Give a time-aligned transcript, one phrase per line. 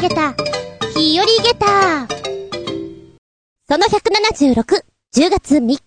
[0.00, 0.32] げた、
[0.96, 2.08] 日和げた。
[3.68, 4.84] その176、
[5.14, 5.82] 10月3日。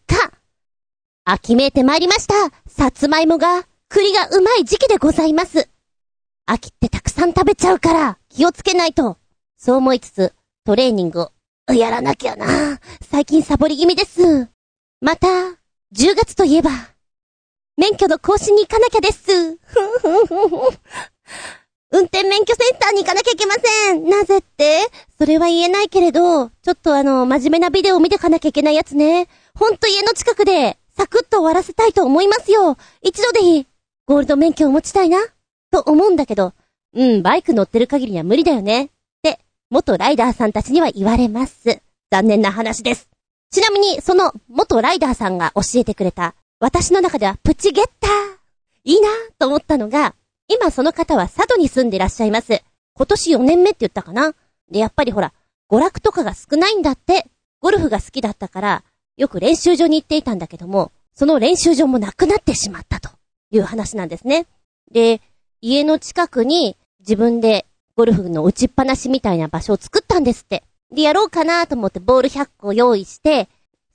[1.25, 2.36] 秋めいてまいりました。
[2.68, 5.68] さつまいもが、栗がうまい時期でございます。
[6.45, 9.18] 秋ってたくさん食べちゃうから、気をつけないと。
[9.57, 10.34] そう思いつつ、
[10.64, 11.21] トレーニング
[11.68, 12.80] を、やらなきゃな。
[13.02, 14.48] 最近サボり気味です。
[15.02, 15.27] また、
[15.95, 16.70] 10月といえば、
[17.77, 19.55] 免許の更新に行かなきゃです。
[19.55, 19.57] ふ
[20.00, 20.77] ふふ
[21.93, 24.10] 運転免許センターに行かなきゃいけません。
[24.10, 24.88] なぜって
[25.20, 29.28] それは言えないけれど、ちょっとあの、真面目なビデオを見てかなきゃいけないやつね。
[29.54, 32.78] ほんと家の近くで、サクッと終わらせたいと思いますよ。
[33.03, 33.67] 一度でいい。
[34.08, 35.20] ゴールド免許を持ちたいな。
[35.72, 36.53] と思うんだけど、
[36.95, 38.86] うん、バイク乗ってる限りには無理だよね。
[38.86, 38.89] っ
[39.22, 39.39] て、
[39.70, 41.80] 元ライダーさんたちには言われます。
[42.12, 43.08] 残念な話です。
[43.52, 48.12] ちなみに、その元ライダーさんが教えてくれた、私の中ではプチゲッター。
[48.84, 50.16] いいなと思ったのが、
[50.47, 52.64] 今その方は佐渡に住んでらっしゃいます。
[52.95, 54.34] 今年4年目って言ったかな
[54.72, 55.34] で、やっぱりほら、
[55.70, 57.28] 娯楽とかが少ないんだって。
[57.59, 58.84] ゴルフが好きだったから、
[59.16, 63.09] よく練習場に行っていたんだけども、その練習場もなくなってしまったと
[63.52, 64.48] いう話なんですね。
[64.92, 65.22] で、
[65.62, 70.64] 家の近くに自分でゴルフの打ちっぱなしみたいな場所を作ったんですって。
[70.92, 73.48] で、やろうかなと思ってボール100個用意して、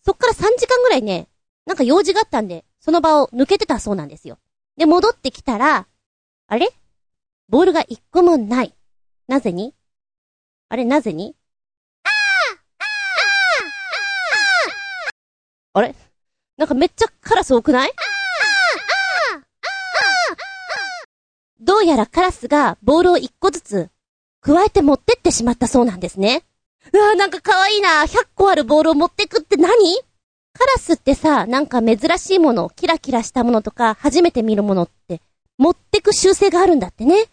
[0.04, 1.28] そっから3時間ぐらいね、
[1.66, 4.38] なんか用事があったんで、その場を抜けてたそうなんですよ。
[4.76, 5.86] で、戻ってきたら、
[6.50, 6.70] あれ？
[7.50, 8.72] ボールが1個もない。
[9.26, 9.74] なぜに？
[10.70, 11.36] あれ、なぜに？
[12.04, 12.10] ああ
[15.74, 15.94] ああれ？
[16.56, 17.92] なんかめっちゃカラス多くない？
[21.60, 23.90] どうやらカラスがボールを一個ずつ
[24.40, 26.44] 加えて持ってってしまったそうなんですね。
[26.94, 28.04] うわなんか可愛いな。
[28.04, 29.68] 100個あるボールを持ってくって何？
[30.54, 35.20] カラスってさ、なんか珍しいもの、キラキラしたものとか、初めて見るものって、
[35.58, 37.26] 持ってく習性があるんだってね。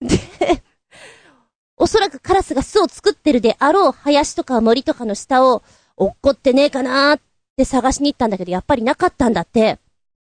[0.00, 0.18] で、
[1.76, 5.62] おそらくカラスが巣を作ってるであろう林とか森とかの下を、
[5.96, 7.20] 落っこってねえかなーっ
[7.56, 9.78] て探しに行ったんだけど、やっぱりなかったんだって。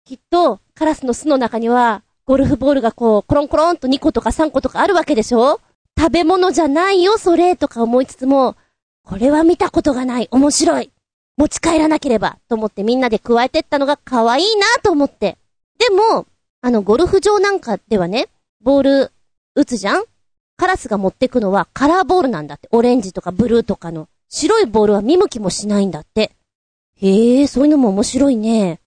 [0.04, 5.60] きっと、カラスの巣の中には、ゴルフボールがこう、コロンコロンと2個とか3個とかあるわけでしょ
[5.98, 8.56] 食べ物じゃないよ、それ、とか思いつつも、
[9.04, 10.90] これは見たことがない、面白い。
[11.36, 15.38] 持ち帰らなければ、と思ってみんなで加えてったのが可愛いなと思って。
[15.78, 16.26] でも、
[16.60, 18.28] あの、ゴルフ場なんかではね、
[18.62, 19.12] ボール、
[19.54, 20.04] 打つじゃん？
[20.56, 22.68] カラスが持ってくのはカラーボールなんだって。
[22.72, 24.08] オレンジとかブルーとかの。
[24.28, 26.32] 白いボールは見向きもしないんだって。
[27.00, 28.80] へえ、そういうのも面白いね。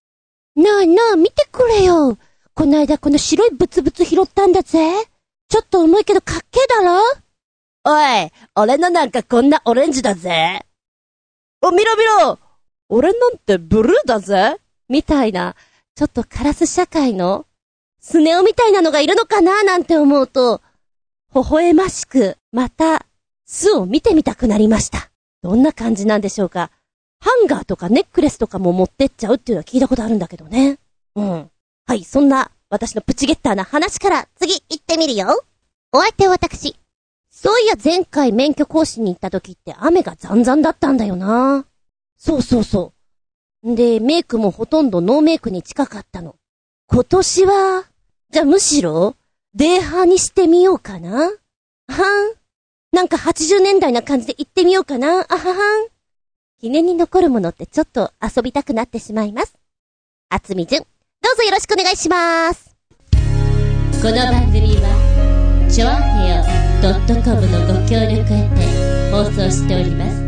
[0.56, 2.18] なあなあ、見てくれよ。
[2.54, 4.80] こないだこの白いブツブツ拾ったんだぜ。
[5.48, 7.02] ちょっと重いけどかっけえだろ？
[7.86, 10.66] おい、俺のなんかこんなオレンジだぜ。
[11.62, 12.38] お、見ろ見ろ
[12.90, 14.58] 俺なんてブルーだぜ
[14.90, 15.56] みたいな、
[15.96, 17.46] ちょっとカラス社会の、
[18.02, 20.62] スネ夫みたいなのがいるのかななんて思うと、
[21.34, 23.06] 微笑ましく、また、
[23.46, 25.12] 巣を見てみたくなりました。
[25.44, 26.72] どんな感じなんでしょうか。
[27.20, 30.80] ハンガーとかネックレスとかも持ってっちゃうっていうのは聞いたことあるんだけどね。
[31.16, 31.52] うん。
[31.86, 35.44] はい、そんな私のプチゲッターな話から次行ってみるよ。
[35.92, 36.76] お相手は私。
[37.30, 41.66] そういや前回免許講師に行った時って雨がザンザンだったんだよな。
[42.18, 42.94] そうそうそ
[43.64, 43.76] う。
[43.76, 46.36] で、メイクもほとんどノーメイクに近かったの。
[46.88, 47.86] 今年は、
[48.32, 49.18] じゃあむしろ、
[49.54, 51.10] デーハーにしてみようかな？
[51.20, 51.34] はん。
[52.94, 55.26] なんか80年代な感じで行ってみようかな？
[55.28, 55.54] あはは
[55.84, 55.88] ん。
[56.62, 59.58] 記念に残るものってちょっと遊びたくなってしまいます。
[60.30, 60.82] あつみじゅん。
[60.82, 60.88] ど
[61.34, 62.74] うぞよろしくお願いします。
[64.02, 66.44] この番組は、ちょあへよ
[67.22, 70.21] .com のご協力へて放送しております。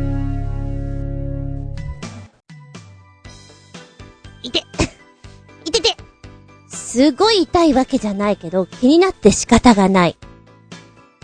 [6.94, 10.18] すごい痛いわけじゃないけど、気になって仕方がない。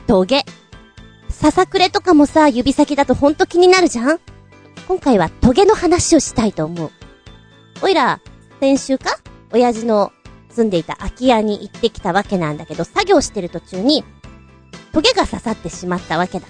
[0.08, 0.44] トゲ。
[1.30, 4.20] ささくれとかもさ、指先だとほんと気になるじゃん？
[4.88, 6.92] 今回はトゲの話をしたいと思う。
[7.84, 8.20] おいら、
[8.60, 9.20] 先週か？
[9.52, 10.12] 親父の
[10.50, 14.04] 住んでいた空き家に行ってきたわけなんだけど、作業してる途中に、
[14.92, 16.48] トゲが刺さってしまったわけだ。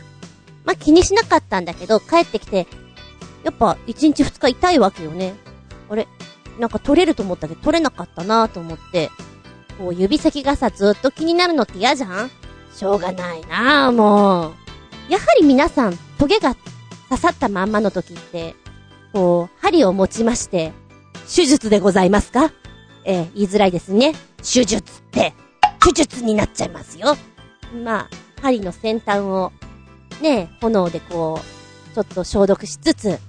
[0.64, 2.68] まあ、気にしなかったんだけど、帰ってきて、
[3.44, 5.34] やっぱ1日2日痛いわけよね。
[5.90, 6.08] あれ？
[6.60, 9.10] なんか取れると思ったけど取れなかったなと思って、
[9.78, 12.32] こう指先がさずっと気になるのって嫌じゃん？
[12.76, 15.12] しょうがないなぁもう。
[15.12, 16.56] やはり皆さん、トゲが
[17.10, 18.56] 刺さったまんまの時って、
[19.12, 20.72] こう、針を持ちまして、
[21.34, 22.52] 手術でございますか？
[23.06, 24.14] えー、言いづらいですね。
[24.38, 25.34] 手術って、
[25.84, 27.18] 手術になっちゃいますよ。
[27.84, 28.10] まあ、
[28.42, 29.52] 針の先端を、
[30.22, 33.20] ね、炎でこう、ちょっと消毒しつつ、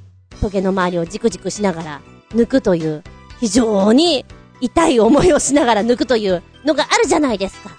[0.40, 2.00] トゲの周りをじくじくしながら
[2.30, 3.02] 抜くという、
[3.40, 4.24] 非常に
[4.60, 7.70] 痛い思いをしながら抜くというのがあるじゃないですか。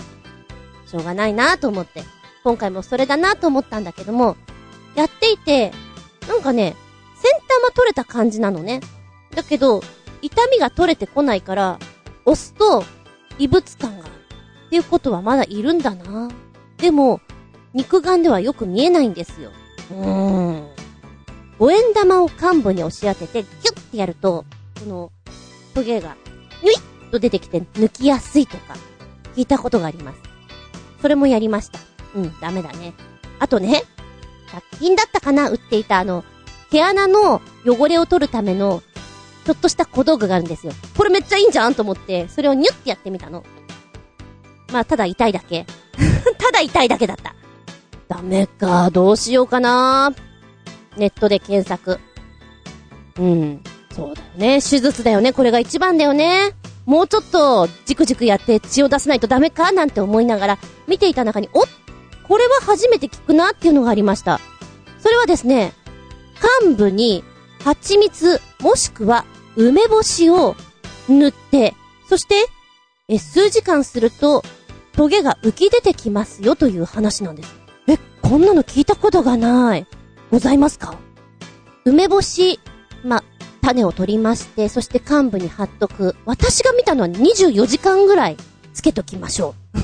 [0.87, 2.03] しょうがないなと思って。
[2.43, 4.35] 今回もそれだなと思ったんだけども、
[4.95, 5.71] やっていて、
[6.27, 6.75] なんかね、
[7.15, 8.81] 先端は取れた感じなのね。
[9.35, 9.81] だけど、
[10.23, 11.79] 痛みが取れてこないから、
[12.25, 12.83] 押すと、
[13.37, 14.11] 異物感がある。
[14.67, 16.29] っていうことはまだいるんだな。
[16.77, 17.21] でも、
[17.73, 19.51] 肉眼ではよく見えないんですよ。
[19.91, 20.67] うーん。
[21.59, 24.45] 五円玉を幹部に押し当てて、ギュッてやると、
[24.79, 25.11] この、
[25.73, 26.15] トゲが、
[26.61, 28.75] ニュイッと出てきて抜きやすいとか、
[29.35, 30.19] 聞いたことがあります。
[31.01, 31.79] それもやりました。
[32.15, 32.93] うん、ダメだね。
[33.39, 33.83] あとね、
[34.75, 35.49] 100均だったかな？
[35.49, 36.23] 売っていたあの、
[36.69, 38.81] 毛穴の汚れを取るための、
[39.45, 40.73] ちょっとした小道具があるんですよ。
[40.95, 43.43] これめっちゃいいんじゃんと思って、それをニュッてやってみたの。
[44.71, 45.65] まあ、ただ痛いだけ。
[46.37, 47.35] ただ痛いだけだった。
[48.07, 50.13] ダメか、どうしようかな
[50.97, 51.99] ネットで検索。
[53.17, 53.63] うん。
[53.93, 54.61] そうだよね。
[54.61, 55.33] 手術だよね。
[55.33, 56.53] これが一番だよね。
[56.85, 60.57] もうちょっと、じくじくやって血を出さないとダメかなんて思いながら、
[60.87, 61.65] 見ていた中に、お
[62.27, 64.39] これは初めて聞くなっていうのがありました。
[64.99, 65.73] それはですね、
[66.63, 67.23] 幹部に、
[67.63, 70.55] 蜂蜜、もしくは、梅干しを
[71.09, 71.75] 塗って、
[72.07, 72.47] そして、
[73.09, 74.43] え、数時間すると、
[74.93, 77.53] トゲが浮き出てきますよという話なんです。
[77.87, 79.85] え、こんなの聞いたことがない。
[80.31, 80.97] ございますか？
[81.83, 82.59] 梅干し、
[83.61, 86.15] 種を取りまして、そして幹部に貼っとく。
[86.25, 88.37] 私が見たのは24時間ぐらい
[88.73, 89.79] つけときましょう。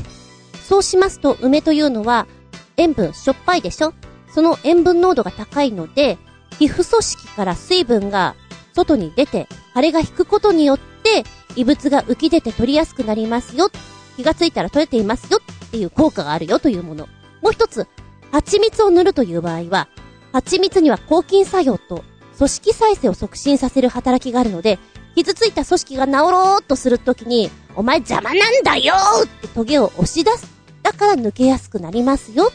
[0.59, 2.27] そうしますと、梅というのは、
[2.75, 3.93] 塩分しょっぱいでしょ？
[4.33, 6.17] その塩分濃度が高いので、
[6.59, 8.35] 皮膚組織から水分が
[8.73, 11.23] 外に出て、腫れが引くことによって、
[11.55, 13.69] 異物が浮き出て取りやすくなりますよ。
[14.15, 17.07] 気がついたら取れていますよっていう効果があるよというもの。
[17.41, 17.87] もう一つ、
[18.31, 19.87] 蜂蜜を塗るという場合は、
[20.33, 22.03] 蜂蜜には抗菌作用と
[22.37, 24.79] 組織再生を促進させる働きがあるので、
[25.15, 28.93] 傷ついた組織が治ろうとするときに、お前邪魔なんだよ
[29.23, 30.47] ってトゲを押し出す。
[30.83, 32.51] だから抜けやすくなりますよ。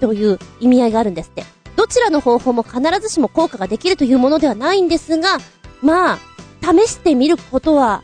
[0.00, 1.44] という意味合いがあるんですって。
[1.76, 5.38] どちらの方法も必ずしも効果ができるというものではないんですが、
[5.82, 6.18] まあ、
[6.62, 8.02] 試してみることは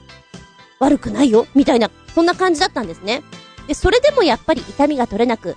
[0.78, 3.22] 悪くないよ、みたいな、そんな感じだったんですね。
[3.66, 5.56] で、それでもやっぱり痛みが取れなく、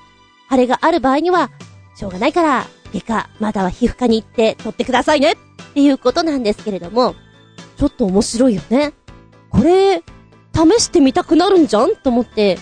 [0.49, 1.51] 腫れがある場合には、
[1.97, 7.15] しょうがないから、外科、まだは皮膚科に行って取ってくださいねっていうことなんですけれども、
[7.77, 8.93] ちょっと面白いよね。
[9.49, 10.03] これ、
[10.53, 12.57] 試してみたくなるんじゃんと思って、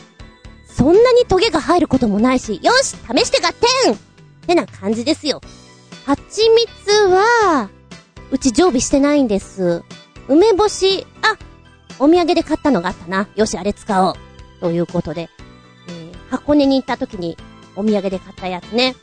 [0.68, 3.54] そんなにトゲが入ることもないし、よし試して合
[3.86, 3.98] 点っ
[4.48, 5.42] てな感じですよ。
[6.06, 7.69] 蜂蜜は、
[8.31, 9.84] うち常備してないんです。
[10.28, 11.38] 梅干し、あ、
[12.00, 13.28] お土産で買ったのがあったな。
[13.36, 14.16] よし、あれ使おう。
[14.60, 15.30] ということで、
[15.88, 17.38] えー箱根に行った時に
[17.75, 18.96] お土産で買ったやつね。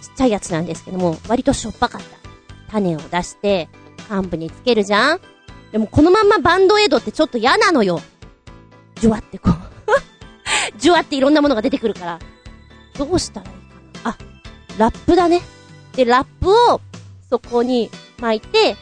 [0.00, 2.25] ちっちゃいやつなんですけども、割としょっぱかった。
[2.70, 3.68] 種を出して、
[4.10, 5.20] 幹部につけるじゃん？
[5.72, 8.00] でもこのまんまバンドエイドってちょっと嫌なのよ。
[8.96, 9.54] ジュワってこう。
[10.78, 12.18] ジュワっていろんなものが出てくるから。
[12.96, 13.56] どうしたらいいか
[14.04, 14.10] な？
[14.10, 14.18] あ、
[14.78, 15.42] ラップだね。
[15.94, 16.80] で、ラップを
[17.28, 17.90] そこに
[18.20, 18.76] 巻いて、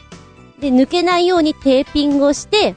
[0.59, 2.75] で、抜けないようにテーピングをして、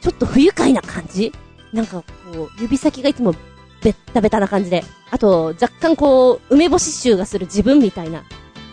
[0.00, 1.32] ちょっと不愉快な感じ？
[1.72, 2.02] なんか
[2.32, 3.34] こう、指先がいつも
[3.82, 4.84] ベッタベタな感じで。
[5.10, 8.24] あと、若干こう、梅干し臭がする自分みたいな。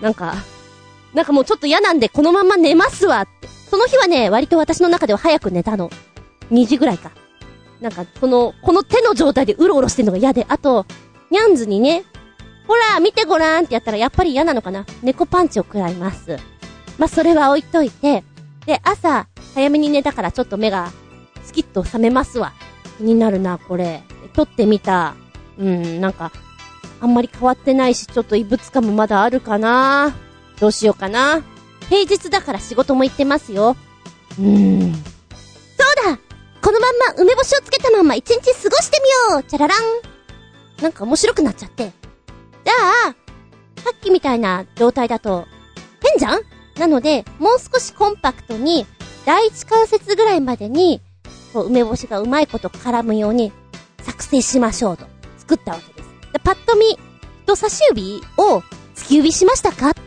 [0.01, 0.35] なんか、
[1.15, 3.47] なんかもうちょっと嫌なんで、このまま寝ますわって。
[3.71, 5.89] その日はね、割と私の中では早く寝たの。
[6.51, 7.11] 2時ぐらいか。
[7.79, 10.85] なんか、この、この手の状態でうろうろしてるのが嫌で、あと、
[11.31, 12.03] ニャンズにね、
[12.67, 16.37] ほら、見てごらんってやったらやっぱり嫌なのかな猫パンチを食らいます。
[16.97, 18.23] まあ、それは置いといて、
[18.65, 20.91] で、朝、早めに寝たからちょっと目が、
[21.43, 22.53] スキッと覚めますわ。
[22.97, 24.03] 気になるな、これ。
[24.33, 25.15] 撮ってみた。
[25.57, 26.33] うん、なんか、
[26.99, 30.13] あんまり変わってないし、ちょっと異物感もまだあるかな。
[30.59, 31.43] どうしようかな。
[31.89, 33.75] 平日だから仕事も行ってますよ。
[34.39, 34.93] うーん。
[34.93, 35.03] そう
[36.13, 36.19] だ
[36.61, 39.79] このまんま梅干しをつけたまんま一日過ごしてみようチャララン
[40.81, 41.83] なんか面白くなっちゃって。
[41.85, 42.73] じゃ
[43.09, 43.15] あ、
[43.81, 45.45] さっきみたいな状態だと、
[46.01, 46.41] 変じゃん？
[46.79, 48.85] なので、もう少しコンパクトに、
[49.25, 51.01] 第一関節ぐらいまでに、
[51.53, 53.51] こう、梅干しがうまいこと絡むように、
[54.01, 55.05] 作成しましょうと、
[55.37, 56.09] 作ったわけです。
[56.33, 56.97] でパッと見、
[57.43, 58.59] 人差し指を
[58.95, 59.91] 突き指しましたか？
[59.91, 60.01] って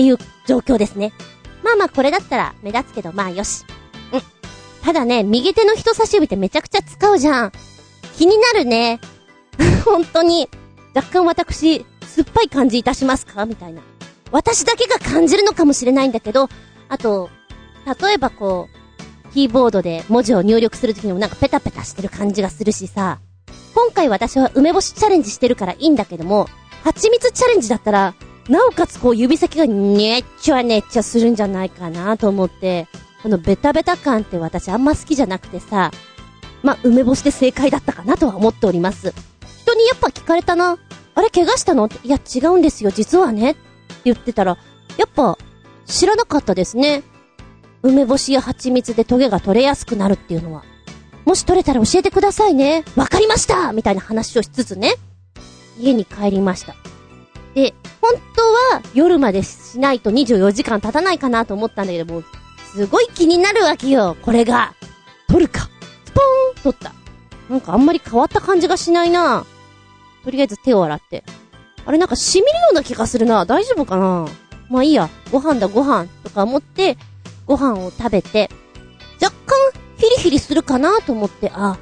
[0.00, 1.12] いう状況ですね。
[1.62, 3.64] まあまあこれだったら目立つけど、まあよし。
[4.12, 4.22] うん。
[4.82, 7.52] ただね、右手の人差し指ってめちゃくちゃ使うじゃん。
[8.16, 9.00] 気になるね。
[9.84, 10.48] 本当に、
[10.94, 13.46] 若干私、酸っぱい感じいたしますか？
[13.46, 13.82] みたいな。
[14.30, 16.48] 私だけが感じるのかもしれないんだけど、
[16.88, 17.30] あと、
[18.00, 18.68] 例えばこ
[19.28, 23.18] う、キーボードで文字を入力するときにもなんかペタペタしてる感じがするしさ、
[23.74, 26.48] 今回私は梅干しチャレンジしてるからいいんだけども、
[26.84, 28.14] 蜂蜜チャレンジだったら、
[28.48, 32.86] なおかつこう指先がねっちゃねっちゃするんじゃないかなと思って、
[33.22, 35.90] このベタベタ感って私あんま好きじゃなくてさ、
[36.62, 39.14] まあ、梅干しで正解だったかなとは思っております。
[39.62, 40.78] 人にやっぱ聞かれたな。
[41.14, 43.52] あれ怪我したの、いや違うんですよ、実はね。
[43.52, 43.60] って
[44.04, 44.58] 言ってたら、
[44.96, 45.38] やっぱ、
[45.86, 47.02] 知らなかったですね。
[47.82, 50.64] 梅干しや蜂蜜でトゲが取れやすくなるっていうのは。
[51.24, 52.84] もし取れたら教えてくださいね。
[52.96, 54.94] わかりましたみたいな話をしつつね。
[55.78, 56.74] 家に帰りました。
[57.54, 58.42] で、本当
[58.76, 62.22] は夜までしないと24時間経たないかなと思ったんだけども、
[62.72, 64.74] すごい気になるわけよ、これが。
[65.28, 65.68] 取るか。
[66.04, 66.92] スポーン取った。
[67.48, 69.44] なんかあんまり変わった感じがしないな
[70.24, 71.24] とりあえず手を洗って。
[71.86, 74.26] あれなんか染みるような気がするな大丈夫かな
[74.70, 75.08] まあいいや。
[75.30, 76.96] ご飯だご飯とか思って、
[77.46, 78.48] ご飯を食べて、
[79.22, 79.56] 若干
[79.98, 81.78] ヒリヒリするかなと思って、あ、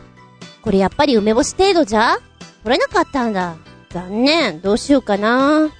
[0.62, 2.18] これやっぱり梅干し程度じゃ?
[2.64, 3.56] 取れなかったんだ。
[3.92, 4.60] 残念。
[4.60, 5.70] どうしようかな。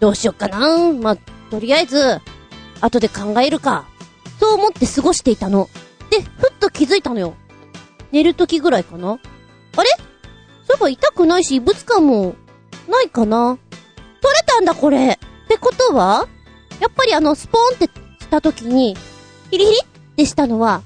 [0.00, 0.92] どうしようかな。
[0.92, 1.16] まあ、
[1.50, 2.20] とりあえず、
[2.80, 3.86] 後で考えるか。
[4.38, 5.68] そう思って過ごしていたの。
[6.10, 7.34] で、ふっと気づいたのよ。
[8.10, 9.18] 寝る時ぐらいかな。
[9.76, 9.90] あれ？
[10.66, 12.34] そういえば痛くないし、異物感も、
[12.88, 13.58] ないかな。
[14.20, 15.18] 取れたんだ、これ。
[15.44, 16.28] ってことは
[16.80, 17.84] やっぱりあの、スポーンって
[18.20, 18.96] した時に、
[19.50, 19.84] ヒリヒリっ
[20.16, 20.82] てしたのは、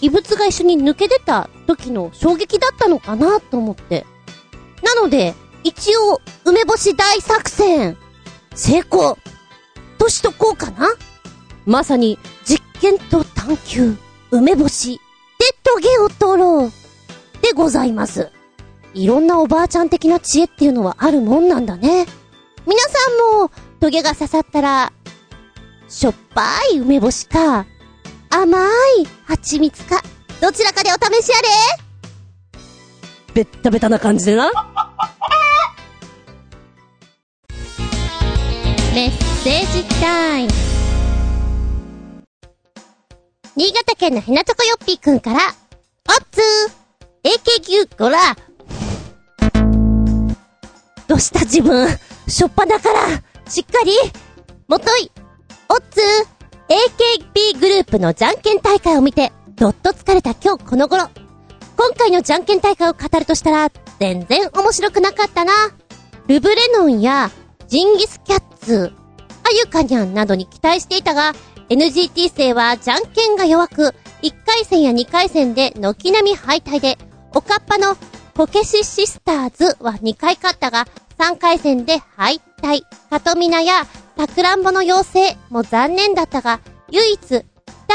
[0.00, 4.06] 異物が一緒に抜け出た時の衝撃だったのかなと思って。
[4.82, 7.96] なので、一応、梅干し大作戦、
[8.54, 9.18] 成功
[9.98, 10.88] としとこうかな
[11.66, 13.96] まさに、実験と探求、
[14.30, 15.00] 梅干し、
[15.38, 16.72] でトゲを取ろう、
[17.42, 18.30] でございます。
[18.94, 22.06] いろんなおばあちゃん的な知恵っていうのはあるもんなんだね。
[22.66, 22.98] 皆さ
[23.36, 23.50] んも、
[23.80, 24.92] トゲが刺さったら、
[25.88, 27.66] しょっぱい梅干しか、
[28.30, 28.70] 甘い
[29.26, 30.02] 蜂蜜か、
[30.40, 31.48] どちらかでお試しあれ
[33.34, 34.69] ベッタベタな感じでな。
[38.92, 39.10] メッ
[39.44, 40.50] セージタイム。
[43.54, 45.46] 新潟県のひなとこよっぴーくんから、おっ
[46.32, 48.18] つー !AKQ ごら
[51.06, 51.88] どうした自分？
[52.26, 53.92] しょっぱだからしっかり？
[54.66, 55.12] もとい
[55.68, 61.08] おっつー !AKB グループのじゃんけん大会を見て、どっと疲れた今日この頃。
[61.76, 63.70] 今回のじゃんけん大会を語るとしたら、
[64.00, 65.52] 全然面白くなかったな。
[66.26, 67.30] ルブレノンや
[67.68, 68.92] ジンギスキャッツ、
[69.44, 71.32] あゆかにゃんなどに期待していたが、
[71.68, 76.98] NGT 生はじゃんけんが弱く、1回戦や2回戦で軒並み敗退で、
[77.34, 77.96] おかっぱの
[78.36, 80.86] こけしシスターズは2回勝ったが、
[81.18, 82.82] 3回戦で敗退。
[83.10, 83.84] かとみなや、
[84.16, 87.44] さくらんぼの妖精も残念だったが、唯一、北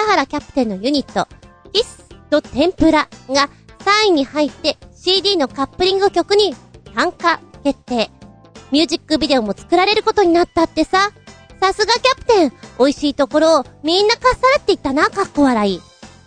[0.08, 1.28] 原キャプテンのユニット、
[1.74, 6.56] キスと天ぷらが3位に入って CD のカップリング曲に
[6.96, 8.10] 参加決定。
[8.72, 11.12] ミュージックビデオも作られることになったってさ。
[11.62, 15.82] さすがキャプテン美味しいところをみんなかっさらっていったな、かっこ笑い。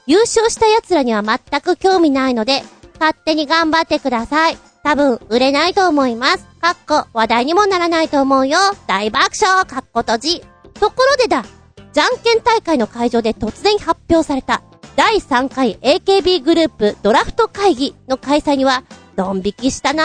[0.06, 2.62] 優勝した奴らには全く興味ないので、
[2.98, 4.58] 勝手に頑張ってください。
[4.82, 6.46] 多分、売れないと思います。
[6.60, 8.58] かっこ、話題にもならないと思うよ。
[8.86, 10.42] 大爆笑、かっこ閉じ。
[10.80, 11.44] ところでだ、
[11.92, 14.62] じゃんけん大会の会場で突然発表された、
[14.96, 18.82] 第3回 AKB グループドラフト会議の開催には、
[19.14, 20.04] ドン引きしたな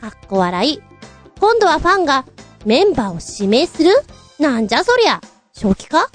[0.00, 0.87] かっこ笑い。
[1.40, 2.24] 今度はファンが
[2.64, 3.90] メンバーを指名する？
[4.38, 5.20] なんじゃそりゃ。
[5.52, 6.10] 正気か？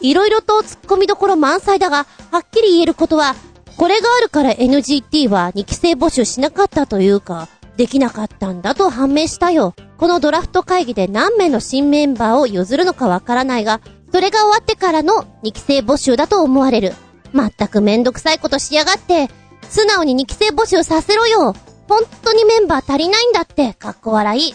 [0.00, 3.34] いろいろと突っ込みどころ満載だが、はっきり言えることは、
[3.76, 9.74] これがあるから NGT は2期生募集しなかったというか、できなかったんだと判明したよ。
[9.96, 13.80] このドラフト会議で何名の新メンバーを譲るのかわからないが、
[14.12, 16.94] それが終わってからの2期生募集だと思われる。
[17.32, 19.28] まったくめんどくさいことしやがって、
[19.70, 21.54] 素直に2期生募集させろよ。
[21.88, 24.54] 本当にメンバー足りないんだって、かっこ笑い。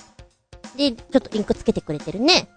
[0.77, 2.47] で、ちょっとインクつけてくれてるね。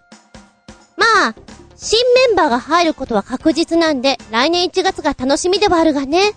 [0.95, 1.35] まあ、
[1.75, 6.33] 新メンバーが入ることは確実なんで、来年1月が楽しみではあるがね。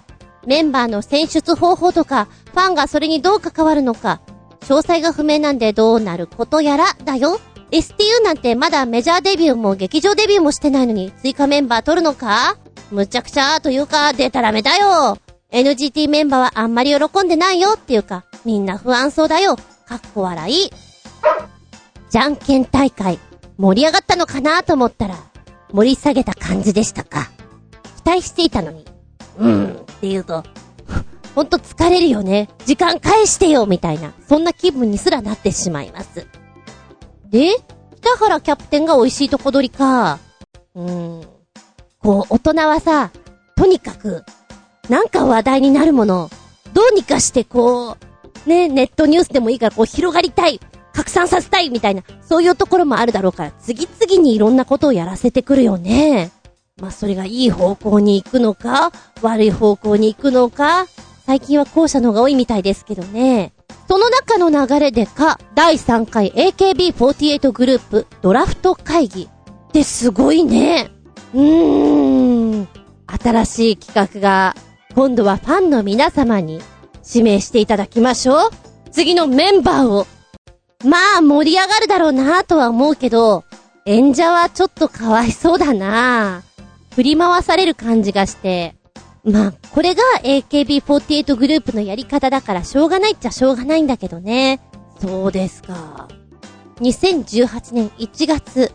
[0.47, 4.21] メンバーの選出方法とか、ファンがそれにどう関わるのか、
[4.63, 7.39] 詳細が不明なんでどうなることやら、だよ。
[7.71, 12.57] STU なんてまだメジャーデビューも劇場デビューもしてないのに追加メンバー取るのか？
[12.93, 15.19] むちゃくちゃというか、出たらめだよ。
[15.51, 19.57] NGT メンバーはあんまり喜んでないよっていうか、みんな不安そうだよ。
[19.87, 20.71] かっこ笑い。
[22.15, 23.19] じゃんけん大会、
[23.59, 25.17] 盛り上がったのかなと思ったら、
[25.73, 27.29] 盛り下げた感じでしたか。
[28.05, 28.85] 期待していたのに、
[29.37, 30.45] うーんって言うと、
[31.35, 32.49] ほんと疲れるよね。
[32.67, 36.29] 時間返してよみたいな、そんな気分にすらなってしまいます。
[37.31, 37.57] で、
[37.97, 40.21] 北原キャプテンが美味しいとこ取りか。
[40.77, 41.27] うーん。
[41.99, 43.11] こう、大人はさ、
[43.57, 44.25] とにかく、
[44.89, 46.31] なんか話題になるもの、
[46.75, 47.97] どうにかしてこ
[48.47, 50.61] う、ね、ネットニュースでもいいからこう広がりたい。
[50.95, 56.31] 拡散させたいみたいな、そういうところもあるだろうから、次々にいろんなことをやらせてくるよね。
[56.81, 60.87] まあ、それがいい方向に行くのか、悪い方向に行くのか、
[61.27, 63.53] 最近は後者の方が多いみたいですけどね。
[63.89, 70.91] その中の流れでか、第3回 AKB48 グループドラフト会議ってすごいね。
[71.35, 72.69] うーん。
[73.07, 74.55] 新しい企画が、
[74.95, 76.61] 今度はファンの皆様に
[77.07, 78.51] 指名していただきましょう。
[78.91, 80.07] 次のメンバーを。
[80.85, 83.45] まあ盛り上がるだろうなとは思うけど、
[83.87, 86.43] 演者はちょっとかわいそうだな
[86.95, 88.77] 振り回される感じがして。
[89.25, 94.61] まあ、これが AKB48 グループのやり方だからしょうがないっちゃしょうがないんだけどね。
[95.01, 96.09] そうですか。
[96.81, 98.73] 2018年1月、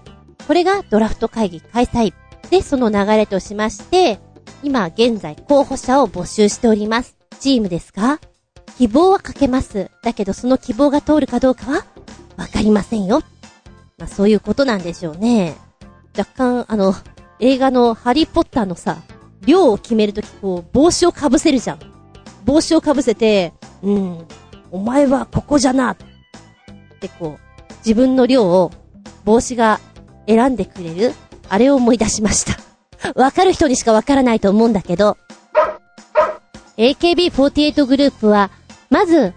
[0.47, 2.13] これがドラフト会議開催。
[2.49, 4.19] で、その流れとしまして、
[4.63, 7.15] 今現在候補者を募集しております。
[7.39, 8.19] チームですか？
[8.79, 9.91] 希望はかけます。
[10.01, 11.85] だけどその希望が通るかどうかは
[12.39, 13.21] わかりませんよ。
[13.97, 15.57] まあそういうことなんでしょうね。
[16.17, 16.95] 若干、あの、
[17.39, 18.97] 映画のハリーポッターのさ、
[19.45, 21.79] 量を決めるときこう、帽子をかぶせるじゃん。
[22.45, 23.53] 帽子をかぶせて、
[23.83, 24.25] うん、
[24.71, 25.91] お前はここじゃな。
[25.91, 25.97] っ
[27.01, 28.71] てこう、自分の量を
[29.25, 29.81] 帽子が
[30.25, 31.13] 選んでくれる
[31.49, 32.57] あれを思い出しました。
[33.19, 35.17] わかる人にしかわからないと思うんだけど、
[36.77, 38.49] AKB48 グループは、
[38.89, 39.33] まず、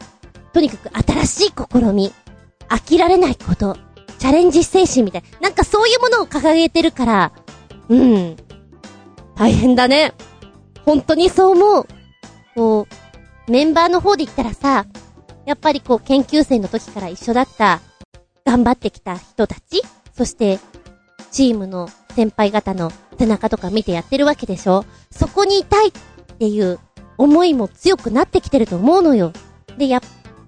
[0.52, 0.88] とにかく
[1.24, 2.12] 新しい試み、
[2.72, 3.76] 飽きられないこと、
[4.18, 5.22] チャレンジ精神みたい。
[5.42, 7.32] なんかそういうものを掲げてるから、
[7.90, 8.36] うん。
[9.36, 10.14] 大変だね。
[10.86, 11.86] 本当にそう思う。
[12.54, 12.86] こ
[13.46, 14.86] う、メンバーの方で言ったらさ、
[15.44, 17.82] やっぱりこう研究生の時から一緒だった、
[18.46, 19.82] 頑張ってきた人たち
[20.16, 20.58] そして、
[21.30, 25.92] チームの先輩方の背中とか見てやってるわけでしょそこにいたいっ
[26.38, 26.78] ていう
[27.18, 29.32] 思いも強くなってきてると思うのよ。
[29.76, 30.00] で、やっ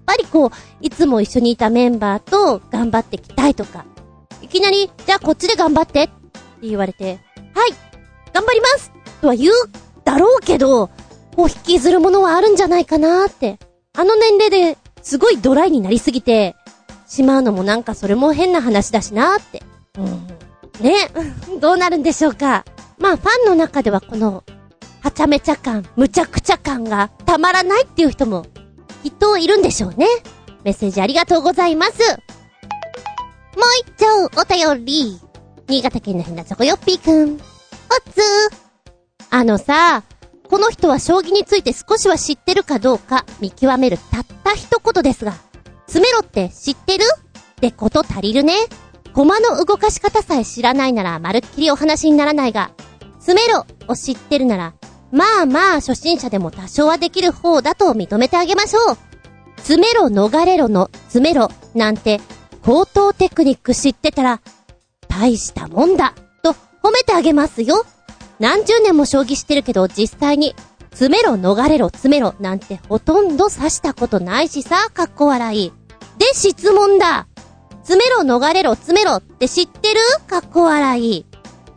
[0.05, 0.49] ぱりこう、
[0.81, 3.85] いつも一緒にいたメンバーと頑張ってきたいとか、
[4.41, 6.13] いきなり、じゃあこっちで頑張ってって
[6.61, 7.19] 言われて、
[7.53, 7.73] はい
[8.33, 9.53] 頑張りますとは言う
[10.03, 10.87] だろうけど、
[11.35, 13.57] こう引きずるものはあるんじゃないかなって。
[13.97, 16.55] あの年齢ですごいドライになりすぎて、
[17.07, 19.63] しまうのもなんかそれも変な話だしなって。
[19.97, 20.27] うん。
[20.83, 20.95] ね、
[21.61, 22.65] どうなるんでしょうか。
[22.97, 24.43] まあファンの中ではこの、
[25.01, 28.45] はちゃめちゃ感、むちゃくちゃ感がたまらないっていう人も、
[29.05, 30.07] きっといるんでしょうね。
[30.63, 31.91] メッセージありがとうございます。
[31.91, 32.19] もう
[33.81, 35.19] 一丁お便り。
[35.67, 37.35] 新潟県のひなちょこよっぴーくん。
[37.35, 37.37] お
[38.11, 38.21] つー。
[39.29, 40.01] あのさ、
[40.49, 45.33] この人は将棋について少しは知ってるかどうか見極めるたった一言ですが、
[45.85, 47.03] 詰めろって知ってる？
[47.05, 48.55] ってこと足りるね。
[49.13, 52.71] 駒の動かし方さえ知らないならまるっきりお話にならないが、
[53.19, 54.73] 詰めろを知ってるなら、
[55.15, 58.97] まあまあ初心者でも多少はできる方だと認めてあげましょう。
[59.59, 62.19] 詰めろ逃れろの詰めろなんて
[62.61, 64.41] 高等テクニック知ってたら、
[65.07, 66.51] 大したもんだと
[66.83, 67.85] 褒めてあげますよ。
[68.39, 70.53] 何十年も将棋してるけど実際に、
[70.91, 75.71] 詰めろ逃れろ詰めろなんてほとんど指したことないしさ、かっこ笑い。
[76.17, 77.27] で質問だ
[77.83, 80.01] 詰めろ、逃れろ、詰めろって知ってる？
[80.27, 81.25] かっこ笑い。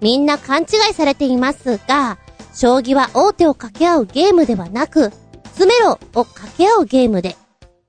[0.01, 2.19] みんな勘違いされていますが、
[2.59, 5.13] 将棋は王手を掛け合うゲームではなく、
[5.45, 7.37] 詰めろを掛け合うゲームで、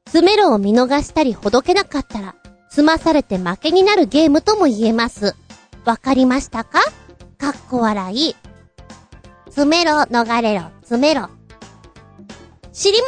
[0.05, 2.36] 詰めろを見逃したりほどけなかったら、
[2.69, 5.36] 済まされて負けになるゲームとも言えます。
[5.86, 6.82] わかりましたか？
[7.39, 8.36] かっこ笑い。
[9.45, 11.29] 詰めろ、逃れろ、詰めろ。
[12.71, 13.08] 知りま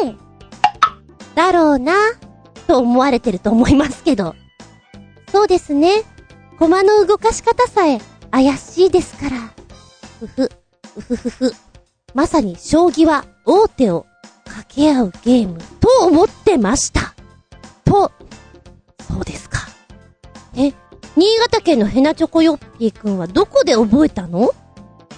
[0.00, 0.18] せん
[1.34, 1.92] だろうな？
[2.66, 4.34] と思われてると思いますけど。
[5.30, 6.02] そうですね。
[6.58, 9.36] 駒の動かし方さえ怪しいですから。
[10.20, 10.50] ふふ、
[11.00, 11.52] ふふふ。
[12.14, 14.06] まさに将棋は王手を
[14.44, 17.14] 掛け合うゲームと思ってました。
[17.84, 18.12] と、
[19.08, 19.66] そうですか。
[20.56, 20.72] え、
[21.16, 24.50] 新潟県のヘナチョコヨッピーくんはどこで覚えたの？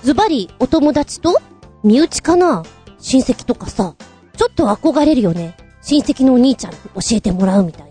[0.02, 1.40] ズバリお友達と
[1.84, 2.64] 身内かな？
[2.98, 3.94] 親戚とかさ、
[4.36, 5.56] ちょっと憧れるよね。
[5.82, 6.78] 親戚のお兄ちゃん教
[7.12, 7.90] えてもらうみたいな。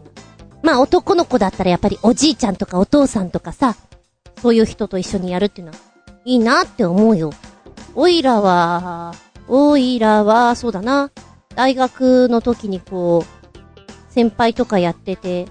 [0.61, 3.75] まあ男の子だったらやっぱりおじいちゃんとかお父さんとかさ、
[4.41, 5.79] そういう人と一緒にやるっていうのは、
[6.25, 7.31] いいなって思うよ。
[7.95, 9.13] おいらは、
[9.47, 11.11] おいらは、そうだな。
[11.55, 15.47] 大学の時にこう、先輩とかやってて、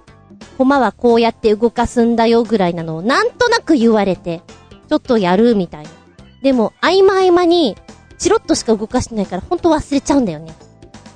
[0.57, 4.43] 駒はこうやって動かすんだよぐらいなのをなんとなく言われて、
[4.89, 5.91] ちょっとやるみたいな。
[6.43, 7.77] でも、合間合間に、
[8.19, 10.55] チロッとしか動かしてないから、ほんと忘れちゃうんだよね。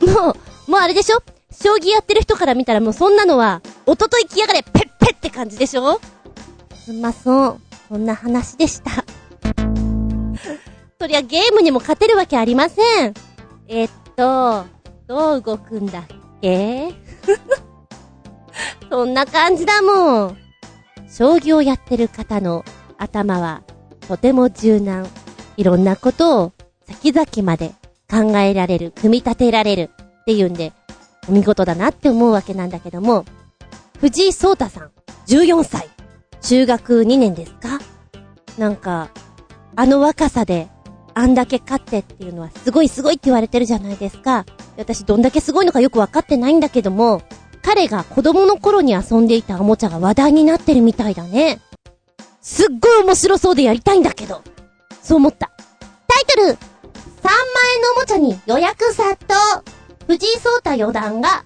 [0.00, 0.32] も
[0.66, 1.22] う、もうあれでしょ？
[1.50, 6.00] 将棋やってる人から見たらもうそんなのは、おととい来やがれ、ペッペッって感じでしょ？
[6.84, 7.60] すんまそう。
[7.88, 9.01] そんな話でした。
[11.02, 13.14] そりゃゲームにも勝てるわけありません。
[13.66, 14.64] えっと、
[15.08, 16.02] どう動くんだっ
[16.40, 16.94] け？
[18.88, 20.36] そんな感じだもん。
[21.10, 22.64] 将棋をやってる方の
[22.98, 23.62] 頭は
[24.06, 25.08] とても柔軟。
[25.56, 26.52] いろんなことを
[26.86, 27.74] 先々まで
[28.08, 30.72] 考えられる、組み立てられるっていうんで、
[31.28, 33.24] お見事だなって思うわけなんだけども、
[33.98, 34.90] 藤井聡太さん、
[35.26, 35.88] 14歳。
[36.42, 37.80] 中学2年ですか？
[38.56, 39.08] なんか、
[39.74, 40.68] あの若さで、
[41.14, 44.44] あんだけ勝ってっていうのはすごいすごいって言われてるじゃないですか。
[44.76, 47.22] 私どんだけすごいのかよくわかってないんだけども、
[47.62, 51.60] 彼が子供の頃に遊んでいたおもちゃが話題になってるみたいだね。
[52.40, 54.42] すっごい面白そうでやりたいんだけど。
[55.02, 55.50] そう思った。
[56.08, 59.38] タイトル !3 万円のおもちゃに予約殺到
[60.06, 61.44] 藤井聡太四段が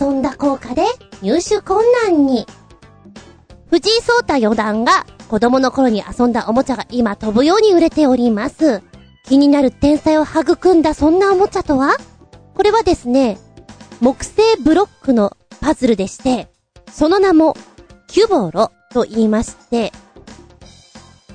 [0.00, 0.84] 遊んだ効果で
[1.22, 2.46] 入手困難に。
[3.70, 8.82] 藤井聡太四段が子供の頃に遊んだおもちゃが今飛ぶように売れております。
[9.28, 11.96] 気になる天才を育んだそんなおもちゃとは？
[12.54, 13.36] これはですね、
[14.00, 16.48] 木製ブロックのパズルでして、
[16.90, 17.54] その名も、
[18.06, 19.92] キュボロと言いまして、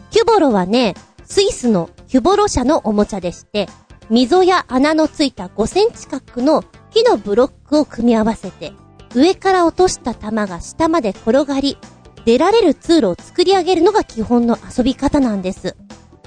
[0.10, 3.70] キュボロはね、スイスのキュボロ社のおもちゃでして、
[4.10, 8.74] 溝や穴のついた5センチ角の木のブロックを組み合わせて、
[9.14, 11.78] 上から落とした玉が下まで転がり、
[12.26, 15.76] 出られる通路を作り上げるのが基本の遊び方なんです。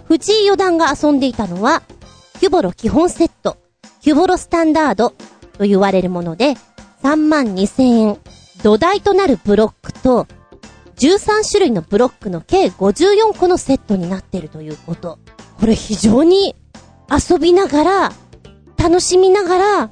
[0.08, 1.82] 藤井四段が遊んでいたのは、
[2.38, 3.56] キュボロ基本セット、
[4.00, 5.10] キュボロスタンダード
[5.58, 6.54] と言われるもので、
[7.02, 8.18] 3万2千円、
[8.62, 10.26] 土台となるブロックと、
[10.96, 15.18] 13種類のブロックの計54個のセットになっているということ。
[15.58, 16.54] これ非常に
[17.10, 18.12] 遊びながら、
[18.76, 19.90] 楽しみながら、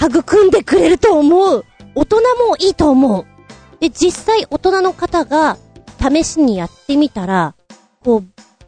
[0.00, 1.64] 育んでくれると思う。
[1.96, 2.16] 大人
[2.48, 3.26] もいいと思う。
[3.80, 5.56] で、実際大人の方が
[6.00, 7.54] 試しにやってみたら、
[8.04, 8.22] こ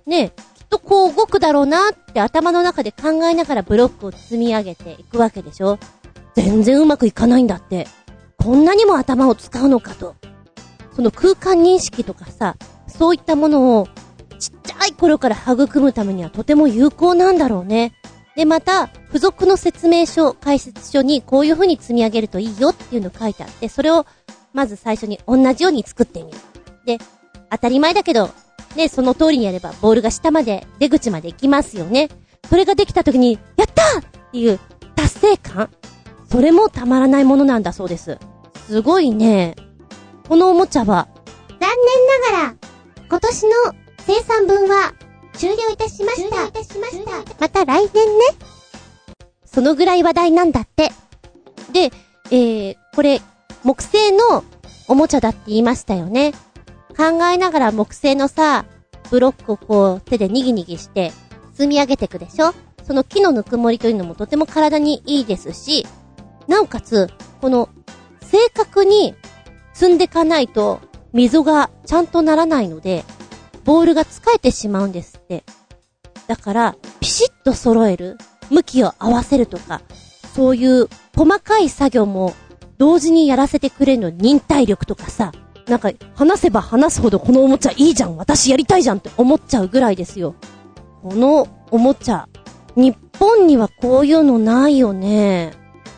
[0.07, 0.33] う、ね、
[0.68, 5.79] とこう動くだろうなって頭の中で考えながらブロックを積み上げていくわけでしょ
[6.35, 7.87] 全然うまくいかないんだって。
[8.46, 10.14] こんなにも頭を使うのかと。
[10.94, 13.88] その空間認識とかさ、そういったものを
[14.38, 17.92] ちっちゃい頃から育むためにはとても有効なんだろうね。
[18.37, 24.07] で、また、付属の説明書、解説書にこういう風に積み上げるといいよっていうの書いてあって、それを
[24.52, 26.38] まず最初に同じように作ってみる。
[26.85, 26.98] で、
[27.50, 28.31] 当たり前だけど、
[28.77, 32.09] ね、その通りにやればボールが下まで、出口まで行きますよね。
[32.49, 34.61] それができた時に、やったーっていう
[34.95, 35.71] 達成感
[36.31, 38.19] それもたまらないものなんだそうです。
[38.69, 39.57] すごいね。
[40.29, 41.09] このおもちゃは、
[41.49, 41.71] 残
[42.31, 42.57] 念ながら、
[43.09, 43.51] 今年の
[44.01, 44.93] 生産分は
[45.35, 46.37] 終了いたしました。
[46.37, 47.11] 終了いたしました。
[47.41, 48.25] また来年ね。
[49.45, 50.91] そのぐらい話題なんだって。
[51.73, 51.91] で、
[52.31, 53.21] えー、これ、
[53.62, 54.45] 木製の
[54.89, 56.33] おもちゃだって言いましたよね。
[56.96, 58.64] 考えながら木製のさ、
[59.11, 61.12] ブロックをこう手でにぎにぎして
[61.52, 62.54] 積み上げていくでしょ？
[62.85, 65.87] その木のぬくもりというのもとても体にいいですし、
[66.46, 67.68] なおかつ、この、
[68.20, 69.14] 正確に
[69.74, 70.80] 積んでかないと、
[71.12, 73.04] 溝がちゃんとならないので、
[73.64, 75.44] ボールが使えてしまうんですって。
[76.28, 78.18] だから、ピシッと揃える、
[78.50, 79.80] 向きを合わせるとか、
[80.35, 82.35] そういう細かい作業も
[82.78, 85.32] 同時にやらせてくれるの忍耐力とかさ、
[85.66, 90.35] なんか話せば話すほどこのおもちゃいいじゃん、私やりたいじゃんって思っちゃうぐらいですよ。
[91.02, 92.29] このおもちゃ、
[92.76, 95.52] 日本にはこういうのないよね。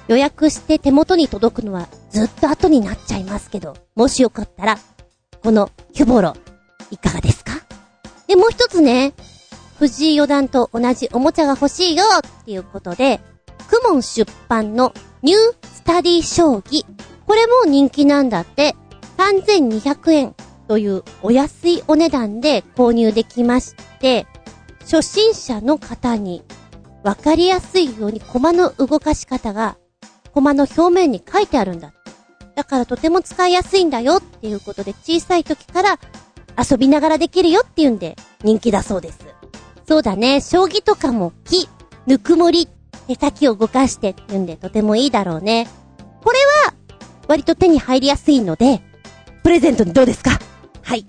[0.06, 4.78] 予約して手元に届くのはずっと後になっちゃいますけど、もしよかったら、
[5.42, 6.34] このキュボロ、
[6.90, 7.52] いかがですか？
[8.26, 9.12] で、もう一つね、
[9.78, 12.04] 藤井四段と同じおもちゃが欲しいよ
[12.42, 13.20] っていうことで、
[13.68, 16.86] クモン出版のニュースタディ将棋。
[17.26, 18.74] これも人気なんだって、
[19.18, 20.34] 3200円
[20.68, 24.26] というお安いお値段で購入できまして、
[24.80, 26.42] 初心者の方に
[27.02, 29.76] わかりやすいように駒の動かし方が
[30.32, 31.92] コマの表面に書いてあるんだ。
[32.54, 35.98] だからとても使いやすいんだよっていうことで小さい時から
[36.58, 39.18] 遊びながらできるよっていうんで人気だそうです。
[39.86, 41.68] そうだね、将棋とかも木、
[42.06, 42.68] ぬくもり、
[43.06, 45.68] 手先を動かしてっていうんでとてもいいだろうね。
[46.22, 46.74] これは
[47.26, 48.82] 割と手に入りやすいので、
[49.48, 50.38] プレゼントにどうですか？
[50.82, 51.06] はい。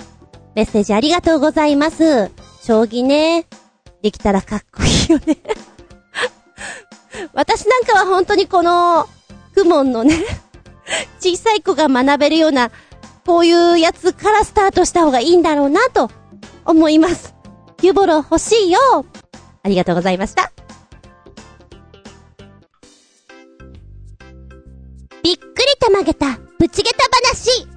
[0.56, 2.32] メッセージありがとうございます。
[2.64, 3.46] 将棋ね。
[4.02, 5.38] できたらかっこいいよね
[7.36, 9.10] 私なんかは本当にこの、
[9.54, 10.24] クモンのね
[11.20, 12.72] 小さい子が学べるような、
[13.26, 16.10] こういうやつからスタートした方がいいんだろうなと
[16.64, 17.36] 思います。
[17.82, 18.80] ユボロ欲しいよ
[19.64, 20.54] ありがとうございました。
[25.24, 27.68] びっくりたまげた、ぶちげた話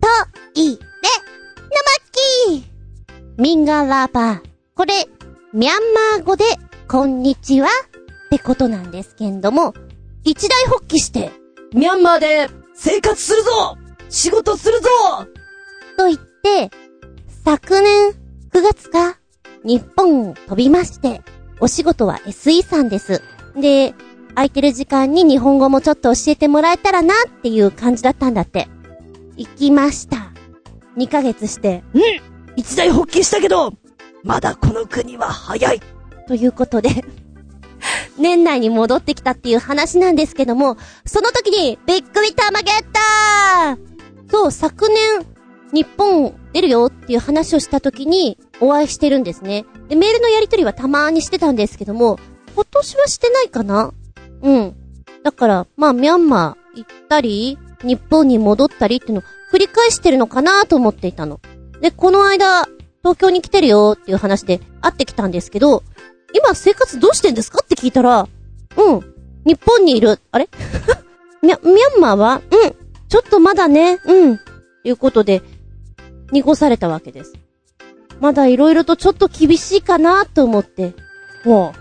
[0.00, 0.06] と、
[0.54, 2.64] いれ、のまき
[3.36, 4.40] ミンガラバー。
[4.74, 4.94] これ、
[5.52, 6.44] ミャンマー語で、
[6.88, 9.74] こんにちはってことなんですけんども、
[10.24, 11.30] 一大発起して、
[11.74, 13.76] ミャンマーで生活するぞ
[14.08, 14.88] 仕事するぞ
[15.96, 16.70] と言って、
[17.44, 18.12] 昨年
[18.52, 19.18] 9月か、
[19.64, 21.20] 日本を飛びまして、
[21.60, 23.22] お仕事は SE さんです。
[23.54, 23.94] で、
[24.34, 28.68] 空いてる時間に日本語もちょっと教えてもらえたらなっていう感じだったんだって。
[29.40, 30.32] 行きました。
[30.98, 31.82] 2ヶ月して。
[31.94, 32.02] うん
[32.56, 33.72] 一大発起したけど、
[34.22, 35.80] まだこの国は早い。
[36.28, 36.90] ということで、
[38.18, 40.76] 年内に戻ってきたっていう話なんですけども、
[41.06, 45.24] その時に、びっくりたまゲッターそう、昨年、
[45.72, 49.64] 日本出るよっていう話をした時に、お会いしてるんですね。
[49.88, 52.18] で、メールのやり取りはたまーにしてたんですけども、
[52.54, 53.94] 今年はしてないかな？
[54.42, 54.76] うん。
[55.22, 61.40] だから、まあ、ミャンマー行ったり、日本に戻ったりっていうのを繰り返してるのかなと思っていたの。
[61.80, 62.66] で、この間、
[63.02, 65.82] 東京に来てるよっていう話で会ってきたんですけど、
[66.34, 68.28] 今生活どうしてんですかって聞いたら、
[68.76, 69.00] うん、
[69.44, 70.20] 日本にいる。
[70.30, 70.48] あれ？
[71.42, 72.42] ミャ、ミャンマーは？
[72.50, 72.74] うん、
[73.08, 74.38] ちょっとまだね、うん。
[74.38, 74.44] と
[74.84, 75.42] いうことで、
[76.32, 77.32] 濁されたわけです。
[78.20, 80.94] まだ色々とちょっと厳しいかなと思って。
[81.42, 81.72] ほ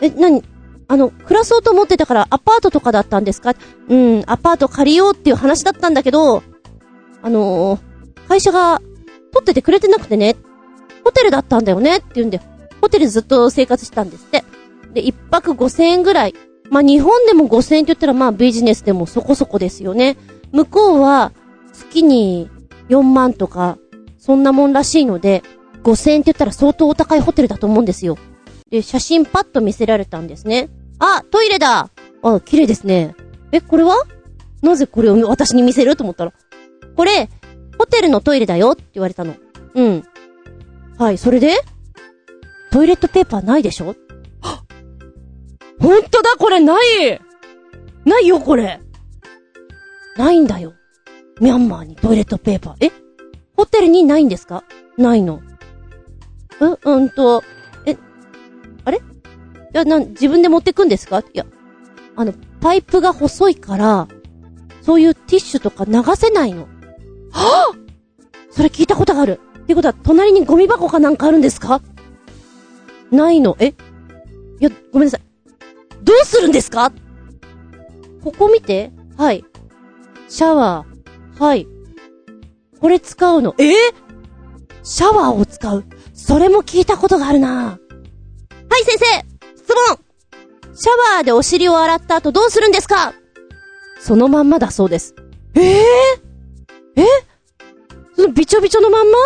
[0.00, 0.42] え、なに
[0.86, 3.54] あの、暮らそうと思ってたからアパートとかだったんですか？
[3.88, 6.42] うん、アパート借りようっていう話だったんだけど、
[7.22, 7.80] あのー
[8.26, 8.80] 会社が
[9.32, 10.36] 取っててくれてなくてね、
[11.04, 12.40] ホテルだったんだよねって言うんで、
[12.80, 14.44] ホテルずっと生活したんですって。
[14.94, 16.34] で、一泊5000円ぐらい。
[16.70, 20.16] まあ、日本でも5000円って言ったらまあビジネスでもそこそこですよね。
[20.52, 21.32] 向こうは
[21.74, 22.48] 月に
[22.88, 23.76] 4万とか、
[24.18, 25.42] そんなもんらしいので、
[25.82, 28.16] 5000円って言ったら相当お高いホテルだと思うんですよ。
[28.74, 30.68] で、写真パッと見せられたんですね。
[30.98, 31.90] あ、トイレだ
[32.22, 33.14] あ、綺麗ですね。
[33.52, 34.02] え、これは？
[34.62, 35.94] なぜこれを私に見せる？
[35.94, 36.32] と思ったら。
[36.96, 37.30] これ、
[37.78, 39.36] ホテルのトイレだよって言われたの。
[39.74, 40.02] うん。
[40.98, 41.54] はい、それで？
[42.72, 43.94] トイレットペーパーないでしょ？
[45.80, 47.20] ほんとだ、これない
[48.04, 48.80] ないよ、これ。
[50.16, 50.74] ないんだよ。
[51.40, 52.86] ミャンマーにトイレットペーパー。
[52.86, 52.92] え？
[53.56, 54.64] ホテルにないんですか？
[54.98, 55.42] ないの。
[56.60, 57.44] う、うんと、
[59.74, 61.18] いや、な、自分で持ってくんですか？
[61.18, 61.44] いや、
[62.14, 64.06] あの、パイプが細いから、
[64.82, 66.68] そういうティッシュとか流せないの。
[67.32, 67.84] はぁ
[68.52, 69.40] それ聞いたことがある。
[69.58, 71.80] ってことは、隣にゴミ箱かなんかあるんですか？
[73.10, 73.56] ないの。
[73.58, 73.68] え？
[73.68, 73.72] い
[74.60, 75.20] や、ごめんなさい。
[76.04, 76.92] どうするんですか？
[78.22, 78.92] ここ見て。
[79.16, 79.44] はい。
[80.28, 81.42] シャワー。
[81.42, 81.66] はい。
[82.80, 83.56] これ使うの。
[83.58, 83.72] え？
[84.84, 85.84] シャワーを使う？
[86.12, 87.78] それも聞いたことがあるな
[88.70, 89.33] はい、先生
[89.64, 89.98] 質問
[90.74, 93.14] シャワーでお尻を洗った後どうするんですか？
[93.98, 95.14] そのまんまだそうです。
[95.54, 95.84] ええ
[96.96, 97.06] え？
[98.14, 99.16] そのびちょびちょのまんま？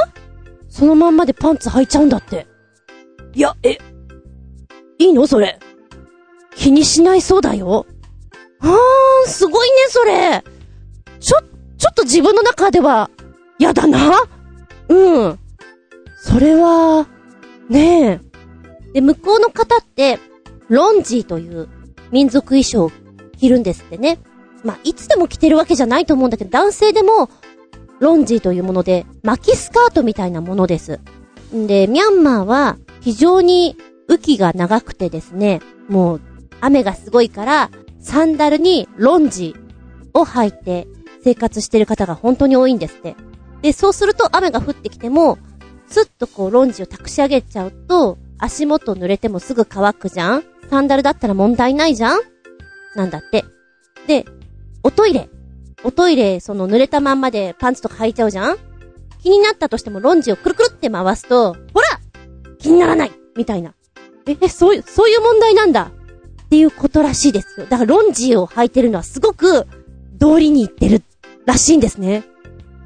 [0.68, 2.46] そのまんまでパンツ履いちゃうんだって。
[3.34, 3.78] いや、え、
[4.98, 5.26] いいの？
[5.26, 5.58] それ。
[6.54, 7.86] 気にしないそうだよ。
[8.60, 10.44] あー、すごいね、それ。
[11.18, 11.40] ちょ、
[11.78, 13.10] ちょっと自分の中では、
[13.58, 14.12] やだな。
[14.88, 15.38] うん。
[16.20, 17.08] それは、
[17.68, 18.20] ね
[18.92, 18.92] え。
[18.94, 20.18] で、向こうの方って、
[20.68, 21.68] ロンジーという
[22.10, 22.92] 民族衣装を
[23.38, 24.18] 着るんですってね。
[24.64, 27.30] まあ、いつでも着てるわけじゃないと思うんだけど、男性でも、
[28.00, 31.00] ロンジーというもので、巻きスカートみたいなものです。
[31.54, 33.76] んで、ミャンマーは、非常に
[34.08, 36.20] 雨季が長くてですね、もう、
[36.60, 39.54] 雨がすごいから、サンダルにロンジ
[40.14, 40.86] を履いて
[41.22, 43.16] 生活してる方が本当に多いんですって。
[43.62, 45.38] で、そうすると雨が降ってきても、
[45.88, 52.20] スッとこうロンジを託し上げちゃうと、足元濡れてもすぐ乾くじゃんサンダルだったら問題ないじゃん？
[52.94, 53.44] なんだって。
[54.06, 54.24] で、
[54.82, 55.28] おトイレ。
[55.84, 58.56] おトイレ、その濡れたまんまでパンツとか履いちゃうじゃん？
[59.22, 61.86] 気になったとしてもロンジをくるくるって回すと、ほら
[62.58, 63.74] 気にならないみたいな。
[64.26, 65.92] え、え、そういう、そういう問題なんだ
[66.44, 67.66] っていうことらしいですよ。
[67.66, 69.66] だからロンジを履いてるのはすごく
[70.14, 71.02] 道理に行ってる
[71.46, 72.24] らしいんですね。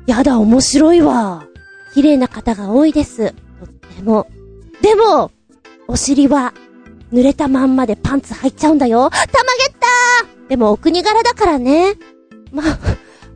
[0.07, 1.47] やだ、面白いわ。
[1.95, 3.33] 綺麗な方が多いです。
[3.61, 4.27] とっても。
[4.81, 5.31] でも、
[5.89, 6.55] お尻は
[7.13, 9.11] 濡れたまんまでパンツ履いちゃうんだよ。
[9.11, 11.95] たまげったでもお国柄だからね。
[12.51, 12.67] まあ、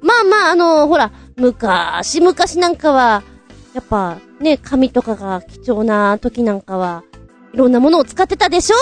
[0.03, 3.23] まあまあ、あの、ほら、昔、昔なんかは、
[3.75, 7.05] やっぱ、ね、紙とかが貴重な時なんかは、
[7.53, 8.77] いろんなものを使ってたでしょ？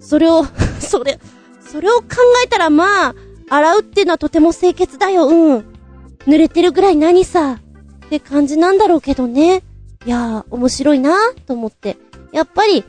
[0.00, 0.44] それを、
[0.80, 1.18] それ、
[1.60, 2.06] それを考
[2.44, 3.14] えたらまあ、
[3.48, 5.64] 洗うっていうのはとても清潔だよ、うん。
[6.26, 7.58] 濡れてるぐらい何さ、
[8.06, 9.62] って感じなんだろうけどね。
[10.06, 11.14] いやー、面白いな
[11.46, 11.96] と思って。
[12.32, 12.84] やっぱり、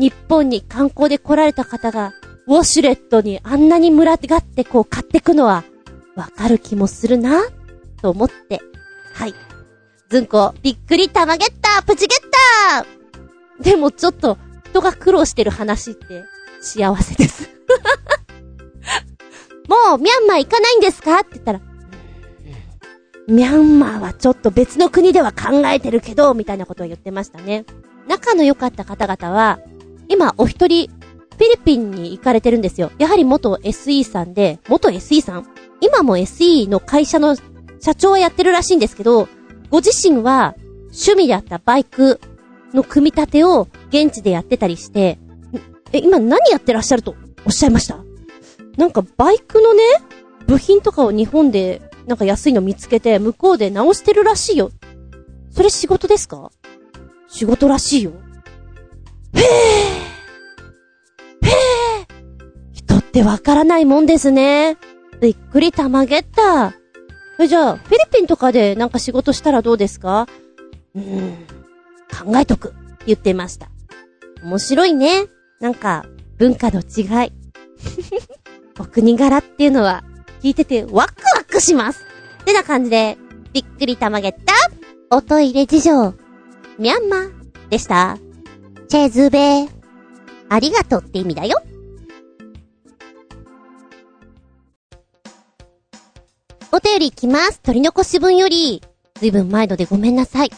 [0.00, 2.14] 日本に観光で来られた方が、
[2.46, 5.62] ウォシュレットにあんなに群がってこう買ってくのは、
[6.16, 7.42] わかる気もするな
[8.00, 8.62] と思って。
[9.12, 9.34] はい。
[10.08, 12.20] ずんこ、びっくりたまげったプチゲッ
[12.78, 12.86] タ
[13.62, 14.38] でもちょっと、
[14.70, 16.24] 人が苦労してる話って、
[16.62, 17.50] 幸せです。
[19.68, 21.18] もう、ミャンマー行かないんですか？
[21.18, 21.60] って言ったら、
[23.28, 27.66] ミャンマーはちょっと別の国では考えてるけど、みたいなことを言ってましたね。
[28.08, 29.60] 仲の良かった方々は、
[30.10, 32.90] 今お一人フィリピンに行かれてるんですよ。
[32.98, 35.46] やはり元 SE さんで、元 SE さん？
[35.80, 37.36] 今も SE の会社の
[37.80, 39.28] 社長はやってるらしいんですけど、
[39.70, 40.54] ご自身は
[40.88, 42.20] 趣味であったバイク
[42.74, 45.18] の組み立てを現地でやってたりして、
[45.92, 47.14] え、今何やってらっしゃると
[47.46, 48.04] おっしゃいました？
[48.76, 49.82] なんかバイクのね、
[50.46, 54.72] 部品とかを日本でなんか安いの見つけて向こうで直してるらしいよ。
[55.50, 56.50] それ仕事ですか？
[57.28, 58.12] 仕事らしいよ。
[59.32, 59.89] へえ
[63.10, 64.76] ってわからないもんですね。
[65.20, 66.74] びっくりたまげった。
[67.40, 70.28] え、じゃあ、フィリピンとかでなんか仕事したらどうですか？
[70.94, 71.36] うーん、
[72.24, 72.72] 考えとく、
[73.06, 73.68] 言ってました。
[74.44, 75.26] 面白いね。
[75.60, 76.06] なんか、
[76.38, 77.32] 文化の違い。
[78.78, 80.04] お国柄っていうのは、
[80.42, 82.04] 聞いててワクワクします。
[82.42, 83.18] ってな感じで、
[83.52, 84.54] びっくりたまげった、
[85.14, 86.14] おトイレ事情、
[86.78, 87.32] ミャンマー
[87.70, 88.18] でした。
[88.88, 89.68] チェズベー
[90.48, 91.60] ありがとうって意味だよ。
[96.72, 97.60] お便り行きます。
[97.62, 98.80] 取り残し分より、
[99.18, 100.50] ずいぶん前のでごめんなさい。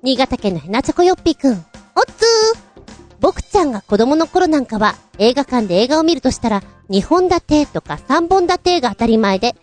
[0.00, 1.54] 新潟県のヘナチョコヨッピーくん。
[1.54, 1.58] おっ
[2.06, 2.84] つー
[3.18, 9.56] 僕ちゃんが子供の頃なんかは、映画館で映画を見るとしたら、2本立てとか3本立てが当たり前で、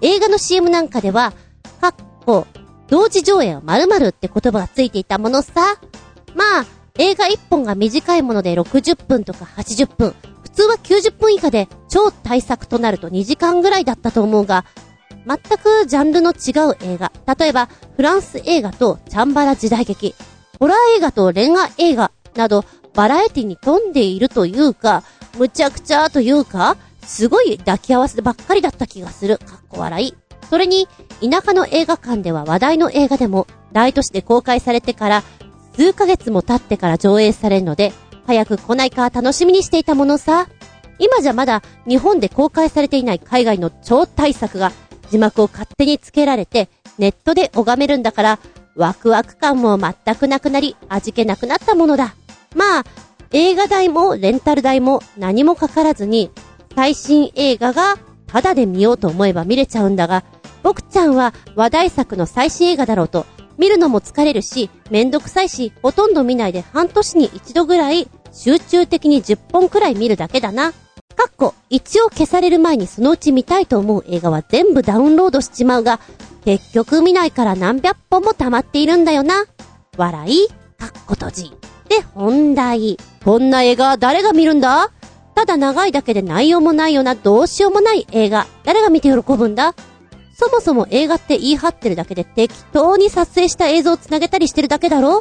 [0.00, 1.34] 映画の CM なんかでは、
[1.78, 1.94] かっ
[2.24, 2.46] こ、
[2.88, 5.52] 同時上映は〇〇って言葉がついていたものさ。
[6.34, 6.66] まあ、
[6.98, 14.64] 映画1本が短いもので60分とか80分、普通は90分以下で超大作となると2時間ぐらいだったと思うが、
[15.30, 17.12] 全くジャンルの違う映画。
[17.38, 20.16] 例えば、フランス映画とチャンバラ時代劇、
[20.58, 22.64] ホラー映画と恋愛映画など、
[22.94, 25.04] バラエティに富んでいるというか、
[25.38, 29.38] むちゃくちゃというか、すごい抱き合わせばっかりだった気がする。
[29.38, 30.14] かっこ笑い。
[30.48, 30.88] それに、
[31.22, 35.22] 田舎の映画館では話題の映画でも、大都市で公開されてから、
[35.76, 37.92] 数ヶ月も経ってから上映されるので、
[38.26, 40.48] 早く来ないか楽しみにしていたものさ。
[40.98, 44.70] 今じゃまだ日本で公開されていない海外の超大作が
[45.10, 46.68] 字幕を勝手につけられて、
[46.98, 48.38] ネットで拝めるんだから、
[48.76, 52.14] ワクワク感も全くなくなり、味気なくなったものだ。
[52.54, 52.84] まあ、
[53.32, 56.30] 映画代もレンタル代も何もかからずに、
[56.74, 57.96] 最新映画が
[58.26, 60.24] タダで見ようと思えば見れちゃうんだが、
[60.62, 63.26] 僕ちゃんは話題作の最新映画だろうと、
[63.58, 70.72] 見るのも疲れるし、めんどくさいし、ほとんど見ないで半年に一度ぐらい、集中的に10本くらい見るだけだな。
[71.20, 76.00] かっこ、一応消される前にそのうち見たいと思う映画は全部ダウンロードしちまうが、
[76.46, 79.44] 結局見ないから何百本も溜まっているんだよな。
[79.98, 81.52] 笑い、かっこ閉じ。
[81.90, 82.96] で、本題。
[83.22, 84.92] こんな映画誰が見るんだ？
[85.34, 88.46] ただ長いだけで内容もないようなどうしようもない映画。
[88.64, 89.74] 誰が見て喜ぶんだ？
[90.34, 95.20] そもそも映画って言い張ってるだけで適当に撮影した映像を繋げたりしてるだけだろ？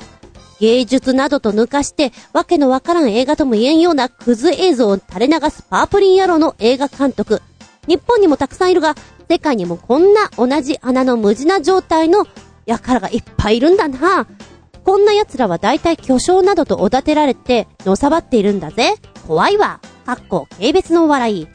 [0.59, 7.41] 芸術などと抜かして、わけのわからん映画とも言えんようなクズ映像を垂れ流すパープリン野郎の映画監督。
[7.87, 8.95] 日本にもたくさんいるが、
[9.29, 12.27] 世界にもこんな同じ穴の無地な状態の
[12.67, 14.27] 輩がいっぱいいるんだな。
[14.83, 18.95] こんな奴らは大体巨匠などとおだてられて、のさばっているんだぜ。
[19.27, 19.79] 怖いわ。
[20.05, 21.47] かっこ、軽蔑の笑い。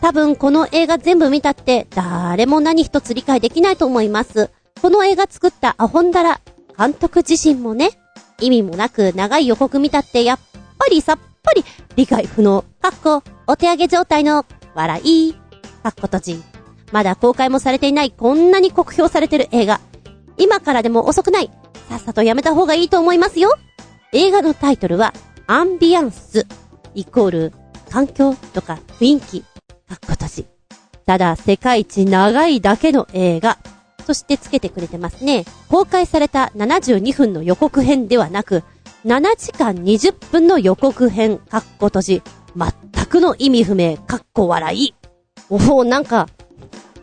[0.00, 4.50] 多分この映画全部見たって、誰も何一つ理解できないと思います。
[4.80, 6.40] この映画作ったアホンダラ、
[6.76, 7.99] 監督自身もね、
[8.40, 10.38] 意味もなく長い予告見たってやっ
[10.78, 11.64] ぱりさっぱり
[11.96, 12.64] 理解不能。
[12.80, 15.34] かっこ、お手上げ状態の笑い。
[15.82, 16.42] かっこ閉じ。
[16.92, 19.80] まだ公開もされていないこんなに酷評されてる映画。
[20.36, 21.50] 今からでも遅くない。
[21.88, 23.54] さっさとやめた方がいいと思いますよ。
[24.12, 25.12] 映画のタイトルは、
[25.46, 26.46] アンビアンス、
[26.94, 27.52] イコール、
[27.90, 29.46] 環境とか雰囲気、か
[29.94, 30.46] っこ閉じ。
[31.06, 33.58] ただ、世界一長いだけの映画。
[34.10, 35.44] そしてつけてくれてますね。
[35.68, 38.64] 公開された72分の予告編ではなく、
[39.06, 42.22] 7時間20分の予告編、かっこ閉じ。
[42.56, 44.94] 全くの意味不明、かっこ笑い。
[45.48, 46.26] おお、なんか、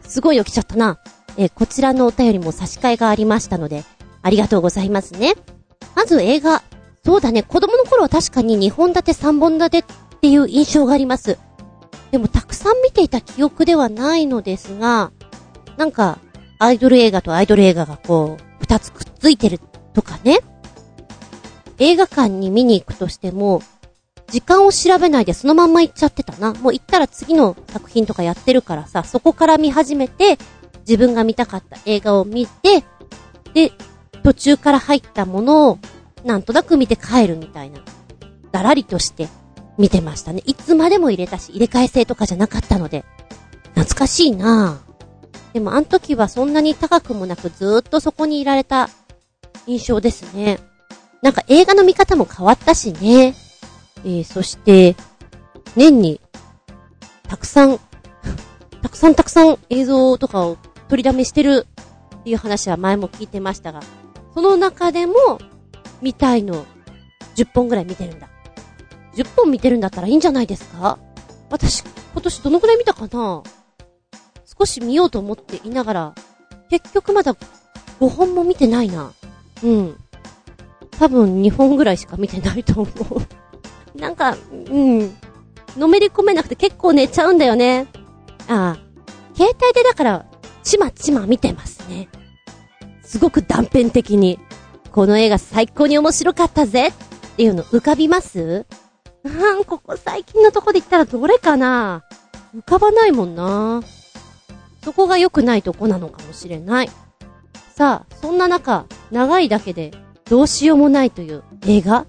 [0.05, 0.99] すごいよ来ちゃったな。
[1.37, 3.85] えこちらのお便りも差し替えがありましたので、
[4.21, 5.35] ありがとうございますね。
[5.95, 6.61] まず映画。
[7.05, 9.83] そうだね、子供の頃は確かに2本立て3本立てっ
[10.19, 11.37] ていう印象があります。
[12.11, 15.13] でもたくさん見ていた記憶ではないのですが、
[15.77, 16.19] なんか、
[16.59, 19.59] アイドル映画とアイドル映画がこう、二つくっついてる
[19.93, 20.39] とかね。
[21.79, 23.61] 映画館に見に行くとしても、
[24.29, 26.53] 時間を調べないでそのまんま行っちゃってたな。
[26.53, 30.37] もう行ったら次の作品とかやってるからさ、そこから見始めて、
[30.79, 32.83] 自分が見たかった映画を見て、
[33.53, 33.71] で、
[34.23, 35.79] 途中から入ったものを、
[36.25, 37.79] なんとなく見て帰るみたいな。
[38.51, 39.27] だらりとして
[39.77, 40.41] 見てましたね。
[40.45, 43.05] いつまでも入れたし、入れ替え制とかじゃなかったので。
[43.75, 44.86] 懐かしいなぁ。
[45.57, 48.91] でもあの時はそんなに高くもなくずっとそこにいられた
[49.65, 50.59] 印象ですね。
[51.23, 53.33] なんか映画の見方も変わったしね。
[54.05, 54.95] えー、そして、
[55.75, 56.21] 年に、
[57.27, 57.79] たくさん、
[58.83, 60.57] たくさんたくさん映像とかを
[60.89, 61.65] 取りだめしてる
[62.19, 63.79] っていう話は前も聞いてましたが、
[64.35, 65.39] その中でも、
[66.03, 66.67] 見たいの、
[67.35, 68.29] 10本ぐらい見てるんだ。
[69.15, 70.99] 10本見てるんだったらいいんじゃないですか？
[71.49, 71.81] 私、
[72.13, 73.41] 今年どのくらい見たかな？
[74.59, 76.15] 少し見ようと思っていながら、
[76.69, 77.35] 結局まだ
[77.99, 79.11] 5本も見てないな。
[79.63, 79.97] うん。
[80.91, 83.21] 多分2本ぐらいしか見てないと思う。
[83.99, 85.15] なんか、うん。
[85.77, 87.87] のめり込めなくて結構寝ちゃうんだよね。
[88.47, 88.77] ああ。
[89.35, 90.25] 携帯でだから、
[90.63, 92.09] ちまちま見てますね。
[93.03, 94.39] すごく断片的に、
[94.91, 96.93] この映画最高に面白かったぜっ
[97.37, 98.65] ていうの浮かびます？
[99.23, 102.03] うん、ここ最近のとこで言ったらどれかな？
[102.55, 103.81] 浮かばないもんな。
[104.83, 106.89] そこが良くないとこなのかもしれない。
[107.75, 109.91] さあ、そんな中、長いだけで
[110.29, 112.05] どうしようもないという映画？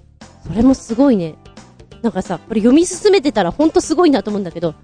[0.47, 1.37] それもすごいね。
[2.03, 4.75] なんかさ、これ読み進めてたらほんとすごいなと思うんだけど、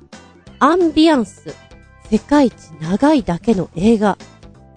[0.59, 1.55] アンビアンス、
[2.11, 4.18] 世界一長いだけの映画。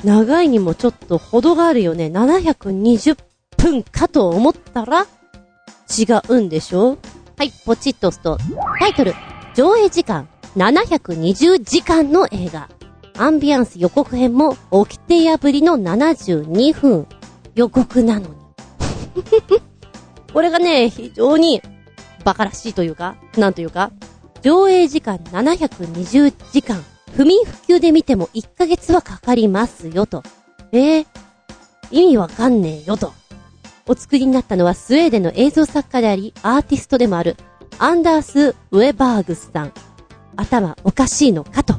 [0.03, 2.05] 長いにもちょっと程があるよね。
[2.05, 3.17] 720
[3.57, 5.07] 分かと思ったら、
[5.89, 6.99] 違うんでしょ？
[7.37, 8.37] はい、ポチッと押すと、
[8.79, 9.13] タイトル、
[9.55, 12.69] 上映時間720時間の映画。
[13.17, 17.07] アンビアンス予告編も、掟破りの72分。
[17.55, 18.35] 予告なのに。
[20.31, 21.61] これがね、非常に、
[22.21, 23.91] 馬鹿らしいというか、なんというか、
[24.43, 26.83] 上映時間720時間。
[27.15, 30.21] 不眠不休で見ても1ヶ月はかかりますよと。
[30.71, 31.07] えー、
[31.89, 33.13] 意味わかんねえよと。
[33.87, 37.35] お作りになったのはスウェーデンの映像作家であり、アーティストでもある、
[37.79, 39.73] アンダース・ウェバーグスさん。
[40.35, 41.73] 頭おかしいのかと。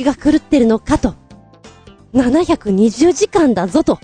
[0.00, 1.14] 気が狂ってるのかと。
[2.14, 3.98] 720時間だぞと。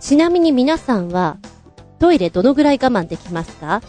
[0.00, 1.36] ちなみに皆さんは、
[1.98, 3.82] トイレどのぐらい我慢できますか？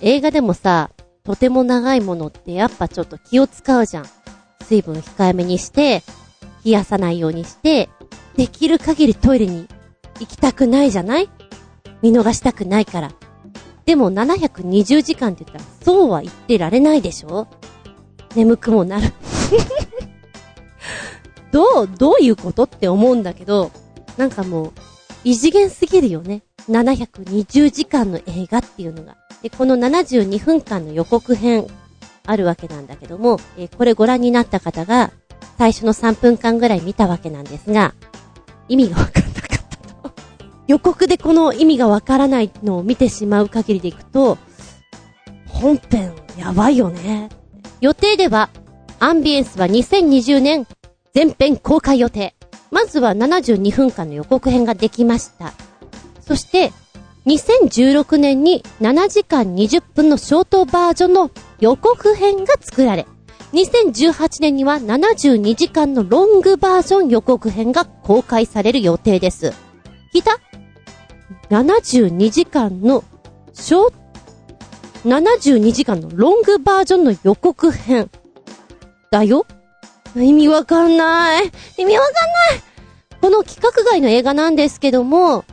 [0.00, 0.90] 映画でもさ、
[1.24, 4.06] とても長いものってやっぱちょっと気を使うじゃん。
[4.62, 6.02] 水分控えめにして、
[6.64, 7.90] 冷やさないようにして、
[8.38, 9.68] できる限りトイレに
[10.20, 11.28] 行きたくないじゃない？
[12.00, 13.12] 見逃したくないから。
[13.84, 17.46] でも720時間って言ったら、そうは言ってられないでしょ？
[18.34, 19.12] 眠くもなる
[21.52, 23.70] どう、どういうことって思うんだけど、
[24.16, 24.72] なんかもう、
[25.24, 26.42] 異次元すぎるよね。
[26.68, 29.16] 720時間の映画っていうのが。
[29.42, 31.66] で、この72分間の予告編、
[32.24, 35.10] あるわけなんだけども、えー、これご覧になった方が、
[35.58, 37.94] 最初の3分間ぐらい見たわけなんですが、
[38.68, 40.14] 意味がわかんなかったと。
[40.66, 44.38] 予告でこの意味がわからないのを見てしまう限りでいくと、
[45.46, 47.28] 本編やばいよね。
[47.80, 48.50] 予定では、
[49.02, 50.64] アンビエンスは2020年
[51.12, 52.36] 全編公開予定。
[52.70, 55.54] まずは72分間の予告編ができました。
[56.20, 56.72] そして、
[57.26, 63.08] 2016年に7時間20分のショートバージョンの予告編が作られ、
[63.52, 69.52] 2018年には72時間のロングバージョン予告編が公開される予定です。
[70.14, 70.38] 聞いた
[71.50, 73.02] ?72 時間の
[73.52, 73.94] ショー、
[75.04, 78.08] 72時間のロングバージョンの予告編。
[79.12, 79.46] だよ
[80.16, 81.52] 意味わかんない。
[81.76, 82.62] 意味わかんない
[83.20, 85.44] この企画外の映画なんですけども、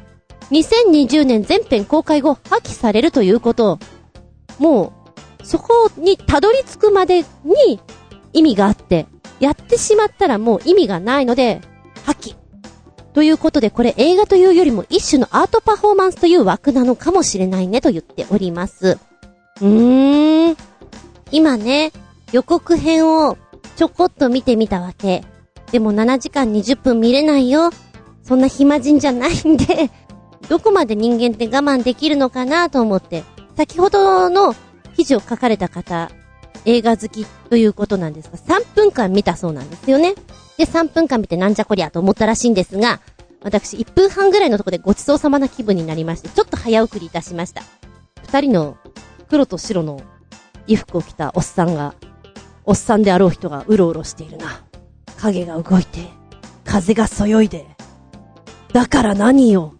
[0.49, 3.77] 2020年全編公開後破棄されるということ、
[4.59, 4.93] も
[5.41, 7.79] う、そこにたどり着くまでに
[8.31, 9.07] 意味があって、
[9.41, 11.59] やってしまったらもう意味がないので、
[12.05, 12.35] 破棄。
[13.13, 18.97] ということで、これ映画というよりも一種のアートパフォーマンスという枠なのかもしれないねと言っております。
[19.61, 20.57] うーん。
[21.31, 21.91] 今ね、
[22.31, 23.37] 予告編を
[23.79, 25.23] ちょこっと見てみたわけ。
[25.71, 27.69] でも7時間20分見れないよ。
[28.23, 29.89] そんな暇人じゃないんで、
[30.49, 33.23] どこまで人間って我慢できるのかなと思って、
[33.55, 34.53] 先ほどの
[34.97, 36.11] 記事を書かれた方、
[36.65, 40.13] 映画好きということなんですが、3分間見たそうなんですよね。
[40.57, 42.99] で、3分間見てなんじゃこりゃと思ったらしいんですが、
[43.43, 47.63] 私1分半ぐらいのとこでごちそうさまな気分になりまして、ちょっと早送りいたしました。
[48.23, 48.75] 二人の
[49.29, 50.01] 黒と白の
[50.67, 51.95] 衣服を着たおっさんが
[52.69, 54.61] おっさんであろう人がうろうろしているな。
[55.17, 56.07] 影が動いて、
[56.65, 57.65] 風がそよいで、
[58.73, 59.73] だから何よ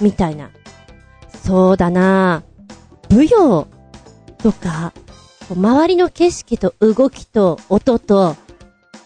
[0.00, 0.48] みたいな。
[1.44, 2.42] そうだな
[3.10, 3.66] 舞踊
[4.38, 4.94] とか、
[5.54, 8.34] 周りの景色と動きと音と、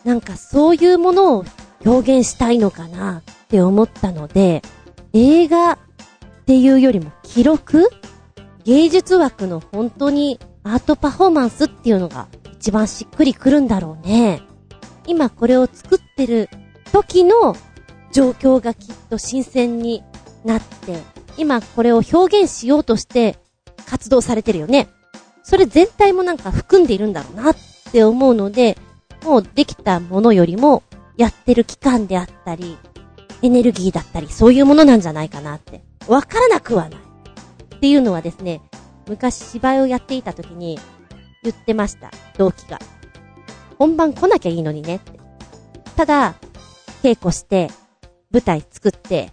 [0.05, 1.45] なんかそういうものを
[1.85, 4.63] 表現したいのかなって思ったので、
[5.15, 5.79] 映画っ
[6.47, 7.91] ていうよりも記録？
[8.63, 12.29] 芸術枠の本当にアートパフォーマンスっていうのが
[12.61, 14.43] 一番しっくりくるんだろうね。
[15.07, 16.51] 今これを作ってる
[16.93, 17.57] 時の
[18.13, 20.05] 状況がきっと新鮮に
[20.45, 20.99] なって、
[21.39, 23.39] 今これを表現しようとして
[23.87, 24.89] 活動されてるよね。
[25.43, 27.57] それ全体もなんか含んでいるんだろうなっ
[27.91, 28.77] て思うので、
[29.25, 30.83] もうできたものよりも、
[31.17, 32.77] やってる期間であったり、
[33.41, 35.83] エネルギーだったり、そういうものなんじゃないかなって。
[36.07, 37.01] わからなくはない。
[37.77, 38.61] っていうのはですね、
[39.09, 40.79] 昔芝居をやっていた時に
[41.43, 42.79] 言ってました、同期が。
[43.79, 45.19] 本番来なきゃいいのにねって。
[45.97, 46.35] ただ、
[47.03, 47.71] 稽古して、
[48.31, 49.33] 舞台作って、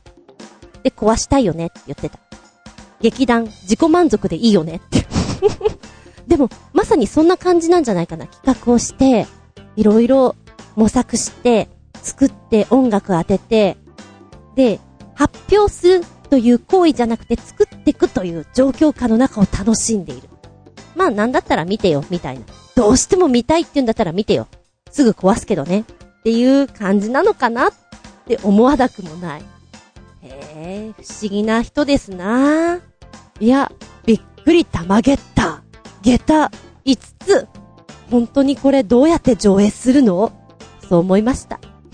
[0.83, 2.19] で、壊したいよねって言ってた。
[3.01, 5.05] 劇団、自己満足でいいよねって。
[6.27, 8.27] でも、まさにそんな感じなんじゃないかな。
[8.27, 9.27] 企画をして、
[9.75, 10.35] いろいろ
[10.75, 11.69] 模索して、
[12.01, 13.77] 作って音楽当てて、
[14.55, 14.79] で、
[15.13, 20.29] 発表するという行為じゃなくて作っていくという状況下の中を楽しんでいる。
[20.97, 22.45] まあなんだったら見てよ、みたいな。
[22.75, 24.47] どうしても見たいって言うんだったら見てよ。
[24.91, 25.81] すぐ壊すけどね。
[25.81, 27.73] っていう感じなのかなっ
[28.27, 29.41] て思わなくもない。
[30.23, 32.79] へえ、不思議な人ですな
[33.39, 33.71] いや、
[34.05, 35.61] びっくりたまげった。
[36.01, 36.51] 下駄
[36.85, 37.47] 5つ。
[38.09, 40.31] 本当にこれどうやって上映するの？
[40.89, 41.59] そう思いました。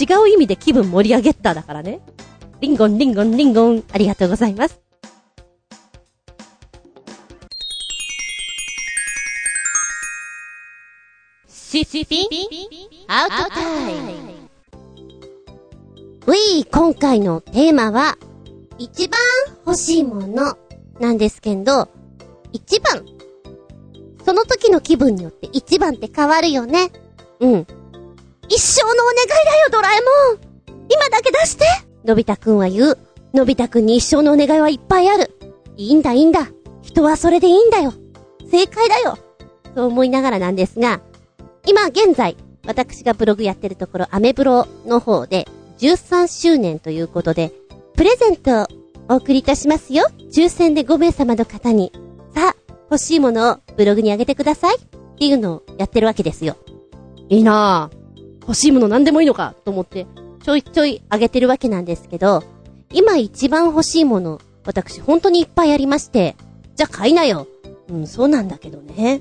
[0.00, 2.00] 違う意味で気分盛り上げっただからね。
[2.60, 4.80] リンゴンリンゴンリンゴン、ありがとうございます。
[11.72, 12.28] シシピン
[13.08, 14.12] アウトタイム
[16.26, 18.18] うい、今回のテーマは、
[18.76, 19.18] 一番
[19.64, 20.54] 欲しいもの
[21.00, 21.88] なんですけど、
[22.52, 23.06] 一番。
[24.22, 26.92] その時の気分によって一番って変わるよね。
[27.40, 27.66] うん。
[28.50, 30.00] 一生のお願いだよ、ドラえ
[30.34, 31.64] もん今だけ出して
[32.04, 32.98] のび太くんは言う。
[33.32, 35.30] のび太くんに一生のお願いはいっぱいある。
[35.78, 36.48] いいんだいいんだ。
[36.82, 37.94] 人はそれでいいんだよ。
[38.50, 39.16] 正解だよ。
[39.74, 41.00] と思いながらなんですが、
[41.66, 42.36] 今現在、
[42.66, 45.46] 私がブログやってるところ、アメブロの方で、
[45.78, 47.52] 13周年ということで、
[47.94, 48.66] プレゼントを
[49.08, 50.04] お送りいたしますよ。
[50.32, 51.92] 抽選で5名様の方に。
[52.34, 52.56] さあ、
[52.90, 54.76] 欲しいものをブログにあげてください。
[54.76, 54.78] っ
[55.18, 56.56] ていうのをやってるわけですよ。
[57.28, 58.02] いいなぁ。
[58.40, 60.06] 欲しいもの何でもいいのかと思って、
[60.42, 62.42] ちょいちょいあげてるわけなんですけど、
[62.92, 66.36] 今一番欲しいもの、私本当にいっぱいありまして、
[66.74, 67.46] じゃあ買いなよ。
[67.88, 69.20] うん、そうなんだけどね。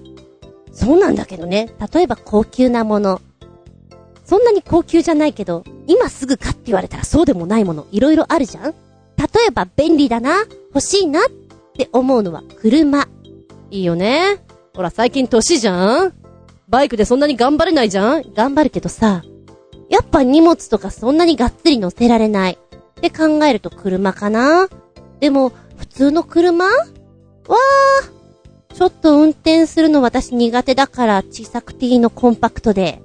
[0.71, 1.69] そうなんだけどね。
[1.93, 3.21] 例えば高級なもの。
[4.25, 8.75] そんなに高級じゃないけど、今すぐかって言われたらそうでもないもの、いろいろあるじゃん例
[9.47, 11.23] えば便利だな、欲しいなっ
[11.75, 13.07] て思うのは車。
[13.69, 14.41] いいよね。
[14.73, 16.13] ほら最近年じゃん
[16.69, 19.23] バイクでそんなに頑張れないじゃん頑張るけどさ、
[19.89, 22.53] やっぱ荷物とかそんなにがっつり乗せられない。
[22.53, 24.69] って考えると車かな
[25.19, 26.65] でも、普通の車？
[26.65, 28.20] わー。
[28.73, 33.01] ちょっと運転するの私苦手だから小さくていいのコンパクトで。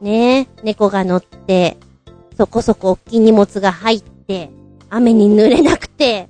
[0.00, 1.76] ねえ、猫が乗って、
[2.36, 4.50] そこそこ大きい荷物が入って、
[4.88, 6.28] 雨に濡れなくて、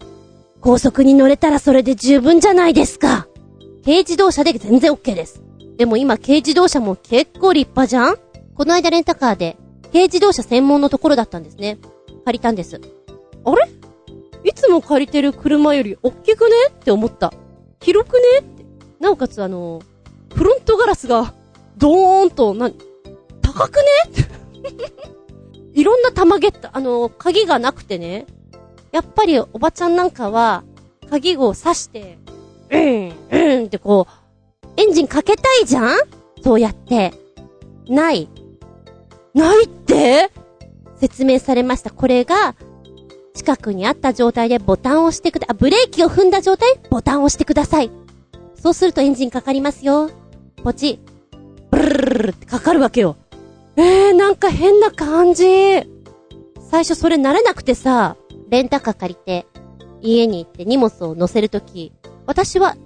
[0.61, 3.29] 高速に乗れたらそれで十分じゃないですか。
[3.85, 5.41] 軽自動車で全然 OK です。
[5.77, 8.17] でも今軽自動車も結構立派じゃん
[8.55, 9.57] この間レンタカーで、
[9.93, 11.79] 軽自動車専門のところだったんですね。
[12.25, 12.81] 借りたんです。
[13.45, 13.71] あれ？
[14.43, 16.55] いつも借りてる車より大きくね？
[16.71, 17.33] って思った。
[17.81, 18.21] 広くね？
[19.01, 19.83] なおかつあの、
[20.35, 21.35] フロントガラスが、
[21.77, 22.71] ドーンと、な、
[23.43, 23.83] 高くね？
[25.75, 28.27] いろんな玉ゲット、あの、鍵がなくてね。
[28.93, 30.65] やっぱりおばちゃんなんかは、
[31.09, 32.19] 鍵を刺して、
[32.71, 35.99] うん、うんってこう、エンジンかけたいじゃん？
[36.43, 37.13] そうやって。
[37.89, 38.29] ない。
[39.35, 40.31] ないって？
[41.01, 41.91] 説明されました。
[41.91, 42.55] これが、
[43.33, 46.79] 近くにあった状態でボタンを押してくだ、あ、ブレーキを踏んだ状態？
[46.91, 47.91] ボタンを押してください。
[48.63, 50.11] そうするとエンジンかかりますよ。
[50.63, 51.01] ポチ。
[51.71, 53.17] ブルルルルってかかるわけよ。
[53.77, 55.45] えー、なんか変な感じ。
[56.71, 58.19] 最初それ慣れなくてさ、
[58.51, 59.47] レンタカー借りて、
[60.03, 61.93] 家に行って荷物を乗せるとき、
[62.27, 62.77] 私は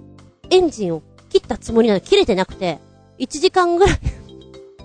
[0.49, 2.79] エンジンを切ったつもりなの切れてなくて、
[3.19, 3.99] 1時間ぐらい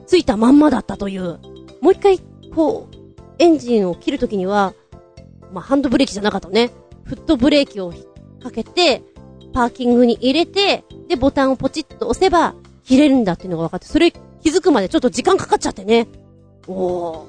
[0.06, 1.38] ついたまんまだったという。
[1.80, 2.18] もう一回、
[2.52, 2.96] こう、
[3.38, 4.74] エンジンを切るときには、
[5.52, 6.72] まあ、ハンドブレーキじゃなかったね。
[7.04, 7.92] フットブレーキを
[8.42, 9.02] かけて、
[9.52, 14.18] パーキングに入れて、で、ボタンをポチッと押せば、切れるんだっていうのが分かって、それ気
[14.50, 16.08] づくまでちょっと時間かかっちゃってね。
[16.66, 17.24] おー。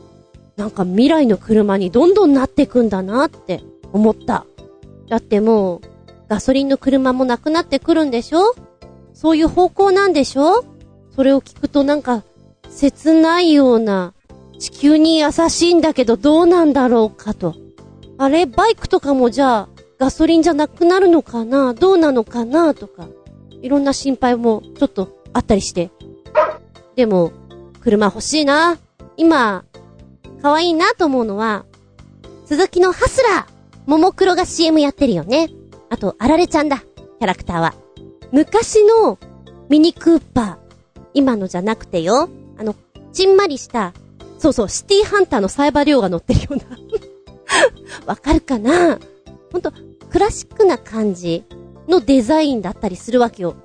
[0.58, 3.62] なんか未来の車にどんどんなってくんだなって
[3.94, 4.46] 思った。
[5.08, 5.82] だってもう、
[6.30, 8.56] ガソリンの車もなくなってくるんでしょ？
[9.14, 10.64] そういう方向なんでしょ？
[11.16, 12.24] それを聞くとなんか、
[12.70, 14.14] 切ないような、
[14.60, 17.56] 地球に優しいんだけどどうなんだろうかと。
[18.18, 19.70] あれバイクとかもじゃあ、
[20.02, 21.76] ガソリンじゃなくなるのかな？
[21.76, 22.74] どうなのかな？
[22.74, 23.08] とか、
[23.62, 25.92] いろんな心配もちょっとあったりして。
[26.96, 27.32] でも、
[27.82, 28.80] 車欲しいな。
[29.16, 29.64] 今、
[30.42, 31.66] 可愛いなと思うのは、
[32.46, 35.52] 鈴木のハスラーももクロが CM やってるよね。
[35.92, 36.80] あと、あられちゃんだ。
[36.80, 37.76] キャラクターは。
[38.32, 39.20] 昔の
[39.70, 40.58] ミニクーパー、
[41.14, 42.28] 今のじゃなくてよ、
[42.58, 42.76] あの、
[43.14, 43.94] ちんまりした、
[44.40, 46.64] そうそう、シティハンターのサイバー量が乗ってるような。
[48.08, 48.98] わかるかな？
[49.52, 49.72] ほんと、
[50.12, 51.46] クラシックな感じ
[51.88, 53.56] のデザインだったりするわけよ。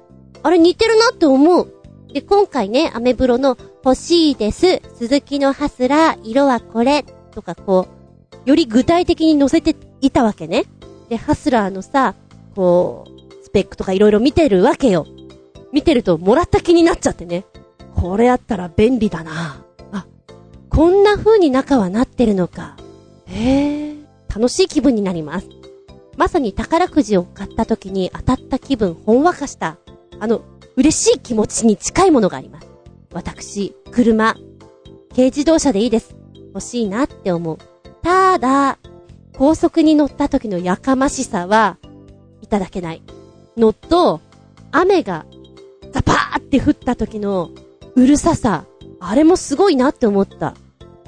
[0.42, 1.72] あれ似てるなって思う。
[2.12, 7.88] で、今回ね、アメブロの欲しいです、鈴木のハスラー、色はこれ、とかこ
[8.46, 10.64] う、より具体的に載せていたわけね。
[11.08, 12.14] で、ハスラーのさ、
[12.54, 15.04] こう、スペックとかいろいろ見てるわけよ。
[15.72, 17.44] 見てるともらった気になっちゃってね。
[17.94, 19.64] これあったら便利だな。
[19.90, 20.06] あ、
[20.70, 22.76] こんな風に中はなってるのか。
[23.26, 23.96] へえ、
[24.28, 25.48] 楽しい気分になります。
[26.16, 29.76] まさに宝くじを買った時に当たった気分ほんわかした、
[30.18, 30.42] あの、
[30.76, 32.68] 嬉しい気持ちに近いものがあります。
[33.12, 34.34] 私、車、
[35.10, 36.16] 軽自動車でいいです。
[36.48, 37.58] 欲しいなって思う。
[38.02, 38.78] ただ、
[39.36, 41.78] 高速に乗った時のやかましさは、
[42.40, 43.02] いただけない。
[43.56, 44.20] のと、
[44.72, 45.26] 雨が、
[45.92, 47.50] ザパーって降った時の、
[47.94, 48.64] うるささ、
[49.00, 50.54] あれもすごいなって思った。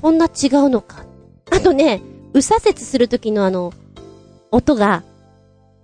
[0.00, 1.04] こんな違うのか。
[1.50, 2.02] あとね、
[2.34, 3.72] 右左折する時のあの、
[4.50, 5.02] 音が、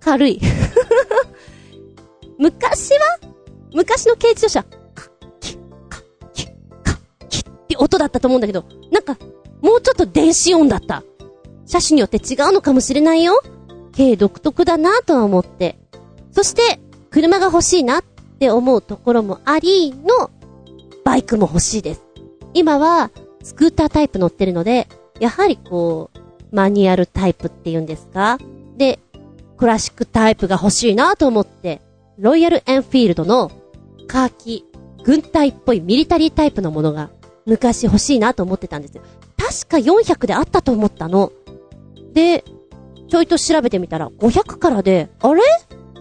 [0.00, 0.40] 軽い。
[2.38, 3.18] 昔は？
[3.74, 5.10] 昔の軽自動車、カッ
[5.40, 5.58] キッ
[5.88, 6.02] カッ
[6.32, 6.48] キッ
[6.82, 9.16] カッキッって音だったと思うんだけど、なんか、
[9.62, 11.02] もうちょっと電子音だった。
[11.66, 13.40] 車種によって違うのかもしれないよ。
[13.96, 15.78] 軽独特だなとは思って。
[16.32, 18.02] そして、車が欲しいなっ
[18.38, 20.30] て思うところもありの、
[21.04, 22.02] バイクも欲しいです。
[22.52, 23.10] 今は、
[23.42, 24.88] スクータータイプ乗ってるので、
[25.20, 26.18] やはりこう、
[26.54, 28.38] マニュアルタイプっていうんですか？
[28.76, 28.98] で、
[29.56, 31.80] クラシックタイプが欲しいなと思って、
[32.18, 33.50] ロイヤルエンフィールドの
[34.06, 34.64] カーキ、
[35.04, 37.10] 軍隊っぽいミリタリータイプのものが
[37.46, 39.02] 昔欲しいなと思ってたんですよ。
[39.36, 41.32] 確か400であったと思ったの。
[42.12, 42.44] で、
[43.08, 45.42] ちょいと調べてみたら500からで、あれ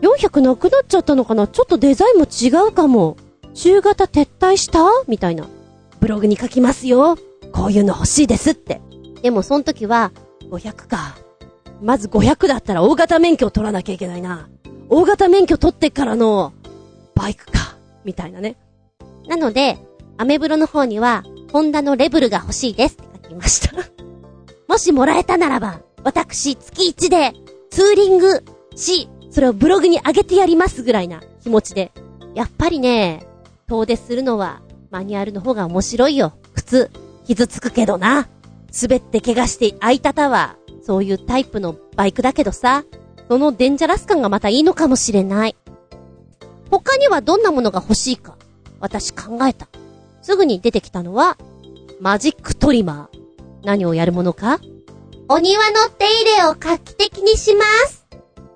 [0.01, 1.47] ?400 なくなっちゃったのかな？
[1.47, 3.17] ちょっとデザインも違うかも。
[3.53, 4.80] 中型撤退した？
[5.07, 5.47] みたいな。
[5.99, 7.17] ブログに書きますよ。
[7.51, 8.82] こういうの欲しいですって。
[9.21, 10.11] でもその時は、
[10.49, 11.15] 500か。
[11.84, 14.47] まず500だったら大型免許を取らなきゃいけないな。
[14.89, 16.53] 大型免許取ってからの、
[17.13, 17.77] バイクか。
[18.05, 18.55] みたいなね。
[19.27, 19.77] なので、
[20.17, 23.75] アメブロの方には、ホンダのレブルが欲しいですって書きました。
[24.67, 27.34] もしもらえたならば、私、月1で、
[27.69, 28.43] ツーリング
[28.75, 31.91] し、それをブログに上げてやりますぐらいな気持ちで。
[32.34, 33.27] やっぱりね、
[33.67, 36.34] 遠出するのは、マニュアルの方が面白いよ。
[36.53, 36.91] 靴、
[37.25, 38.27] 傷つくけどな。
[38.81, 40.55] 滑って怪我して開いたたは、
[40.86, 42.84] そういうタイプのバイクだけどさ、
[43.29, 45.55] そのデンジャラス感がまたいいのかもしれない。
[46.69, 48.38] 他にはどんなものが欲しいか、
[48.79, 49.67] 私考えた。
[50.21, 51.38] すぐに出てきたのは、
[51.99, 53.19] マジックトリマー。
[53.63, 54.59] 何をやるものか？
[55.29, 58.05] お庭の手入れを画期的にします。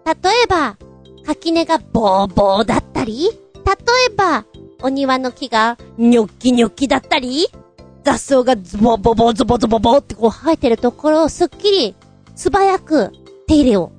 [0.06, 0.14] 例
[0.44, 0.78] えば、
[1.26, 3.32] 垣根がボーボーだったり、例
[4.10, 4.46] えば、
[4.82, 7.48] お庭の木がニョッキニョッキだったり
[8.04, 11.96] 雑草がズボボボズボズボボってこう生えてるところをすっきり、
[12.38, 13.12] 素早く
[13.48, 13.92] 手入れを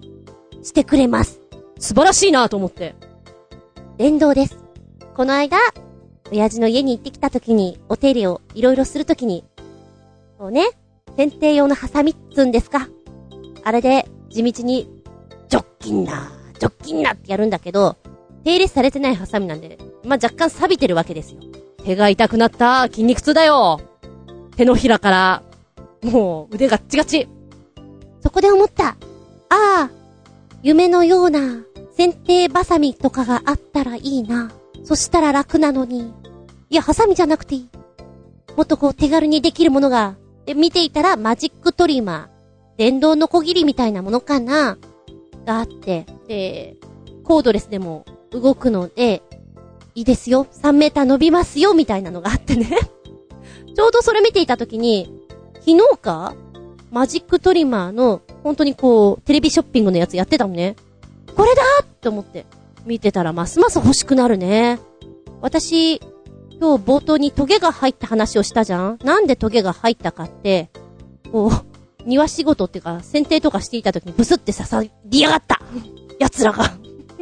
[0.63, 1.41] してくれます。
[1.81, 2.95] 素晴らしいなと思って。
[3.97, 4.57] 電動です。
[5.17, 5.59] この間、
[6.31, 9.45] 親父の家に行ってきた時に、お手入れをいろいろする時に、
[10.39, 10.69] こうね、
[11.17, 12.89] 剪定用のハサミっつうんですか。
[13.65, 14.89] あれで、地道に、
[15.49, 16.31] ジョッキンな、
[16.61, 17.97] ジョッキンなってやるんだけど、
[18.45, 21.41] 手入れされてないハサミなんで、まあ、若干錆びてるわけですよ。
[21.83, 23.81] 手が痛くなった筋肉痛だよ
[24.57, 25.43] 手のひらから、
[26.05, 27.29] もう腕ガッチガチ。
[28.23, 28.89] そこで思った。
[28.89, 28.97] あ
[29.51, 29.91] あ、
[30.63, 31.63] 夢のような、
[31.97, 34.51] 剪定バサミとかがあったらいいな。
[34.85, 36.13] そしたら楽なのに。
[36.71, 37.69] いや、ハサミじゃなくていい。
[38.57, 40.17] もっとこう手軽にできるものが。
[40.47, 42.79] で、見ていたらマジックトリマー。
[42.79, 44.79] 電動のこぎりみたいなものかな
[45.45, 46.07] があって。
[46.27, 46.77] で、
[47.25, 49.23] コードレスでも動くので、
[49.95, 50.47] いいですよ。
[50.51, 52.79] 3メーター伸びますよ、みたいなのがあってね。
[53.75, 55.13] ちょうどそれ見ていたときに、
[55.55, 56.35] 昨日か
[56.91, 60.77] マジックトリマーの、本当にこう、テレビショッピングのやつやってたのね。
[61.37, 62.47] これだって思って、
[62.87, 64.79] 見てたらますます欲しくなるね。
[65.41, 65.97] 私、
[66.61, 70.71] 今日冒頭にトゲが入った話をしたじゃんなんでトゲが入ったかって、
[71.31, 71.51] こう、
[72.05, 75.61] 庭仕事っていうか、剪定とかしていた時にブスって刺さりやがった
[76.19, 76.65] 奴らが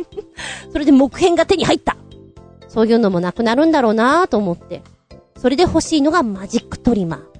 [0.72, 1.96] それで木片が手に入った
[2.68, 4.82] そういうのもなくなるんだろうなぁと思って。
[5.38, 7.35] それで欲しいのがマジックトリマー。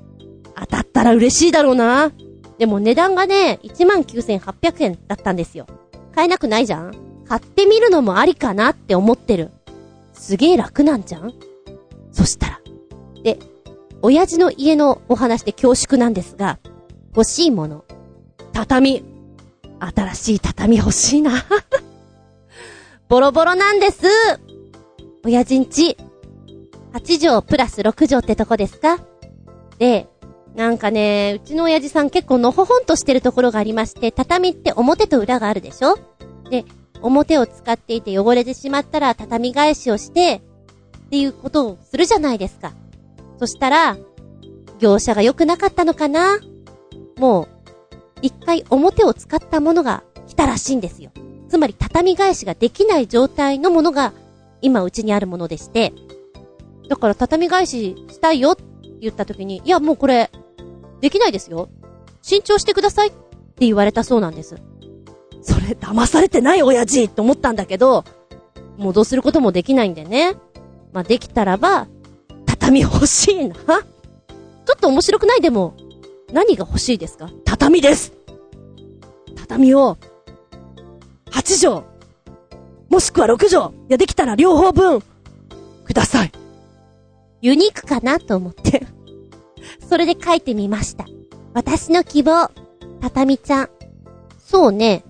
[1.11, 2.13] ら嬉しいだろうな
[2.59, 5.67] でも値段がね、19,800円だったんですよ。
[6.15, 6.95] 買えなくないじゃん
[7.29, 9.51] 買ってみるのもありかなって思ってる。
[10.15, 11.35] すげえ楽なんじゃん
[12.13, 12.61] そしたら。
[13.23, 13.39] で、
[14.01, 16.59] 親父の家のお話で恐縮なんですが、
[17.15, 17.85] 欲しいもの。
[18.53, 19.05] 畳。
[19.79, 21.33] 新しい畳欲しいな。
[23.09, 24.07] ボロボロなんです。
[25.25, 25.99] 親父んち、
[26.95, 28.99] 8畳プラス6畳ってとこですか？
[29.79, 30.09] で、
[30.57, 35.99] なんかね、うちの親父さん結構のほほんとしてるところがありまして、畳って表と裏があるでしょ？
[36.51, 36.65] で、
[37.03, 40.41] 表を使っていて汚れてしまったら畳返しをして、
[41.07, 42.73] っていうことをするじゃないですか。
[43.39, 43.99] そしたら、
[44.79, 46.41] 業者が良くなかったのかな？
[47.19, 47.49] もう、
[48.23, 51.11] 一回表を使ったものが来たらしいんですよ。
[51.51, 54.15] つまり畳返しができない状態のものが
[54.63, 55.93] 今うちにあるものでして、
[56.89, 58.65] だから畳返ししたいよって
[59.01, 60.31] 言った時に、いやもうこれ
[61.07, 61.69] できないですよ。
[62.21, 63.19] 慎重してくださいって
[63.61, 64.57] 言われたそうなんです。
[65.41, 68.03] それ騙されてない親父って思ったんだけど、
[68.77, 70.35] もうどうすることもできないんでね。
[70.93, 71.87] まあ、できたらば、
[72.45, 73.55] 畳欲しいな。
[73.55, 73.83] ちょ
[74.77, 75.41] っと面白くない？
[75.41, 75.77] でも、
[76.33, 77.31] 何が欲しいですか？
[77.45, 78.13] 畳です
[79.37, 79.97] 畳を、
[81.31, 81.87] 8畳、
[82.89, 85.01] もしくは6畳、いやできたら両方分、
[85.85, 86.33] ください。
[87.43, 88.85] ユニークかなと思って
[89.89, 91.07] それで書いてみました。
[91.55, 92.51] 私の希望、
[93.01, 93.71] 畳ちゃん。
[94.39, 95.05] そうね。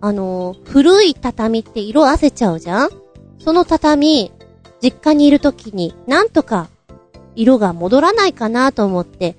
[0.00, 2.90] あのー、古い畳って色あせちゃうじゃん？
[3.38, 4.32] その畳、
[4.80, 6.68] 実家にいるときに、なんとか、
[7.34, 9.36] 色が戻らないかなと思って、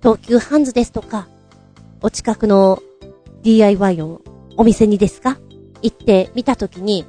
[0.00, 1.28] 東急ハンズですとか、
[2.02, 2.82] お近くの
[3.42, 4.20] DIY の
[4.56, 5.38] お店にですか？
[5.82, 7.04] 行ってみたときに、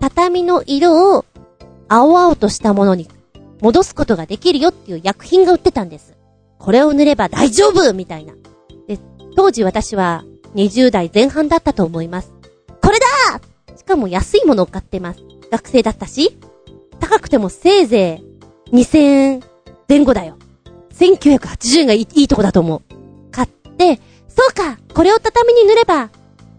[0.00, 1.24] 畳の色を
[1.88, 3.08] 青々としたものに
[3.60, 6.16] 戻すことができるよっていう薬品が売ってたんです。
[6.62, 8.34] これを塗れば大丈夫みたいな。
[8.86, 8.96] で、
[9.36, 12.32] 当時私は20代前半だったと思います。
[12.80, 15.20] これだしかも安いものを買ってます。
[15.50, 16.38] 学生だったし、
[17.00, 18.22] 高くてもせいぜ
[18.70, 19.42] い2000円
[19.88, 20.38] 前後だよ。
[20.94, 22.82] 1980円がいいいとこだと思う。
[23.32, 26.10] 買って、そうかこれを畳に塗れば、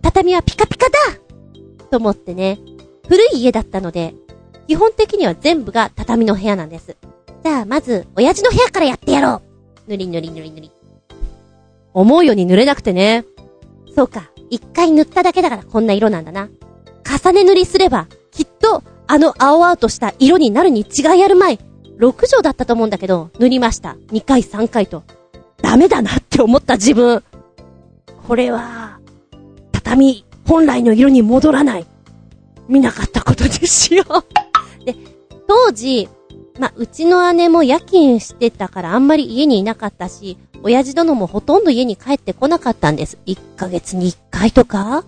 [0.02, 0.98] 畳はピカピカだ
[1.90, 2.60] と思ってね、
[3.08, 4.16] 古い家だったので、
[4.68, 6.98] 基本的には全部が畳の部屋なんです。
[7.42, 9.53] じゃあ、まず、親父の部屋からやってやろう
[9.88, 10.72] ぬりぬりぬりぬり。
[11.94, 13.26] 思うように塗れなくてね。
[13.96, 14.32] そうか。
[14.50, 16.50] 一回塗っただけだからこんな色なんだな。
[17.04, 21.60] 重ね塗りすれば、きっと、あの青々とした色になるに違いあるまい。
[22.00, 23.98] 6畳だったと思うんだけど、塗りました。
[24.12, 25.04] 2回3回と。
[25.62, 27.24] ダメだなって思った自分。
[28.28, 29.00] これは、
[29.72, 31.86] 畳、本来の色に戻らない。
[32.68, 34.96] 見なかったことにしようで、
[35.48, 36.10] 当時、
[36.60, 43.18] まあ、うちの姉も夜勤してたからあんまり家にいなかったし、親父殿もほとんど家に帰ってこなかったんです。
[43.26, 45.04] 1ヶ月に1回とか？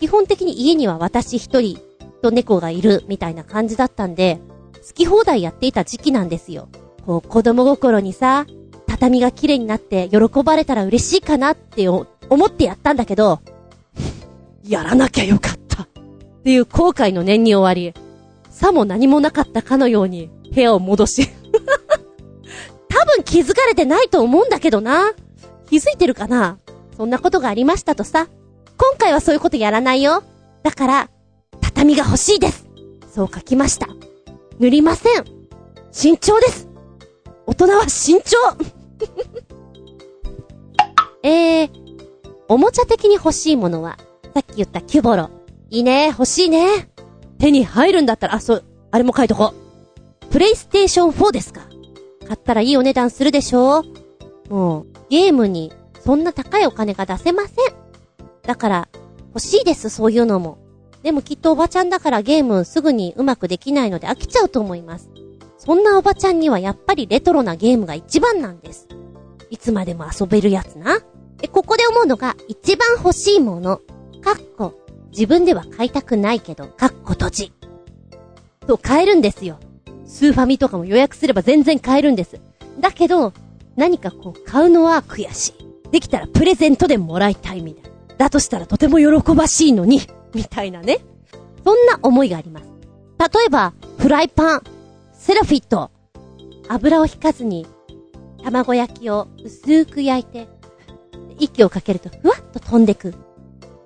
[0.00, 1.78] 基本的に家には私一人
[2.22, 4.40] と猫がいるみたいな感じだったんで、
[4.86, 6.68] 好き放題やっていた時期なんですよ。
[7.06, 8.46] こう子供心にさ、
[8.86, 12.06] 畳が綺麗になって喜ばれたら嬉しいかなって思
[12.46, 13.40] ってやったんだけど、
[14.66, 15.84] やらなきゃよかった。
[15.84, 17.94] っていう後悔の念に終わり、
[18.60, 21.30] さも何もなかったかのように部屋を戻し。
[22.90, 25.14] 多分気づかれてないと思うんだけどな。
[25.70, 26.58] 気づいてるかな？
[26.94, 28.28] そんなことがありましたとさ。
[28.76, 30.22] 今回はそういうことやらないよ。
[30.62, 31.10] だから、
[31.62, 32.66] 畳が欲しいです。
[33.10, 33.88] そう書きました。
[34.58, 35.24] 塗りません。
[35.90, 36.68] 慎重です。
[37.46, 38.36] 大人は慎重
[41.26, 41.70] えー、
[42.46, 43.96] おもちゃ的に欲しいものは、
[44.34, 45.30] さっき言ったキュボロ。
[45.70, 46.89] いいね、欲しいね。
[47.40, 49.54] 手に入るんだったら、あ、そう、あれも書いとこ
[50.22, 50.26] う。
[50.26, 51.62] プレイステーション4ですか
[52.28, 53.82] 買ったらいいお値段するでしょ
[54.48, 55.72] もう、ゲームに
[56.04, 57.54] そんな高いお金が出せません。
[58.42, 58.88] だから、
[59.28, 60.58] 欲しいです、そういうのも。
[61.02, 65.08] でもきっとおばちゃんだからゲームすぐにうまくできないので飽きちゃうと思います。
[65.56, 68.86] そんなおばちゃんにはやっぱりレトロなゲームが一番なんです。
[69.50, 71.00] いつまでも遊べるやつな。
[71.42, 73.78] え、ここで思うのが一番欲しいもの。
[74.20, 74.74] かっこ、
[75.10, 77.52] 自分では買いたくないけど、かっこ閉じ。
[78.66, 79.58] と買えるんですよ。
[80.06, 82.40] スーファミとかも予約すれば全然買えるんです。
[82.78, 83.32] だけど、
[83.76, 85.90] 何かこう買うのは悔しい。
[85.90, 87.90] できたらプレゼントでもらいたいみたいな。
[88.16, 90.00] だとしたらとても喜ばしいのに、
[90.34, 90.98] みたいなね。
[91.64, 92.66] そんな思いがあります。
[93.18, 94.62] 例えば、フライパン、
[95.12, 95.90] セラフィット、
[96.68, 97.66] 油を引かずに、
[98.42, 100.48] 卵焼きを薄く焼いて、
[101.38, 103.14] 息をかけるとふわっと飛んでく。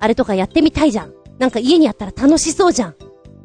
[0.01, 1.13] あれとかやってみたいじゃん。
[1.39, 2.95] なんか家にあったら楽しそうじゃん。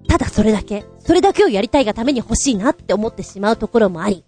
[0.07, 4.23] ただそれだけ、それだけをやりたいがために欲しいなって思ってしまうところもあり。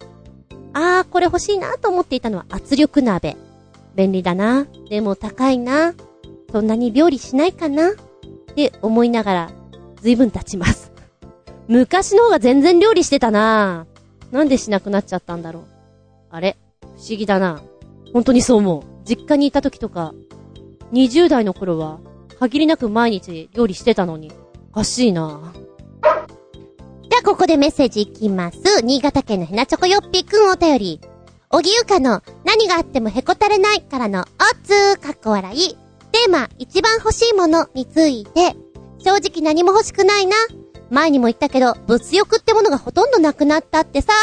[0.74, 3.36] あー、これ欲しいなと思っていたのは圧力鍋。
[3.95, 4.67] 便利だな。
[4.89, 5.93] でも高いな。
[6.51, 7.93] そんなに料理しないかなっ
[8.55, 9.51] て思いながら、
[10.01, 10.91] 随分経ちます。
[11.67, 13.86] 昔の方が全然料理してたな
[14.32, 15.63] なんでしなくなっちゃったんだろう。
[16.30, 16.57] あれ？
[16.82, 17.61] 不思議だな。
[18.13, 18.84] 本当にそう思う。
[19.05, 20.13] 実家にいた時とか、
[20.93, 21.99] 20代の頃は、
[22.42, 24.32] 限りなく毎日料理してたのに、
[24.72, 25.54] おかしいな
[26.04, 28.82] じゃあここでメッセージいきます。
[28.84, 31.02] 新潟県のヘナチョコヨッピーくんお便り。
[31.52, 34.26] おぎゆかの何があってもへこたれないからのお
[34.66, 35.76] つーかっこ笑い。
[35.76, 38.56] テーマ、一番欲しいものについて、
[38.98, 40.36] 正直何も欲しくないな。
[40.89, 44.14] 前にも言ったけど、物欲ってものがほとんどなくなったってさ。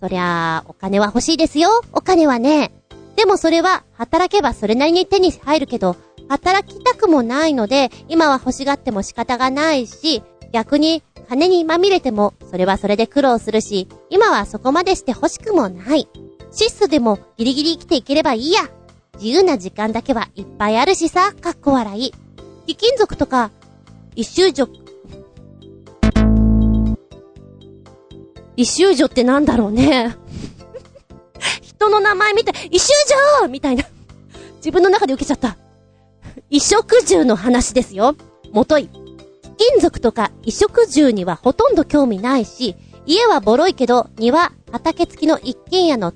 [0.00, 1.82] そりゃあ、お金は欲しいですよ。
[1.92, 2.72] お金はね。
[3.16, 5.96] でもそれは、働けばそれなりに手に入るけど、
[6.28, 10.22] 働きたくもないので、今は欲しがっても仕方がないし、
[10.52, 16.08] 逆に、金にまみれても、それはそれで苦労するし、今はそこまでして欲しくもない。
[16.52, 18.62] 質素でもギリギリ生きていければいいや。
[19.14, 22.12] 自由な時間だけはいっぱいあるしさ、かっこ笑い。
[22.66, 23.50] 貴金属とか、
[24.14, 24.68] 一周女、
[28.56, 30.16] 一周女ってなんだろうね。
[31.60, 32.92] 人の名前見て、一周
[33.42, 33.84] 女みたいな。
[34.56, 35.56] 自分の中で受けちゃった。
[36.50, 38.14] 衣食住の話ですよ。
[38.52, 38.88] もとい。
[39.58, 46.12] 金属とか衣食住にはほとんど興味ないし、家はボロいけど、庭、畑付きの一軒家の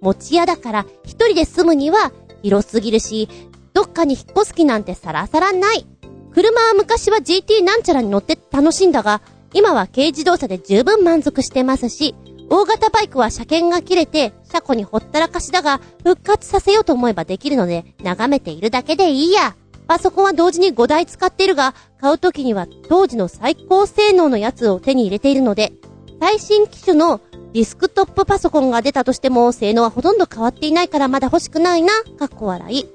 [0.00, 2.12] 持ち家だから、一人で住むには
[2.42, 3.28] 広すぎるし、
[3.72, 5.86] どっかに引っ越す気なんてさらさらない。
[6.32, 9.20] 車は昔は GT なんちゃらに乗って楽しんだが、
[9.52, 12.14] 今は軽自動車で十分満足してますし、
[12.50, 19.56] 大型バイクは車検が切れて、車庫にほったらかしだが、復活させようと思えばできるので、眺めているだけでいいや。
[19.86, 25.72] パソコンは同時に5台使っているが、買う時には当時の最高性能のやつを手に入れているので、
[26.20, 27.20] 最新機種の
[27.52, 32.86] ディスクトップパソコンが出たとしても、性能はほとんど変わっていないからまだ欲しくないな、かっこ笑い。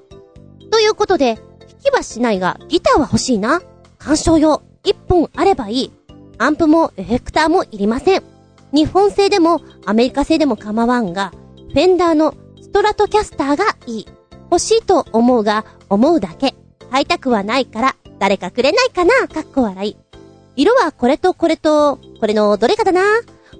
[0.71, 1.45] ということで、弾
[1.83, 3.61] きはしないが、ギターは欲しいな。
[3.97, 5.91] 鑑賞用、一本あればいい。
[6.37, 8.23] アンプもエフェクターもいりません。
[8.73, 14.07] 日本製でもアメリカ製でも構わんが、フェンダーのストラトキャスターがいい。
[14.51, 16.55] 欲しいと思うが、思うだけ。
[16.91, 19.97] 買いたくはないから、誰かくれないかなかっこ笑い。
[20.55, 23.01] 色はこれとこれと、これのどれかだな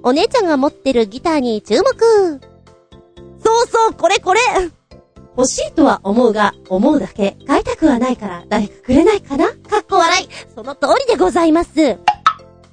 [0.03, 2.39] お姉ちゃんが持ってるギターに注目
[3.43, 4.39] そうそう、これこれ
[5.37, 7.37] 欲しいとは思うが、思うだけ。
[7.47, 10.27] 買いたくはないから、誰かくれないかなかっこ笑い。
[10.53, 11.97] その通りでございます。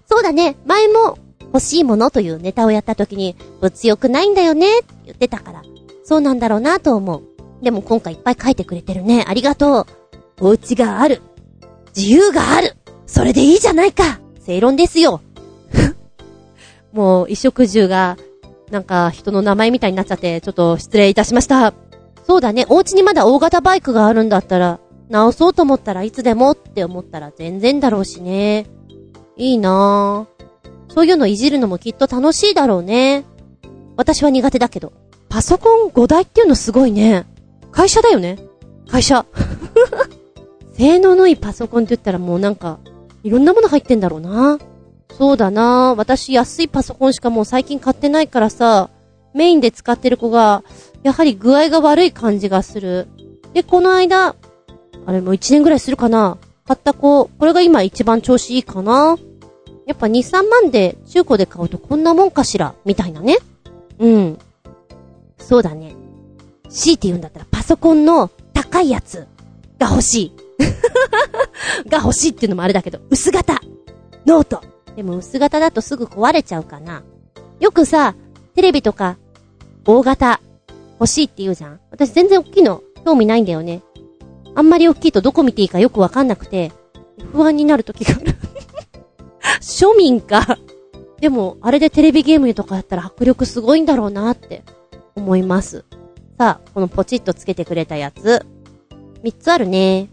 [0.09, 1.18] そうだね、前も、
[1.52, 5.62] 欲しいものというネタをやった時に、物欲ないんだよねって言ってたから、
[6.04, 7.22] そうなんだろうなと思う。
[7.62, 9.24] でも今回いっぱい書いてくれてるね。
[9.26, 9.86] ありがとう。
[10.41, 11.22] お家がある。
[11.97, 12.76] 自由がある。
[13.07, 14.20] それでいいじゃないか。
[14.41, 15.20] 正論ですよ。
[16.93, 18.16] もう、衣食住が、
[18.70, 21.72] なんか人の名前みたいになっちゃって、ちょっと失礼いたしました。
[22.26, 28.66] そうだね、お家にまだ大型バイクがあるんだったら、直そうと思ったらいつでもって思ったら全然だろうしね。
[29.37, 30.93] いいなぁ。
[30.93, 33.24] そういうのいじるのもきっと楽しいだろうね。
[33.97, 34.93] 私は苦手だけど。
[35.28, 37.26] パソコン5台っていうのすごいね。
[37.70, 38.39] 会社だよね。
[38.89, 39.26] 会社。
[40.77, 42.79] 性能のいいパソコンって言ったらもうなんか、
[43.22, 44.59] いろんなもの入ってんだろうな。
[45.16, 48.91] そうだな私安いパソコンしかもう最近買ってないからさ、
[49.35, 50.62] メインで使ってる子が、
[51.03, 53.09] やはり具合が悪い感じがする。
[53.55, 54.37] で、この間、
[55.07, 59.16] あれもう1年ぐらいするかな買った子、これが今一番調子いいかな
[59.87, 62.74] やっぱ2、3万で中古で買うとこんなもんかしら？
[62.85, 63.39] みたいなね。
[64.01, 64.39] うん。
[65.39, 65.95] そうだね。
[66.68, 69.27] 強いて言うんだったらパソコンの高いやつ
[69.79, 70.33] が欲しい。
[71.88, 73.61] が欲しいっていうのもあれだけど、薄型。
[74.26, 74.62] ノート。
[74.96, 77.02] でも薄型だとすぐ壊れちゃうかな。
[77.61, 78.14] よくさ、
[78.54, 79.18] テレビとか、
[79.86, 80.40] 大型、
[80.98, 83.82] 欲しいって言うじゃん私全然大きいの、興味ないんだよね。
[84.54, 86.72] あんまり大きいとどこ見ていいかよくわかんなくて、
[87.32, 88.34] 不安になる時がある
[89.61, 90.59] 庶民か。
[91.20, 94.64] でも、あれでテレビゲームとかやったら迫力すごいんだろうなって
[95.14, 95.84] 思います。
[96.38, 98.44] さあ、このポチッとつけてくれたやつ。
[99.22, 100.09] 3つあるね。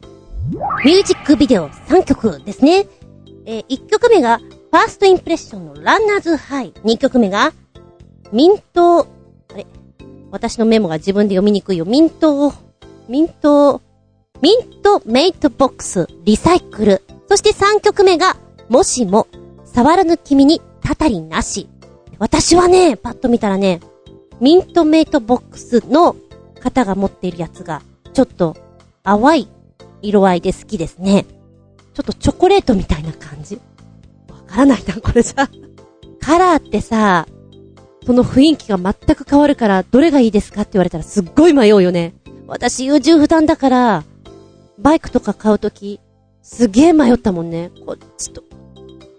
[0.84, 2.86] ミュージックビデオ3曲ですね。
[3.46, 6.74] えー、1曲目がファーストインプレッションのランナーズハイ。
[6.84, 7.54] 2曲目が、
[8.32, 9.06] ミント、あ
[9.56, 9.66] れ？
[10.32, 11.86] 私のメモが自分で読みにくいよ。
[11.86, 12.54] ミント、
[13.08, 13.82] ミント、
[14.42, 17.04] ミントメイトボックスリサイクル。
[17.30, 18.36] そして3曲目が、
[18.68, 19.28] もしも、
[19.64, 21.70] 触らぬ君にたたりなし。
[22.20, 23.80] 私はね、パッと見たらね、
[24.42, 26.16] ミントメイトボックスの
[26.60, 27.82] 方が持っているやつが、
[28.14, 28.58] ちょっと
[29.04, 29.48] 淡い
[30.04, 31.26] 色合いで好きですね。
[31.94, 33.60] ちょっとチョコレートみたいな感じ。
[34.30, 35.50] わからないな、これさ。
[36.22, 37.28] カラーってさ、
[38.06, 42.14] その雰囲気が全く変わるから、どれがいいですかって言われたらすっごい迷うよね。
[42.48, 44.04] 私優柔不断だから、
[44.78, 46.00] バイクとか買うとき、
[46.42, 47.72] すげえ迷ったもんね。
[47.86, 48.44] こっちと。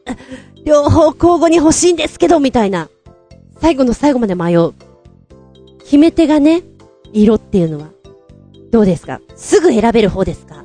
[0.65, 2.89] 両方交互に欲しいんですけど、みたいな。
[3.61, 4.75] 最後の最後まで迷う。
[5.85, 6.63] 決め手がね、
[7.13, 7.89] 色っていうのは。
[8.71, 9.21] どうですか？
[9.37, 10.64] すぐ選べる方ですか？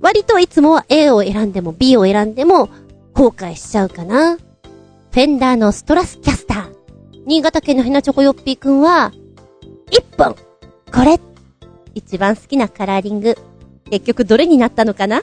[0.00, 2.68] 割といつもは A を選んでも B を選んでも
[3.12, 4.36] 後悔しちゃうかな。
[4.36, 6.72] フェンダーのストラスキャスター。
[7.26, 9.12] 新潟県のヘナチョコヨッピーくんは、
[9.90, 10.36] 1本
[10.92, 11.18] これ
[11.94, 13.36] 一番好きなカラーリング。
[13.90, 15.22] 結局どれになったのかな？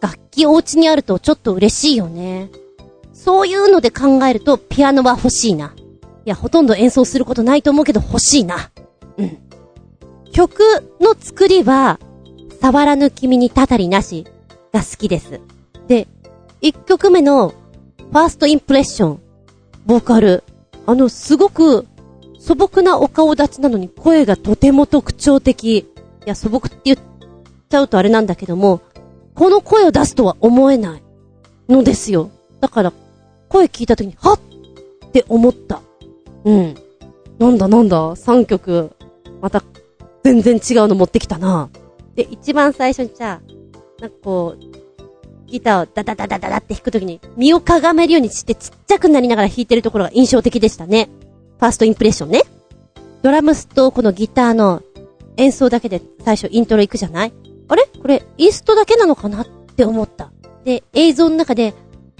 [0.00, 2.50] 楽器お家にあるとちょっと嬉しいよね。
[3.12, 5.74] そういうので考えるとピアノは欲しいな。
[6.24, 8.70] いや、ほとんど演奏することないと思うけど欲しいな。
[9.16, 9.38] うん。
[10.32, 10.60] 曲
[11.00, 11.98] の作りは、
[12.60, 14.26] 触らぬ君にたたりなし
[14.72, 15.40] が好きです。
[15.88, 16.08] で、
[16.62, 19.20] 1曲目のファーストインプレッション、
[19.86, 20.42] ボーカル、
[20.86, 21.86] あの、すごく
[22.38, 25.78] 素朴なお顔立ちなのに声がとても特徴的。
[25.78, 25.86] い
[26.24, 26.98] や、素朴って言っ
[27.68, 28.80] ちゃうとあれなんだけども、
[29.34, 31.02] この声を出すとは思えない
[31.68, 32.30] のですよ。
[32.60, 32.92] だから、
[33.48, 34.40] 声聞いた時に、はっ
[35.06, 35.80] って思った。
[36.44, 36.74] うん。
[37.38, 38.90] なんだなんだ、3曲、
[39.40, 39.62] また、
[40.22, 41.70] 全然違うの持ってきたな。
[42.16, 51.08] で、一番最初にじゃあ、なんかこう、ギターをダダダダダダって弾くときに、身をかがめるようにしてちっちゃくなりながら弾いてるところが印象的でしたね。
[51.58, 52.42] ファーストインプレッションね。
[53.22, 54.82] ドラムスとこのギターの
[55.36, 57.32] 演奏だけで最初イントロ行くじゃない？
[57.68, 57.88] あれ？
[58.00, 60.30] これ、インストだけなのかなって思った。
[60.64, 61.74] で、映像の中で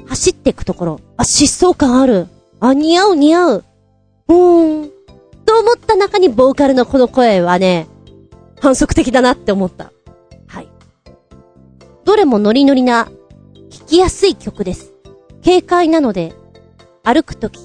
[0.07, 1.01] 走っていくところ。
[1.17, 2.29] あ、疾走感ある。
[2.61, 3.65] あ、似合う似合う。
[4.29, 4.91] うーん。
[5.45, 7.87] と思った中にボーカルのこの声はね、
[8.61, 9.93] 反則的だなって思った。
[10.47, 10.69] はい。
[12.05, 13.09] どれもノリノリな、
[13.71, 14.93] 聴きやすい曲です。
[15.45, 16.35] 軽快なので、
[17.03, 17.61] 歩くとき、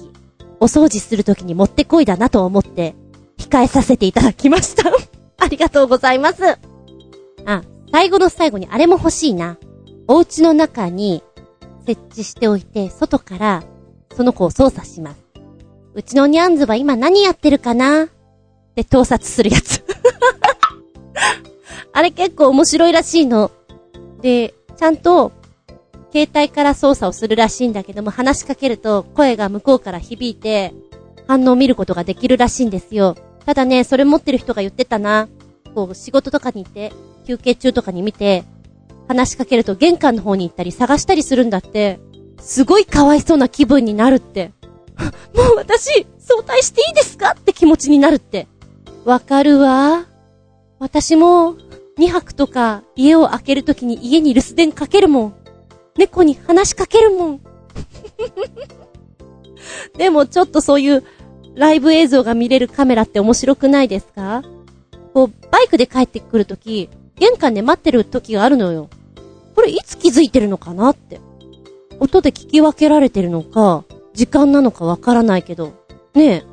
[0.60, 2.94] お掃除するときにもってこいだなと思って、
[3.38, 4.90] 控えさせていただきました。
[5.38, 6.42] ありがとうございます。
[7.44, 9.58] あ、最後の最後にあれも欲しいな。
[10.06, 11.22] お家の中に
[11.86, 13.64] 設置しておいて、外から
[14.16, 15.22] その子を操作します。
[15.94, 18.04] うちのニャンズは今何やってるかな？
[18.04, 18.08] っ
[18.74, 19.84] て盗撮するやつ。
[21.92, 23.50] あれ結構面白いらしいの。
[24.20, 25.32] で、ちゃんと、
[26.12, 30.74] 携帯から操作をするらしいんだけども、話しかけると声が向こうから響いて、
[31.26, 33.16] 反応を見ることができるらしいんですよ。
[33.46, 35.28] ただね、それ持ってる人が言ってたな。
[35.74, 36.92] こう、仕事とかに行って、
[37.26, 38.44] 休憩中とかに見て、
[39.08, 41.98] 話しかけると玄関の方に行ったり探したりするんだって、
[42.40, 44.52] すごいかわいそうな気分になるって。
[45.34, 47.34] もう私、早退していいですか？
[47.38, 48.46] って気持ちになるって。
[49.04, 50.06] わかるわ。
[50.82, 51.54] 私も、
[51.96, 55.34] 2泊とか家を開けるときに家に留守電かけるもん。
[55.96, 57.40] 猫に話しかけるもん。
[59.96, 61.04] でもちょっとそういう
[61.54, 64.42] ライブ映像が見れるカメラって面白くないですか？
[65.14, 68.90] こう、バイクで帰ってくるとき、玄関で待ってる時があるのよ。
[69.54, 71.20] これいつ気づいてるのかなって。
[72.00, 75.74] 音で聞き分けられてるのか、時間なのかわからないけど、
[76.14, 76.44] ねえ、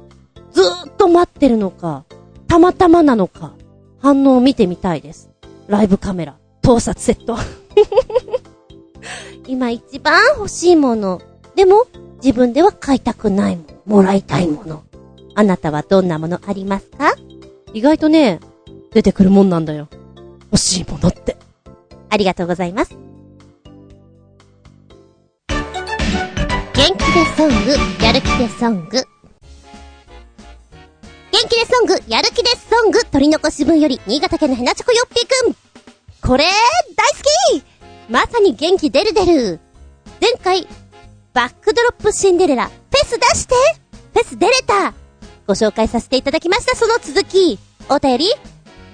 [0.52, 2.04] ずーっと待ってるのか、
[2.48, 3.54] たまたまなのか、
[4.02, 5.30] 反応を見てみたいです。
[5.68, 7.38] ライブカメラ、盗撮セット。
[9.48, 11.22] 今一番欲しいもの。
[11.56, 11.88] でも、
[12.24, 13.96] 自分では買いたくないもの。
[13.98, 14.84] もらいたいもの。
[15.36, 17.14] あなたはどんなものありますか？
[17.74, 18.40] 意外とね、
[18.94, 19.88] 出てくるもんなんだよ。
[20.52, 21.38] 欲しいものって。
[22.10, 22.96] ありがとうございます。
[25.48, 29.04] 元気でソング、やる気でソング。
[31.42, 35.56] 元気でソング、やる気でソング、取り残し分より、新潟県のヘナチョコヨッピーくん。
[36.28, 36.44] これ、
[36.98, 37.64] 大好き
[38.10, 39.60] まさに元気出る出る。
[40.20, 40.68] 前回、
[41.34, 43.56] バックドロップシンデレラ、フェス出して
[44.14, 44.94] フェス出れた
[45.48, 47.58] ご紹介させていただきました、その続き。
[47.90, 48.28] お便り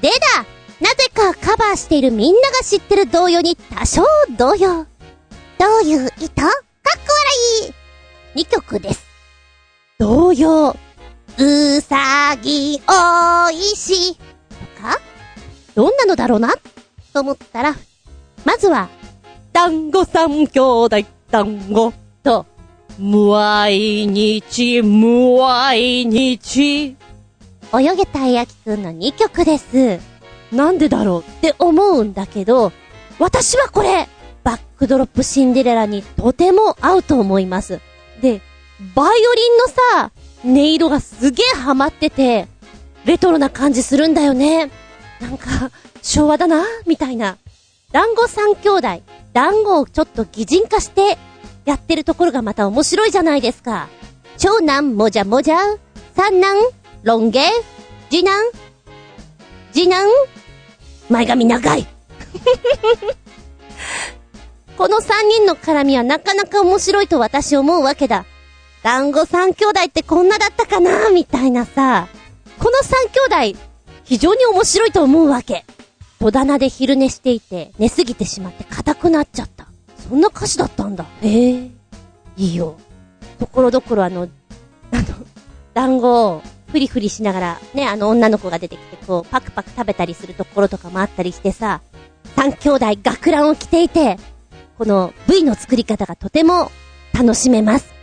[0.02, 0.46] でだ
[0.82, 4.04] なぜかカバーしているみんなが知ってる童謡に多少
[4.38, 4.86] 動揺。
[5.58, 6.54] どういう意図かっこ
[7.64, 7.74] 笑
[8.36, 9.04] い !2 曲です。
[9.98, 10.76] 同様。
[11.38, 14.22] うさぎおいしと
[14.82, 15.00] か？
[15.76, 16.54] どんなのだろうな？
[17.14, 17.76] と思ったら、
[18.46, 18.90] まずは、
[19.52, 20.98] 団子三兄弟、
[21.30, 22.46] 団子と、
[23.00, 26.96] 毎日、毎日。
[27.74, 30.00] 泳げたいやきくんの2曲です。
[30.54, 32.72] なんでだろうって思うんだけど、
[33.20, 34.08] 私はこれ、
[34.44, 37.82] バックドロップシンデレラにとても合うと思います。
[38.22, 38.42] で、
[38.94, 40.12] バイオリンのさ、
[40.46, 42.48] 音色がすげえハマってて、
[43.06, 44.70] レトロな感じするんだよね。
[45.20, 45.72] なんか、
[46.02, 47.38] 昭和だな、みたいな。
[47.92, 49.02] 団子三兄弟、
[49.34, 51.18] 団子をちょっと擬人化して、
[51.66, 53.88] やってるところがまた面白いじゃないですか。
[54.38, 55.58] 長男もじゃもじゃ、
[56.16, 56.58] 三男、
[57.04, 57.40] ロン毛、
[58.10, 58.40] 次男、
[59.74, 60.08] 次男、
[61.10, 61.88] 前髪長い
[64.78, 68.26] この三人の絡みはなかなか面白いと私思うわけだ。
[68.86, 72.08] 団子三兄弟ってこんなだったかなみたいなさ。
[72.60, 73.10] この三
[73.42, 73.60] 兄弟、
[74.04, 75.66] 非常に面白いと思うわけ。
[76.20, 79.66] 戸棚で昼寝していて、寝すぎてしまって硬くなっちゃった。
[80.08, 81.04] そんな歌詞だったんだ。
[81.24, 81.72] へえ。
[82.38, 82.76] いいよ。
[83.40, 84.30] ところどころあの、
[84.92, 85.04] あの、
[85.74, 91.82] 団子をフリフリしながら、ね、あの女の子が出てきて、こう、パクパク食べたりするところとかもあったりしてさ、
[92.36, 94.20] 三兄弟学ランを着ていて、
[94.78, 96.70] この V の作り方がとても
[97.16, 97.95] 楽しめます。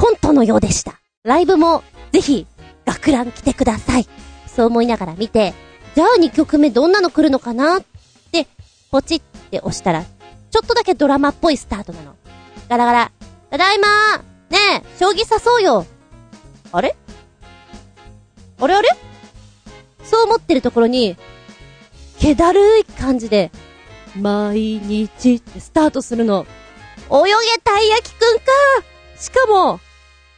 [0.00, 0.98] コントのようでした。
[1.24, 2.46] ライブもぜひ
[2.86, 4.06] 学ラン着てください。
[4.46, 5.52] そう思いながら見て、
[5.94, 7.84] じゃあ2曲目どんなの来るのかなっ
[8.32, 8.46] て、
[8.90, 9.20] ポチっ
[9.50, 12.16] て押したら、ちょっとだけドラマっぽいスタートなの。
[12.70, 13.12] ガラガラ。
[13.50, 14.18] ただいまー
[14.50, 15.84] ねえ、将棋指そうよ
[16.72, 16.96] あれ？
[18.58, 18.88] あれあれ？
[20.02, 21.18] そう思ってるところに、
[22.18, 23.52] 気だるい感じで、
[24.18, 26.46] 毎日ってスタートするの。
[27.10, 28.44] 泳げたい焼きくんか
[29.18, 29.78] しかも、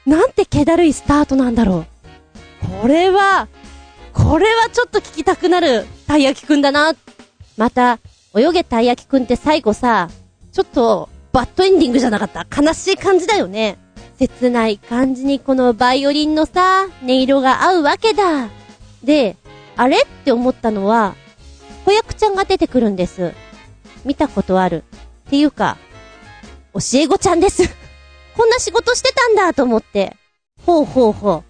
[0.07, 1.87] なんて気だるいスタートなんだろ
[2.63, 2.83] う。
[2.83, 3.49] これは、
[4.13, 6.93] これはちょっと聞きたくなるたい焼きくんだな。
[7.57, 7.99] また、
[8.37, 10.09] 泳げたい焼きくんって最後さ、
[10.53, 13.79] ちょっと、バッドエンディングじゃなかった悲しい感じだよね。
[14.19, 18.49] 切ない感じにこのバイオリンのさ、音色が合うわけだ。
[19.03, 19.37] で、
[19.77, 21.15] あれって思ったのは、
[21.85, 23.33] 子役ちゃんが出てくるんです。
[24.05, 24.85] 見たことある。
[25.27, 25.77] っていうか、
[26.75, 27.82] 教え子ちゃんです。
[28.37, 30.17] こんな仕事してたんだと思って、
[30.65, 31.45] ほうほうほ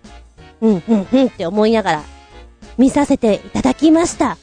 [0.60, 0.66] う。
[0.66, 2.02] うん、うん、うんって思いながら、
[2.78, 4.38] 見させていただきました。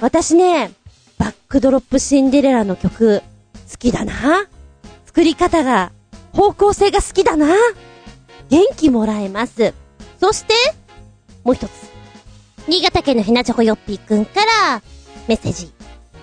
[0.00, 0.72] 私ね、
[1.18, 3.22] バックドロップシンデレラの曲、
[3.70, 4.46] 好きだな。
[5.06, 5.92] 作り方が、
[6.32, 7.46] 方向性が好きだな。
[8.50, 9.74] 元気もらえます。
[10.20, 10.54] そして、
[11.44, 11.70] もう一つ。
[12.66, 14.40] 新潟県のひなちょこよっぴーくんか
[14.70, 14.82] ら、
[15.28, 15.72] メッセージ。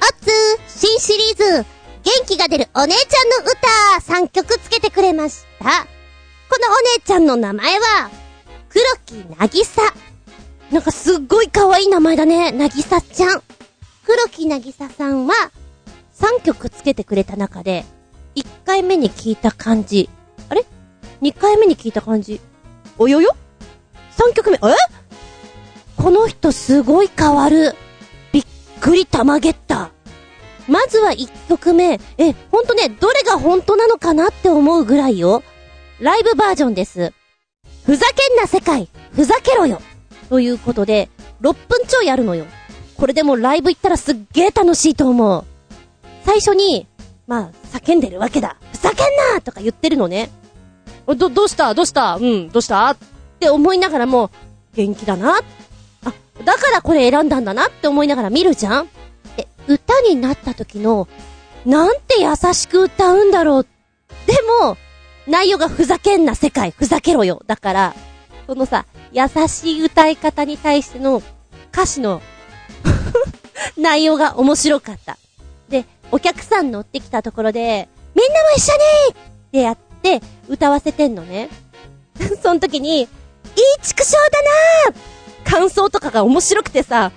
[0.02, 0.32] おつ
[0.68, 1.66] 新シリーズ、
[2.04, 5.66] 元気が出るお姉ちゃんの歌、3曲つけてくれました。
[5.66, 8.10] このお姉ちゃんの名前は、
[8.70, 9.82] 黒木なぎさ。
[10.72, 13.44] なんかすっごい可愛い名前だね、なぎさちゃん。
[14.06, 15.34] 黒木なぎささんは、
[16.18, 17.86] 3曲つけてくれた中で、
[18.36, 20.10] 1回目に聞いた感じ。
[20.50, 20.66] あれ
[21.22, 22.42] ?2 回目に聞いた感じ。
[22.98, 23.36] およよ
[24.18, 24.60] ?3 曲目、え？
[25.98, 27.76] この人すごい変わる。
[28.32, 28.46] びっ
[28.80, 29.92] くりたまげった。
[30.72, 35.44] まずは1曲目、え、ほんとね、どれが本当なのかなって思うぐらいよ。
[36.00, 37.12] ライブバージョンです。
[37.86, 39.82] ふざけんな世界、ふざけろよ。
[40.30, 41.10] ということで、
[41.42, 42.46] 6分ちょいあるのよ。
[42.96, 45.44] これでもライブ行ったらすっげー楽しいと思う。
[46.24, 46.88] 最初に、
[47.28, 48.56] まあ、叫んでるわけだ。
[48.72, 50.30] ふざけんなとか言ってるのね。
[51.06, 51.74] ど、どうした？
[51.74, 52.16] どうした？
[52.16, 52.92] うん、どうした？
[52.92, 52.98] っ
[53.42, 54.32] て思いながらも、
[54.74, 55.36] 元気だな。
[55.36, 56.14] あ、
[56.46, 58.90] だからこれ選んだんだなって思いながら見るじゃん
[59.38, 61.08] で、歌になった時の、
[61.66, 63.68] なんて優しく歌うんだろう。
[64.26, 64.78] でも、
[65.28, 67.44] 内容がふざけんな世界、ふざけろよ。
[67.48, 67.96] だから、
[68.48, 71.22] そのさ、優しい歌い方に対しての
[71.72, 72.22] 歌詞の
[73.78, 75.18] 内容が面白かった。
[75.70, 78.80] で、お客さん乗ってきたところで、みんなも一緒に
[79.14, 79.16] っ
[79.52, 81.50] てやって歌わせてんのね。
[82.42, 83.08] その時に、いい
[83.82, 84.22] 畜生だ
[84.94, 87.12] なー感想とかが面白くてさ、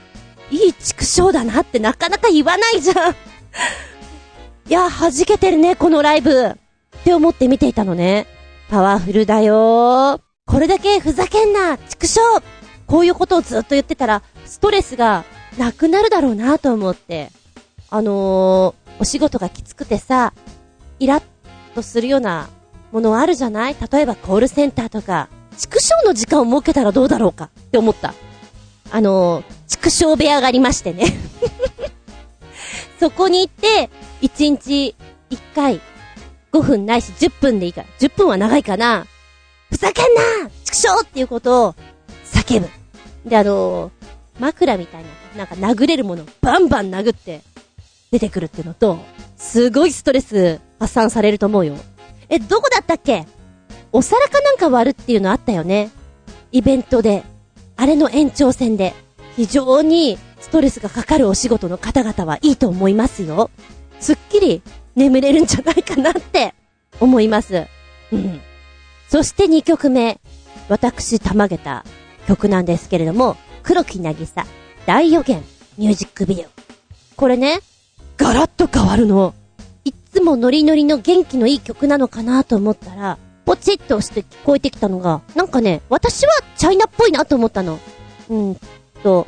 [0.55, 3.15] いい畜生だなってなかなか言わないじゃん。
[4.69, 6.47] いや、弾けてるね、このライブ。
[6.47, 6.53] っ
[7.05, 8.27] て思って見ていたのね。
[8.71, 10.21] パワフルだよ。
[10.47, 12.21] これだけふざけんな、畜生
[12.87, 15.25] こういうことをずっと言ってたら、ストレスが
[15.59, 17.31] なくなるだろうなと思って。
[17.91, 20.33] あのー、お仕事がきつくてさ、
[21.01, 21.25] イラッ
[21.75, 22.49] とするような
[22.93, 23.77] ものあるじゃない？
[23.91, 28.15] 例えばコールセンターとか、畜生の時間を設けたらどうだろうかって思った。
[28.95, 31.07] あの、畜生部屋がありましてね。
[33.01, 33.91] そこに行って、
[34.23, 34.95] 1日
[35.31, 35.81] 1回、
[36.53, 39.05] 5分ないし10分でいいから、10分は長いかな。
[39.69, 41.75] ふざけんな畜生っていうことを
[42.25, 42.69] 叫ぶ。
[43.29, 43.91] で、あの、
[44.39, 45.03] 枕みたい
[45.35, 47.41] な、なんか殴れるものをバンバン殴って
[48.13, 49.01] 出てくるっていうのと、
[49.37, 51.77] すごいストレス発散されると思うよ。
[52.29, 53.27] え、どこだったっけ？
[53.91, 55.91] お皿かなんか割るっていうのあったよね。
[56.53, 57.25] イベントで。
[57.77, 58.95] あれの延長線で。
[59.37, 63.51] 非常にストレスがかかるお仕事の方々はいいと思いますよ。
[63.99, 64.63] すっきり
[64.95, 66.55] 眠れるんじゃないかなって
[67.01, 67.67] 思います。
[68.13, 68.41] うん。
[69.09, 70.21] そして2曲目。
[70.69, 71.85] 私、たまげた
[72.27, 74.47] 曲なんですけれども、黒木なぎさ、
[74.87, 75.43] 大予言、
[75.77, 76.49] ミュージックビデオ。
[77.17, 77.61] これね、
[78.17, 79.35] ガラッと変わるの。
[79.85, 87.79] いつもノリノリの元気のいい曲なのかなと思ったら、ポチッとして聞こえてきたのが、なんかね、私はチャイナっぽいなと思ったの。
[88.31, 88.57] うん
[89.03, 89.27] と、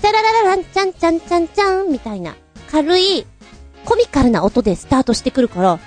[0.00, 2.36] チャラララランチャンチャンチャンチャンみたいな、
[2.70, 3.26] 軽い、
[3.84, 5.80] コミカルな音でスタートしてくるから、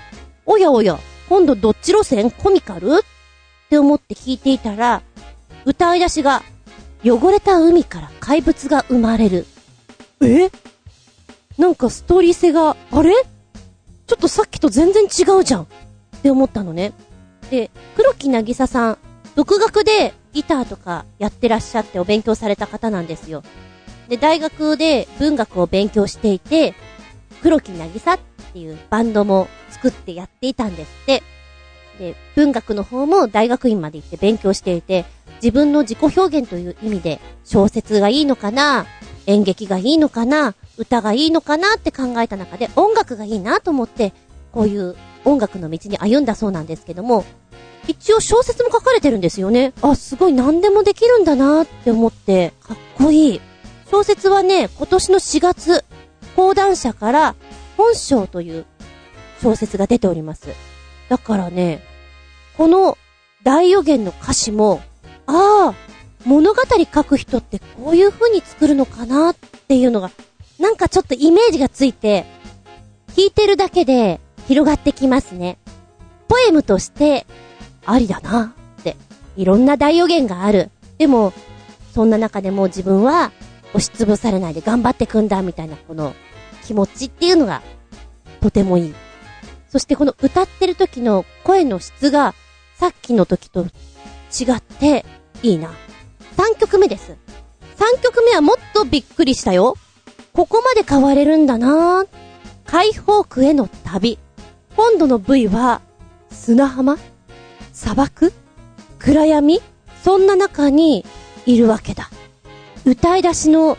[0.45, 0.99] おやおや、
[1.29, 2.97] 今度どっち路線コミカル？
[2.97, 2.99] っ
[3.69, 5.01] て思って聞いていたら、
[5.65, 6.43] 歌い出しが、
[7.03, 9.45] 汚れた海から怪物が生まれる。
[10.21, 10.49] え？
[11.57, 13.13] なんかストーリー性が、あれ？
[14.05, 15.67] ちょっとさっきと全然違うじゃんっ
[16.21, 16.91] て思ったのね。
[17.53, 18.97] で、黒木なぎさん、
[19.35, 23.43] 独学でギターとかやってらっしゃってお勉強された方なんですよ。
[24.09, 26.73] で、大学で文学を勉強していて、
[27.43, 28.19] 黒木なぎさっ
[28.53, 31.21] ていうバンドも作ってやっていたんですって。
[31.99, 35.05] で、文学の方も大学院まで行って勉強していて、
[35.35, 38.87] 自分の自己表現という意味で小説がいいのかな
[39.27, 44.11] 演劇がいいのかな歌がいいのかなって考えた中で音楽がいいなと思って、
[44.51, 47.23] こういう音楽の道に歩んだそうなんですけども、
[47.87, 49.73] 一応小説も書かれてるんですよね。
[49.81, 53.41] あ、すごい何でもできるんだなって思って、かっこいい。
[53.91, 55.85] 小説はね、今年の4月、
[56.35, 57.35] 講談社から
[57.77, 58.65] 本章という
[59.41, 60.47] 小説が出ております。
[61.09, 61.83] だからね、
[62.57, 62.97] この
[63.43, 64.81] 大予言の歌詞も、
[65.27, 65.75] ああ、
[66.25, 66.61] 物語
[66.93, 69.35] 書く人ってこういう風に作るのかなっ
[69.67, 70.09] ていうのが、
[70.57, 72.25] なんかちょっとイメージがついて、
[73.15, 75.57] 聞いてるだけで広がってきますね。
[76.29, 77.27] ポエムとして、
[77.85, 78.97] ありだなって。
[79.35, 80.69] いろんな大予言がある。
[80.97, 81.33] でも、
[81.93, 83.31] そんな中でも自分は
[83.73, 86.13] 押しつぶされないで頑張ってくんだみたいなこの
[86.63, 87.61] 気持ちっていうのが
[88.41, 88.95] とてもいい。
[89.69, 92.35] そしてこの歌ってる時の声の質が
[92.75, 93.67] さっきの時と違
[94.55, 95.05] って
[95.41, 95.71] いいな。
[96.37, 97.17] 3曲目です。
[97.77, 99.75] 3曲目はもっとびっくりしたよ。
[100.33, 102.05] ここまで変われるんだな
[102.65, 104.17] 解放区への旅。
[104.75, 105.81] 今度の V は
[106.31, 106.97] 砂浜
[107.73, 108.31] 砂漠？
[108.99, 109.61] 暗闇？
[110.03, 111.05] そんな中に
[111.45, 112.09] いるわけだ。
[112.85, 113.77] 歌い出しの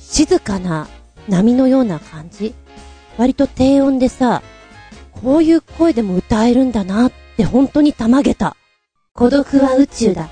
[0.00, 0.88] 静かな
[1.28, 2.54] 波のような感じ
[3.16, 4.42] 割と低音でさ、
[5.12, 8.56] こういう声でも歌えるんだなって本当にたまげた。
[9.14, 10.30] 孤独は宇宙だ。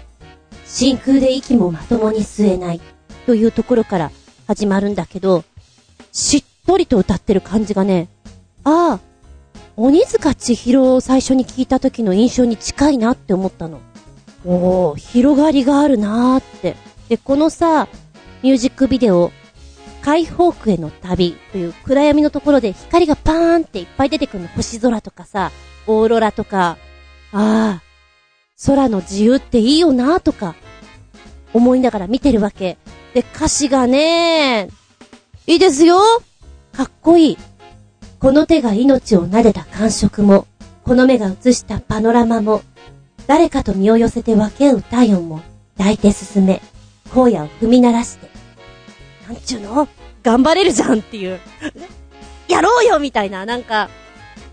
[0.66, 2.80] 真空で息もまともに吸えない。
[3.26, 4.10] というところから
[4.46, 5.44] 始まるんだけど、
[6.10, 8.08] しっとりと歌ってる感じがね、
[8.64, 9.00] ああ、
[9.82, 13.80] 鬼塚千尋を最初に聞いた時の印象に近いなって思ったの。
[14.44, 16.76] おー、広がりがあるなーって。
[17.08, 17.88] で、このさ、
[18.42, 19.32] ミュージックビデオ、
[20.02, 24.48] 解放区への旅という暗闇のところで光がパーンっていっぱい出てくるの。
[24.48, 25.50] 星空とかさ、
[25.86, 26.76] オーロラとか、
[27.32, 27.82] ああ、
[28.66, 30.56] 空の自由っていいよなとか、
[31.54, 32.76] 思いながら見てるわけ。
[33.14, 34.68] で、歌詞がね
[35.46, 36.02] いいですよ
[36.74, 37.38] かっこいい。
[38.20, 40.46] この手が命を撫でた感触も、
[40.84, 42.60] この目が映したパノラマも、
[43.26, 45.40] 誰かと身を寄せて分け合う体温も、
[45.78, 46.60] 抱いて進め、
[47.10, 48.28] 荒野を踏み鳴らして。
[49.26, 49.88] なんちゅうの？
[50.22, 51.40] 頑張れるじゃんっていう。
[52.46, 53.88] やろうよみたいな、なんか、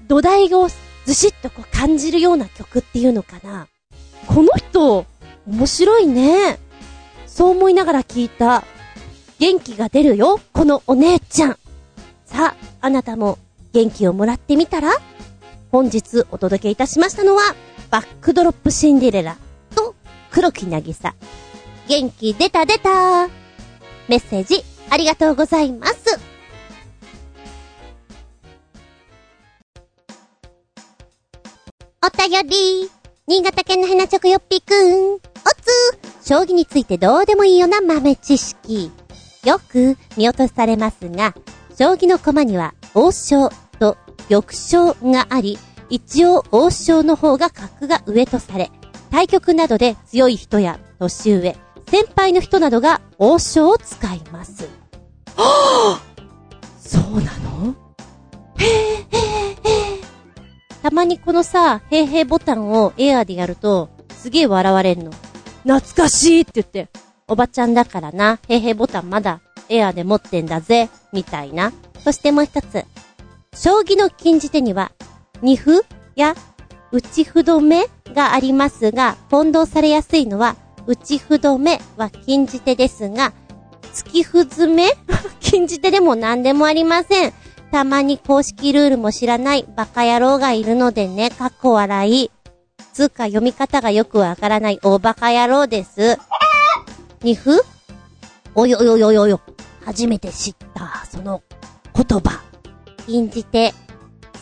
[0.08, 0.70] 土台を
[1.06, 3.68] ずしっとこう感じるような曲っていうのかな。
[4.28, 5.06] この人、
[5.46, 6.58] 面白いね。
[7.26, 8.64] そう思いながら聞いた。
[9.40, 11.58] 元気が出るよ、このお姉ちゃん。
[12.26, 13.38] さあ、あなたも
[13.78, 14.90] 元気をもらってみたら
[15.72, 17.44] 本日お届けいたしましたのは、
[17.92, 19.38] バックドロップシンデレラ
[19.76, 19.94] と
[20.32, 21.14] 黒木なぎさ。
[21.88, 23.28] 元気出た出た
[24.08, 26.20] メッセージありがとうございます。
[32.02, 32.90] お便り。
[33.28, 35.14] 新潟県のヘナチョコヨッピーくん。
[35.16, 38.90] おつ将棋についてどうでもいいような豆知識。
[39.44, 41.36] よく見落とされますが、
[41.78, 43.52] 将棋の駒には王将
[44.30, 45.58] 玉将があり、
[45.90, 48.72] 一応王将の方が格が上とされ、
[49.10, 51.56] 対局などで強い人や年上、
[51.90, 54.68] 先輩の人などが王将を使います。
[55.36, 57.76] は ぁそうなの？
[58.58, 59.58] へえ、へえ、へえ。
[60.84, 65.12] たまにこのさ、へいへいボタンをエアーでやると、すげえ笑われんの。
[65.64, 66.90] 懐かしいって言って、
[67.28, 71.72] おばちゃんだからな、へいへいボタンまだエアーで持ってんだぜ、みたいな。
[72.04, 72.86] そしてもう一つ。
[73.56, 74.92] 将棋の禁じ手には、
[75.42, 75.84] 二歩
[76.16, 76.36] や
[76.92, 80.56] 内歩止めがありますが、混同されやすいのは、
[80.86, 83.34] 内歩止めは禁じ手ですが、
[83.94, 84.92] 月歩詰め
[85.40, 87.34] 禁じ手でも何でもありません。
[87.72, 92.32] たまに公式ルールも知らないバカ野郎がいるのでね、かっこ笑い。
[92.94, 96.18] つうか読み方がよくわからない大バカ野郎です。
[97.22, 97.64] 二歩？
[98.56, 99.42] およよよよよ。
[99.86, 101.44] 初めて知った、その
[101.94, 102.42] 言葉。
[103.08, 103.74] 禁じ手。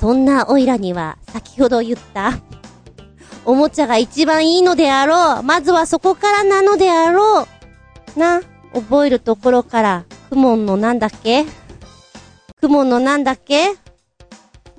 [0.01, 2.33] そんなオイラには先ほど言った、
[3.45, 5.43] おもちゃが一番いいのであろう。
[5.43, 7.47] まずはそこからなのであろ
[8.15, 8.19] う。
[8.19, 8.41] な、
[8.73, 11.45] 覚えるところから、クモンのなんだっけ？
[12.59, 13.75] クモンのなんだっけ？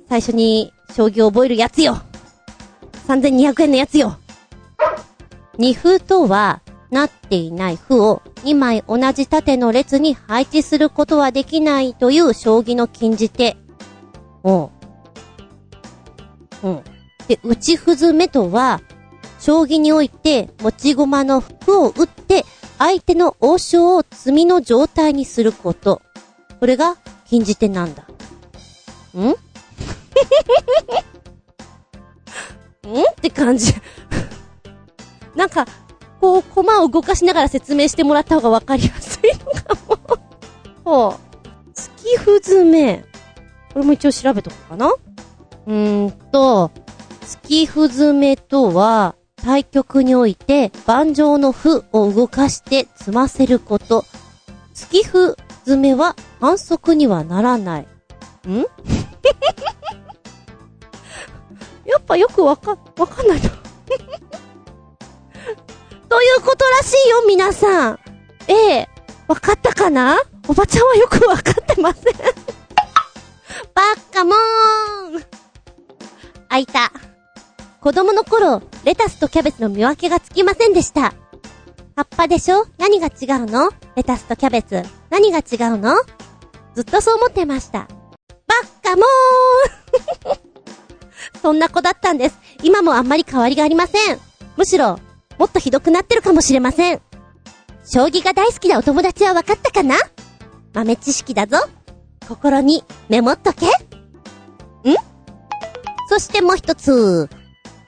[0.09, 1.97] 最初に将棋を覚えるやつよ。
[3.07, 4.17] 3200円のやつよ。
[5.57, 13.57] 二歩とは、なっていない歩を2枚同じ縦の列に配置することはできないという将棋の禁じ手。
[14.43, 14.69] うん。
[16.63, 16.83] うん。
[17.27, 18.81] で、打ちふずめとは、
[19.39, 22.43] 将棋において持ち駒の歩を打って
[22.79, 26.01] 相手の王将を詰みの状態にすること。
[26.59, 28.03] これが禁じ手なんだ。
[29.15, 29.19] ん？
[29.27, 29.31] ん？
[29.31, 29.35] っ
[33.21, 33.73] て感じ。
[35.35, 35.65] なんか、
[36.19, 39.99] こう、駒を動かしながら説明してもらった方がわかりやすいのかも。
[40.83, 41.19] ほう。
[41.73, 43.05] 月ふずめ。
[43.77, 44.87] これも一応調べとこうかな。
[44.87, 46.71] うーんと、
[47.21, 54.03] 月ふずめとは、対局において盤上の歩を動かして積ませること。
[54.73, 57.81] 月歩詰めは反則にはならない。
[57.81, 57.85] ん？
[61.85, 63.49] やっぱよくわか、わかんないな。
[66.09, 67.99] ということらしいよ、皆さん。
[68.47, 68.89] ええ、
[69.27, 70.17] わかったかな？
[70.47, 72.13] おばちゃんはよくわかってません。
[73.73, 75.23] バッカモーン
[76.49, 76.91] 開いた。
[77.81, 81.13] 子供の頃、レタスとキャベツの見分けがつきませんでした。
[81.95, 82.65] 葉っぱでしょ？
[82.77, 83.69] 何が違うの？
[83.95, 84.83] レタスとキャベツ。
[85.09, 85.95] 何が違うの？
[86.75, 87.79] ずっとそう思ってました。
[87.79, 87.87] バ
[88.63, 90.37] ッカモーン
[91.41, 92.37] そんな子だったんです。
[92.63, 94.19] 今もあんまり変わりがありません。
[94.57, 94.99] むしろ、
[95.37, 97.01] もっとひどくなってるかもしれません。
[97.85, 99.95] 将棋が大好きなお友達は分かったかな？
[100.73, 101.57] 豆知識だぞ。
[102.27, 103.67] 心にメモっとけ。
[103.67, 103.69] ん？
[106.09, 107.29] そしてもう一つ。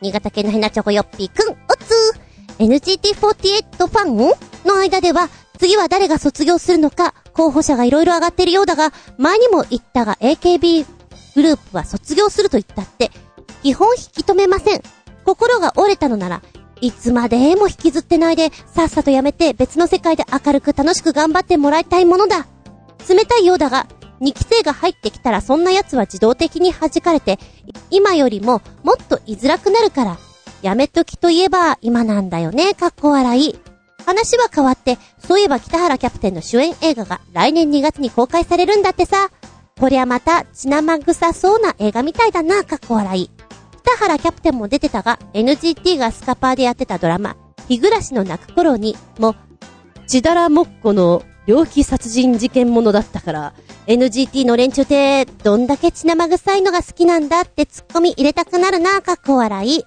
[0.01, 2.13] 新潟県のヘナチョコヨッピーくん、おつ
[2.59, 10.85] NGT48 ファンの間では、次は誰が卒業するのか、候補者がいろいろ上がってるようだが、前にも言ったが AKB
[11.35, 13.11] グループは卒業すると言ったって、
[13.61, 14.81] 基本引き止めません。
[15.25, 16.41] 心が折れたのなら、
[16.79, 22.47] いつまでも引きずってないで、さっさとやめて別の世界で明るく楽しく頑張ってもらいたいものだ。
[23.09, 23.87] 冷たいようだが、
[24.21, 27.39] 2期生が入ってきたらそんな奴は自動的に弾かれて、
[27.89, 30.17] 今よりももっと居づらくなるから、
[30.61, 33.59] やめときといえば今なんだよね、かっこ笑い。
[34.05, 39.29] 話は変わって、そういえば北原キャプテンの主演映画が来年2月に公開されるんだってさ。
[39.79, 43.31] こりゃまた血生臭そうな映画みたいだな、かっこ笑い。
[43.81, 47.37] 北原キャプテンも出てたが、NGT がスカパーでやってたドラマ、
[47.69, 49.35] 日暮らしの泣く頃にも、
[50.05, 53.53] 血だらもっこの猟奇殺人事件ものだったから、
[53.87, 59.83] NGT の連中って、どんだけ血生臭いのが好きなんだってツッコミ入れたくなるな、かっこ笑い。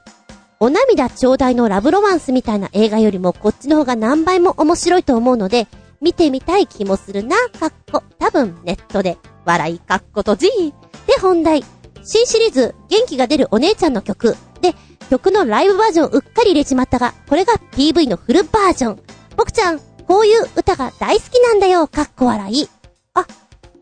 [0.59, 5.69] お涙ちょうだいのラブロマンスみたいな映画よりもこっちの方が何倍も面白いと思うので、
[6.01, 8.03] 見てみたい気もするな、かっこ。
[8.19, 10.73] 多分ネットで、笑いかっことじー。
[11.07, 11.63] で、本題。
[12.03, 14.37] 新シリーズ、元気が出るお姉ちゃんの曲。
[14.61, 14.75] で、
[15.11, 19.03] 曲のライブバージョンうっかり入れちまったが、これが PV のフルバージョン。
[19.37, 22.69] 僕ちゃん、こういう歌が大好きなんだよ、かっこ笑い。
[23.15, 23.27] あ、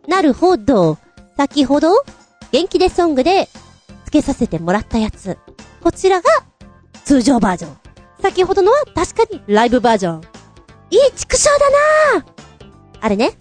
[0.09, 0.99] なるほど。
[1.37, 2.05] 先ほど、
[2.53, 3.49] 元気でソングで、
[4.05, 5.39] つけさせてもらったやつ。
[5.83, 6.29] こちらが、
[7.05, 7.77] 通常バージョン。
[8.23, 10.21] 先ほどのは確かにライブバージョン。
[10.91, 11.71] いい畜生だ
[12.17, 12.25] なぁ
[13.01, 13.33] あれね。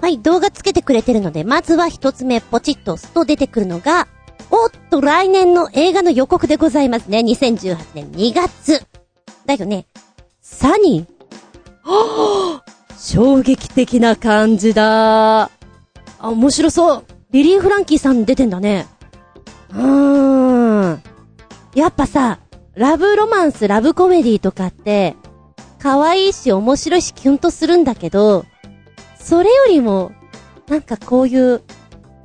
[0.00, 4.08] はい、動画つけてくれてるので、まずは一つ目、ポチッと押すと出てくるのが、
[4.50, 7.20] おっと、来年の映画の予告でございますね。
[7.20, 8.84] 2018年2月。
[9.46, 9.86] だよね。
[10.40, 11.19] サニー
[11.82, 15.44] はぁ衝撃的な感じだ。
[15.44, 15.50] あ、
[16.20, 17.04] 面白そう。
[17.30, 18.86] リリー・フランキーさん出てんだね。
[19.70, 21.02] うーん。
[21.74, 22.40] やっぱさ、
[22.74, 25.16] ラブロマンス、ラブコメディとかって、
[25.78, 28.44] 可愛いし面白いしキュンとするんだけど、
[29.18, 30.12] それよりも、
[30.68, 31.62] なんかこういう、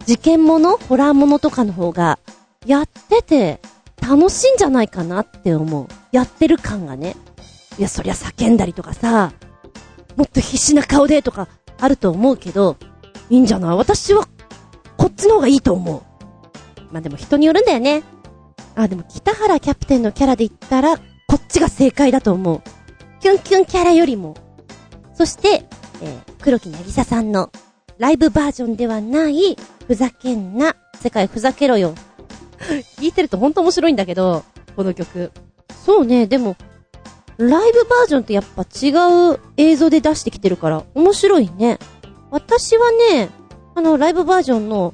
[0.05, 2.19] 事件ものホラーものとかの方が、
[2.65, 3.59] やってて、
[4.01, 5.87] 楽しいんじゃないかなって思う。
[6.11, 7.15] やってる感がね。
[7.79, 9.31] いや、そりゃ叫んだりとかさ、
[10.15, 11.47] もっと必死な顔でとか、
[11.79, 12.77] あると思うけど、
[13.29, 13.77] いいんじゃない？
[13.77, 14.27] 私は、
[14.97, 16.01] こっちの方がいいと思う。
[16.91, 18.03] まあでも人によるんだよね。
[18.75, 21.03] あ、でも北原キャプテンのキャラで言ったら、こ
[21.37, 22.61] っちが正解だと思う。
[23.19, 24.35] キュンキュンキャラよりも。
[25.13, 25.65] そして、
[26.01, 27.51] えー黒木なぎささんの
[27.97, 31.95] ライブバージョンではない、ふざけんな、世界ふざけろよ。
[32.99, 34.43] 聞いてるとほんと面白いんだけど、
[34.75, 35.31] この曲。
[35.83, 36.55] そうね、でも、
[37.37, 38.91] ライブバージョンってやっぱ違
[39.33, 41.79] う映像で出してきてるから面白いね。
[42.31, 43.29] 私はね、
[43.75, 44.93] あの、ライブバージョンの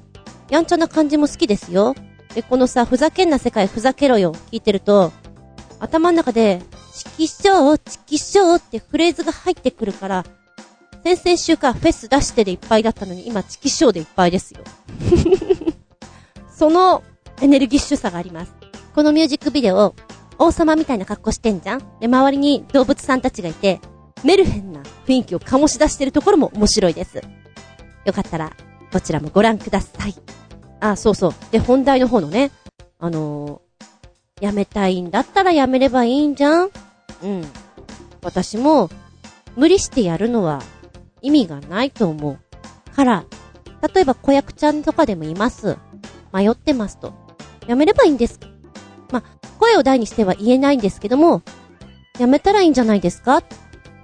[0.50, 1.96] やんちゃな感じも好きですよ。
[2.34, 5.12] で、このさ、ふざけんな世界ふざけろよ、聞いてると、
[5.80, 6.62] 頭の中で、
[6.94, 10.26] チキショー、チキショーってフレーズが入ってくるから、
[11.04, 14.60] 先々週かフェス出してでいっぱいだったのに、今チキショーでいっぱいですよ。
[16.56, 17.04] その
[17.42, 18.54] エネルギッシュさがあります。
[18.94, 19.96] このミュージックビデオ、
[20.42, 21.80] 王様みたいな格好してんじゃん？
[22.00, 23.80] で、周りに動物さんたちがいて、
[24.24, 27.22] メルヘンな雰囲気を醸し出してるところも面白いです。
[28.06, 28.52] よかったら、
[28.92, 30.16] こちらもご覧ください。
[30.80, 31.34] あ、そうそう。
[31.52, 32.52] で、本題の方のね、
[32.98, 33.72] あのー
[34.42, 36.72] やめたいんだったらやめればいいんじゃん？
[37.22, 37.46] うん。
[38.24, 38.90] 私も、
[39.56, 40.64] 無理してやるのは
[41.22, 42.40] 意味がないと思う。
[42.96, 43.26] から、
[43.94, 45.78] 例えば子役ちゃんとかでもいます。
[46.34, 47.14] 迷ってますと。
[47.68, 48.40] やめればいいんです。
[49.12, 49.24] ま、
[49.60, 51.42] 声を大にしては言えないんですけども、
[52.20, 53.44] やめたらいいんじゃないですか？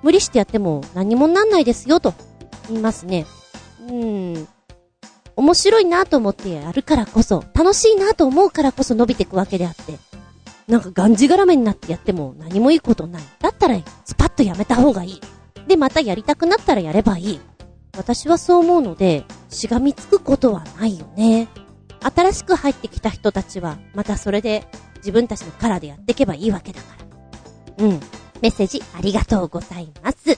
[0.03, 2.13] 無理してやっても何もなんないですよと
[2.69, 3.25] 言いますね。
[3.87, 4.47] うーん。
[5.35, 9.99] 面白いなと思ってやるからこそ、楽しいなと思うからこそ伸びていくわけであって、
[10.67, 13.23] なんかがんじがらめになってやっても何もいいことない。
[13.39, 15.21] だったらスパッとやめた方がいい。
[15.67, 17.39] で、またやりたくなったらやればいい。
[17.95, 21.47] 私はそう思うので、しがみつくことはないよね。
[22.15, 24.67] 新しく入ってきた人たちは、またそれで
[24.97, 26.95] 自分たちのカラーでやっていけばいいわけだか
[27.77, 27.85] ら。
[27.85, 27.99] うん。
[28.41, 30.37] メッセージありがとうございます。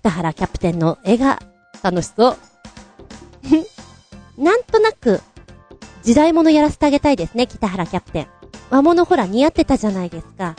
[0.00, 1.40] 北原キャプテンの絵が
[1.82, 2.36] 楽しそう。
[4.42, 5.20] なんとなく、
[6.02, 8.26] 時代物やらせてあげたいですね、北原キャプテン。
[8.70, 10.54] 和物ほら似合ってたじゃないですか。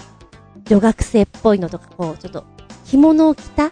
[0.65, 2.45] 女学生っぽいのとか、こう、ちょっと、
[2.85, 3.71] 着物を着た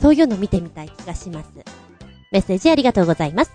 [0.00, 1.50] そういうの見てみたい気がします。
[2.30, 3.52] メッセージありがとうございます。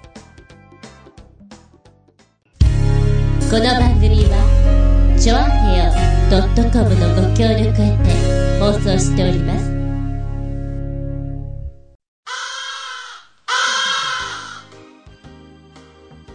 [3.49, 4.93] この番組は
[5.23, 5.85] ちょあへよ
[6.29, 9.71] .com のご協力へて放送しております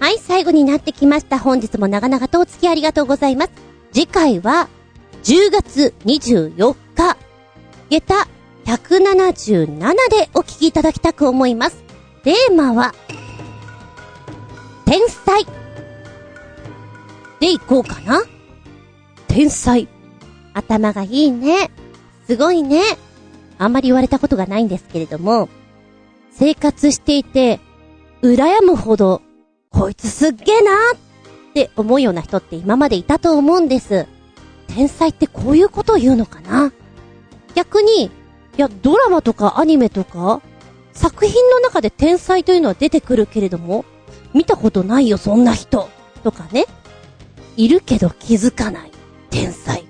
[0.01, 1.39] はい、最後になってきました。
[1.39, 3.51] 本日も長々とお付き合いありがとうございます。
[3.93, 4.71] 次回は、
[5.23, 7.17] 10月24日、
[7.91, 8.29] 下駄
[8.65, 9.77] 177
[10.09, 11.85] でお聞きいただきたく思います。
[12.23, 12.95] テーマは、
[14.87, 15.45] 天才。
[17.39, 18.23] でいこうかな。
[19.29, 19.89] 天才。
[20.55, 21.71] 頭がいいね。
[22.27, 22.83] すごいね。
[23.59, 25.49] あんまり言われたことがないんですけれども、
[26.33, 27.61] 生活していて、
[28.23, 29.23] 羨むほど
[29.71, 34.07] こいつすっげえなって思うような人って今までいたと思うんです。
[34.67, 36.73] 天才ってこういうことを言うのかな？
[37.55, 38.11] 逆に、い
[38.57, 40.43] や、ドラマとかアニメとか、
[40.93, 43.85] 作品の中で天才というのは出てくるけれども、
[44.35, 45.89] 見たことないよ、そんな人。
[46.23, 46.67] とかね。
[47.57, 48.93] いるけど気づかない。
[49.31, 49.85] 天才。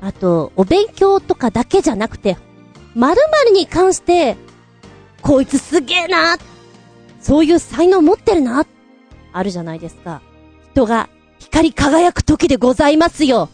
[0.00, 2.36] あと、お勉強とかだけじゃなくて、
[2.94, 3.14] 〇
[3.46, 4.36] 〇に関して、
[5.22, 6.36] こいつすげえな
[7.20, 8.66] そういう才能持ってるな
[9.32, 10.20] あるじゃないですか。
[10.72, 11.08] 人が
[11.38, 13.48] 光り輝く時でございますよ。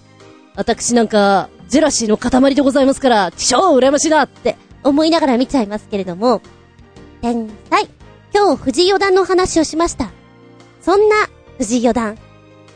[0.57, 6.43] 私なんか、ジェラシーの塊でございますから、超羨ましいなって思いながら見ちゃいますけれども、
[7.21, 7.89] 天才。
[8.35, 10.11] 今日藤井四段の話をしました。
[10.81, 11.17] そんな
[11.59, 12.19] 藤井四段、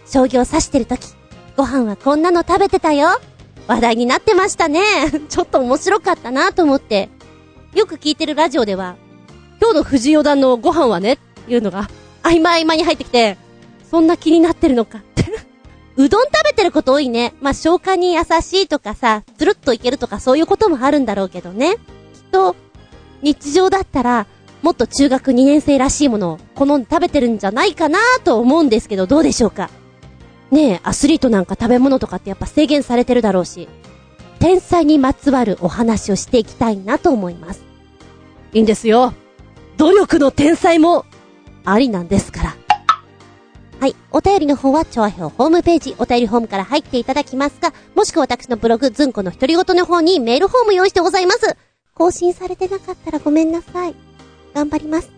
[0.07, 1.14] 将棋を指してる時、
[1.57, 3.09] ご飯はこんなの食べてたよ。
[3.67, 4.81] 話題になってましたね。
[5.29, 7.09] ちょっと面白かったなと思って。
[7.75, 8.97] よく聞いてるラジオでは、
[9.61, 11.89] 今日の藤井四段のご飯はね、っていうのが、
[12.23, 13.39] 合間合間に入ってきて、
[13.91, 15.25] そんな気になってるのかって。
[15.97, 17.35] うどん食べてること多いね。
[17.41, 21.77] まあ、消化に優しいとかさ、つるっといけるとかそういうこともあるんだろうけどね。
[21.77, 21.79] きっ
[22.33, 22.57] と、
[23.23, 24.27] 日常だったら、
[24.63, 29.71] もっと中学2年生らしいものを好んで食べてるんじゃないかなと思うんですけど、どうでしょうか？
[30.51, 33.69] ねえ、アスリートなんか食べ物とかってやっぱ制限されてるだろうし、
[34.39, 37.65] 天才にまつわるお話をしていきたいなと思います。
[38.53, 39.15] いいんですよ。
[39.77, 41.05] 努力の天才も、
[41.65, 42.57] ありなんですから。
[43.81, 43.97] はい。
[44.13, 51.57] お便りの方は、チョアヘオホームページ、お便りホームから入っていただきますが、もしくは私のブログ、ズンコの独り言の方にメールフォーム用意してございます。
[51.95, 53.95] 更新されてなかったらごめんなさい。
[54.55, 55.11] 頑張ります。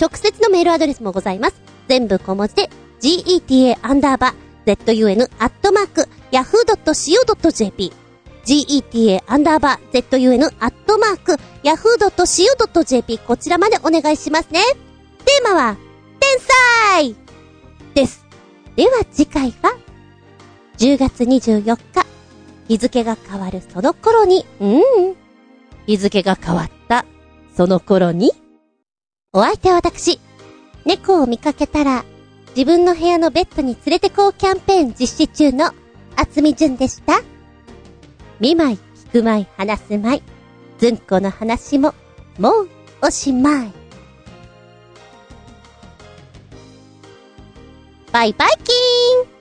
[0.00, 1.60] 直接のメールアドレスもございます。
[1.86, 2.70] 全部小文字で、
[3.00, 7.92] geta アンダーバー zun アットマーク yahoo.co.jp
[8.44, 14.60] geta アンダーバー zun アットマーク yahoo.co.jp こちらまでお願いしますね。
[15.24, 15.76] テーマは、
[16.18, 17.16] 天才
[17.94, 18.26] です。
[18.76, 19.76] では次回は、
[20.78, 22.06] 10月24日、
[22.68, 25.16] 日付が変わるその頃に、うん、
[25.86, 27.04] 日付が変わった
[27.54, 28.32] その頃に、
[29.32, 30.18] お相手は私、
[30.86, 32.04] 猫を見かけたら、
[32.56, 35.72] 自分の部屋のベッドに連れてこうキャンペーン実施中の、
[36.16, 37.22] あつみじゅんでした。
[38.40, 38.78] 見舞い、
[39.08, 40.22] 聞く舞い、話す舞い、
[40.78, 41.94] ずんこの話も、
[42.38, 42.68] もう、
[43.02, 43.72] おしまい。
[48.12, 49.40] バイバイキーン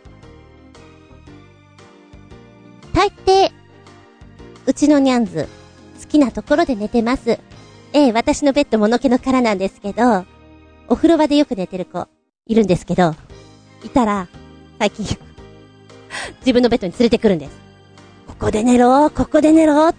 [2.94, 3.52] 大抵、
[4.68, 5.48] うちのニャンズ、
[6.00, 7.40] 好きなところで寝てます。
[7.94, 10.26] ええ、私のベッドものけの殻なんですけど、
[10.88, 12.08] お風呂場でよく寝てる子、
[12.50, 13.16] いるんですけど、
[13.86, 14.28] いたら、
[14.80, 15.06] 最近、
[16.42, 17.52] 自分のベッドに連れてくるんです。
[18.28, 19.94] ここで寝ろここで寝ろ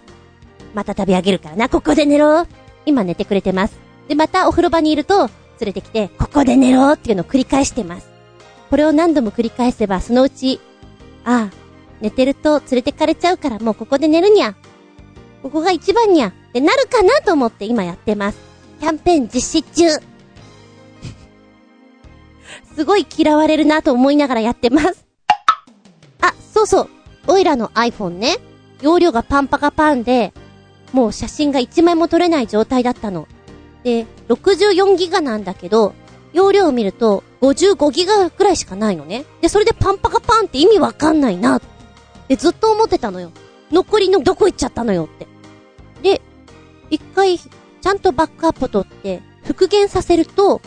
[0.73, 2.45] また食べ上げるからな、ここで寝ろ
[2.85, 3.79] 今寝てくれてます。
[4.07, 5.29] で、またお風呂場にいると、
[5.59, 8.09] 連れてきて、ここで寝ろっていうのを繰り返してます。
[8.69, 10.59] これを何度も繰り返せば、そのうち、
[11.23, 11.55] ああ、
[12.01, 14.55] 寝てると連れてかれちゃうからもうここで寝るにゃ。
[15.43, 16.29] ここが一番にゃ。
[16.29, 18.37] ってなるかなと思って今やってます。
[18.81, 20.10] キャンペーン実施中。
[22.75, 25.05] すごい嫌われるなと思いながらやってます。
[26.21, 26.89] あ、そうそう。
[27.27, 28.37] オイラの iPhone ね。
[28.81, 30.33] 容量がパンパカパンで、
[30.91, 33.27] もう写真が1枚も撮れない状態だったの。
[33.83, 35.93] で、64ギガなんだけど、
[36.33, 39.25] 容量を見ると55ギガくらいしかないのね。
[39.41, 41.61] で、それでパンパカパンって意味わかんないな。
[42.27, 43.31] で、ずっと思ってたのよ。
[43.71, 45.27] 残りのどこ行っちゃったのよって。
[46.01, 46.21] で、
[46.89, 50.61] 一回、ちゃんとバックアップ取って、復元させると、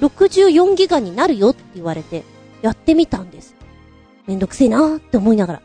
[0.00, 2.24] 64ギガになるよって言われて、
[2.62, 3.54] やってみたんです。
[4.26, 5.62] めんどくせえなーって思いながら。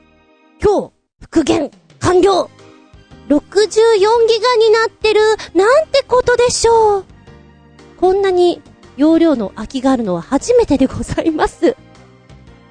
[0.61, 0.91] 今日、
[1.21, 2.49] 復元、完了
[3.29, 5.21] !64 ギガになってる、
[5.53, 7.05] なんてことでしょう
[7.97, 8.61] こんなに
[8.97, 11.75] 容量の空きがあるのは初めてでございます。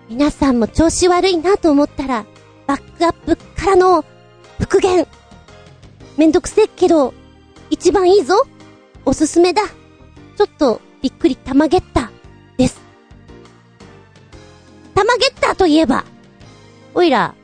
[0.09, 2.27] 皆さんも調子悪いなと思ったら、
[2.67, 4.05] バックアップからの
[4.59, 5.07] 復元。
[6.17, 7.15] めんどくせえけど、
[7.71, 8.47] 一番いいぞ。
[9.05, 9.63] おすすめだ。
[10.37, 12.11] ちょっとびっくり玉ゲッタ
[12.57, 12.81] です。
[14.95, 16.03] 玉ゲッタといえば、
[16.95, 17.35] おいら、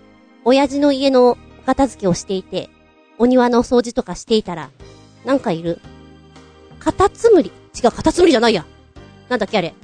[0.46, 2.70] 親父の家のお片付けをしていて、
[3.18, 4.70] お庭の掃除とかしていたら、
[5.26, 5.78] なんかいる。
[6.78, 7.52] カタツムリ。
[7.76, 8.64] 違う、カタツムリじゃないや。
[9.28, 9.74] なんだっけあれ。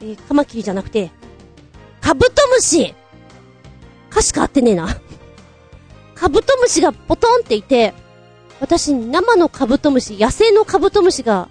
[0.00, 1.10] えーカマキリじゃなくて、
[2.00, 2.94] カブトムシ
[4.12, 4.86] 歌詞変わってねえな。
[6.14, 7.92] カブトムシがポトンっていて、
[8.60, 11.48] 私、生のカブトムシ、野生のカブトムシが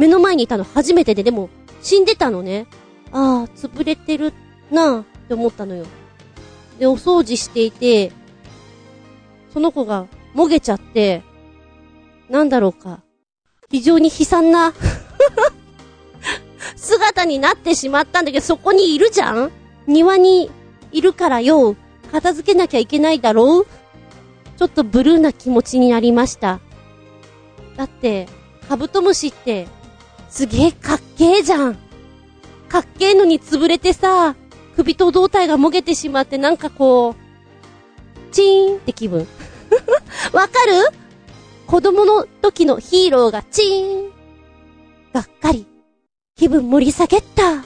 [0.00, 1.50] 目の前にいたの初めてで、でも、
[1.82, 2.66] 死んでたのね。
[3.12, 4.32] ああ、潰れてる
[4.70, 5.84] なあって思ったのよ。
[6.78, 8.10] で、お掃除していて、
[9.52, 11.22] その子がもげちゃって、
[12.30, 13.02] なんだろうか。
[13.70, 14.72] 非常に悲惨な
[16.76, 19.52] 姿になってしまったんだけど、そこにいるじゃん？
[19.86, 20.50] 庭に
[20.92, 21.76] いるからよ、
[22.10, 23.66] 片付けなきゃいけないだろう？
[24.56, 26.58] ちょっとブルーな気持ちになりました。
[27.76, 28.28] だって、
[28.66, 29.68] カブトムシって、
[30.30, 31.74] すげえかっけえじゃん。
[32.68, 34.36] かっけえのに潰れてさ、
[34.76, 39.26] 首と胴体がもげてしまってなんかこう、チーンって気分。
[40.32, 40.96] わかる？
[41.66, 44.10] 子供の時のヒーローがチーン。
[45.12, 45.66] がっかり。
[46.36, 47.56] 気分盛り下げった。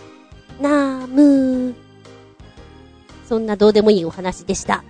[0.60, 1.74] なーむー。
[3.28, 4.84] そんなどうでもいいお話でした。